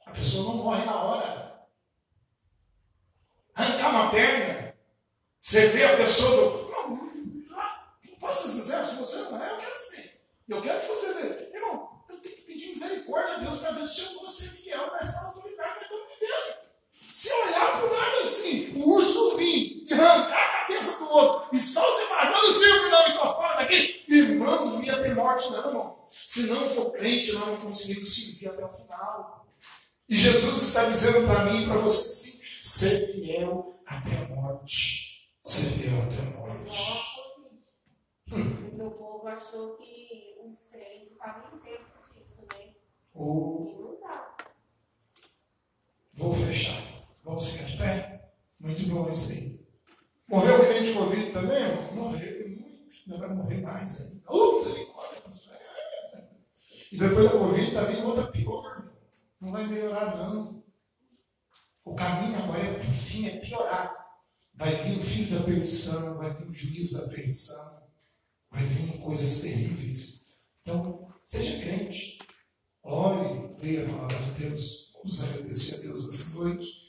A 0.08 0.12
pessoa 0.12 0.44
não 0.44 0.64
morre 0.64 0.84
na 0.86 1.04
hora. 1.04 1.68
Arrancar 3.54 3.90
uma 3.90 4.10
perna, 4.10 4.76
você 5.40 5.68
vê 5.68 5.84
a 5.84 5.98
pessoa. 5.98 6.72
Não, 6.72 6.90
não 6.90 8.20
posso 8.20 8.50
dizer, 8.50 8.84
se 8.86 8.96
você 8.96 9.18
não 9.18 9.44
é, 9.44 9.52
eu 9.52 9.58
quero 9.58 9.80
ser. 9.80 10.22
Eu 10.48 10.62
quero 10.62 10.82
que 10.82 10.88
você 10.88 11.14
veja. 11.14 11.50
Irmão, 11.54 12.04
eu 12.10 12.18
tenho 12.18 12.36
que 12.36 12.42
pedir 12.42 12.70
misericórdia 12.70 13.36
a 13.36 13.40
Deus 13.40 13.60
para 13.60 13.72
ver 13.72 13.86
se 13.86 14.02
eu 14.02 14.14
vou 14.16 14.28
ser 14.28 14.50
fiel 14.50 14.92
nessa 14.94 15.28
autoridade 15.28 15.86
que 15.86 15.94
eu 15.94 16.00
estou 16.00 16.20
vivendo. 16.20 16.56
Se 16.92 17.32
olhar 17.32 17.72
para 17.72 17.86
o 17.86 17.94
lado 17.94 18.18
assim, 18.22 18.74
o 18.76 18.90
urso 18.96 19.38
vir 19.38 19.86
e 19.88 19.94
arrancar 19.94 20.55
cabeça 20.66 21.00
do 21.00 21.10
outro, 21.10 21.56
e 21.56 21.60
só 21.60 21.82
os 21.82 22.06
embasados 22.06 22.56
servem 22.58 22.92
não, 22.92 23.06
e 23.06 23.10
estou 23.10 23.34
fora 23.36 23.56
daqui, 23.56 24.06
irmão, 24.08 24.66
não 24.66 24.84
ia 24.84 25.02
ter 25.02 25.16
morte, 25.16 25.52
não, 25.52 25.68
irmão. 25.68 26.06
Se 26.08 26.48
não 26.48 26.68
for 26.68 26.92
crente, 26.92 27.34
nós 27.34 27.48
não 27.48 27.58
conseguimos 27.58 28.14
servir 28.14 28.50
até 28.50 28.66
o 28.66 28.74
final. 28.74 29.48
E 30.10 30.16
Jesus 30.16 30.62
está 30.62 30.86
dizendo 30.86 31.26
para 31.28 31.46
mim 31.46 31.64
e 31.64 31.66
para 31.68 31.78
você 31.78 32.10
sim, 32.10 32.42
ser 32.62 33.14
fiel 33.14 33.80
até 33.86 34.18
a 34.18 34.36
morte. 34.36 35.32
Ser 35.42 35.82
fiel 35.82 36.02
até 36.04 36.20
a 36.22 36.40
morte. 36.40 37.16
Hum. 38.32 38.70
O 38.72 38.78
meu 38.78 38.92
povo 38.92 39.28
achou 39.28 39.78
que 39.78 40.36
os 40.44 40.68
crentes 40.72 41.12
estavam 41.12 41.58
isentos 41.58 42.14
disso, 42.14 42.42
né? 42.54 42.74
Ou... 43.14 43.68
E 43.68 43.82
não 43.82 43.96
tá. 43.98 44.38
Vou 46.14 46.34
fechar. 46.34 46.82
Vamos 47.24 47.50
ficar 47.50 47.66
de 47.66 47.78
pé? 47.78 48.32
Muito 48.60 48.88
bom 48.88 49.10
isso 49.10 49.32
aí. 49.32 49.65
Morreu 50.28 50.62
o 50.62 50.66
crente 50.66 50.94
Covid 50.94 51.32
também? 51.32 51.58
Irmão? 51.58 51.94
Morreu 51.94 52.50
muito, 52.50 52.66
ainda 53.06 53.18
vai 53.28 53.36
morrer 53.36 53.62
mais 53.62 54.02
ainda. 54.02 54.24
Oh, 54.28 54.58
misericórdia, 54.58 55.22
E 56.92 56.98
depois 56.98 57.26
da 57.26 57.38
Covid 57.38 57.68
está 57.68 57.82
vindo 57.84 58.08
outra 58.08 58.28
pior. 58.28 58.92
Não 59.40 59.52
vai 59.52 59.68
melhorar, 59.68 60.18
não. 60.18 60.64
O 61.84 61.96
caminho 61.96 62.36
agora 62.44 62.64
é 62.64 62.74
para 62.74 62.90
o 62.90 62.92
fim, 62.92 63.28
é 63.28 63.38
piorar. 63.38 64.06
Vai 64.56 64.74
vir 64.74 64.98
o 64.98 65.04
filho 65.04 65.38
da 65.38 65.46
perdição, 65.46 66.18
vai 66.18 66.34
vir 66.34 66.50
o 66.50 66.54
juiz 66.54 66.94
da 66.94 67.08
perdição, 67.10 67.84
vai 68.50 68.64
vir 68.64 69.00
coisas 69.00 69.42
terríveis. 69.42 70.26
Então, 70.62 71.08
seja 71.22 71.60
crente. 71.60 72.18
Ore, 72.82 73.56
leia 73.62 73.86
a 73.86 73.90
palavra 73.90 74.18
de 74.18 74.44
Deus. 74.44 74.94
Vamos 74.96 75.24
agradecer 75.24 75.76
a 75.76 75.82
Deus 75.82 76.08
essa 76.08 76.40
noite. 76.40 76.84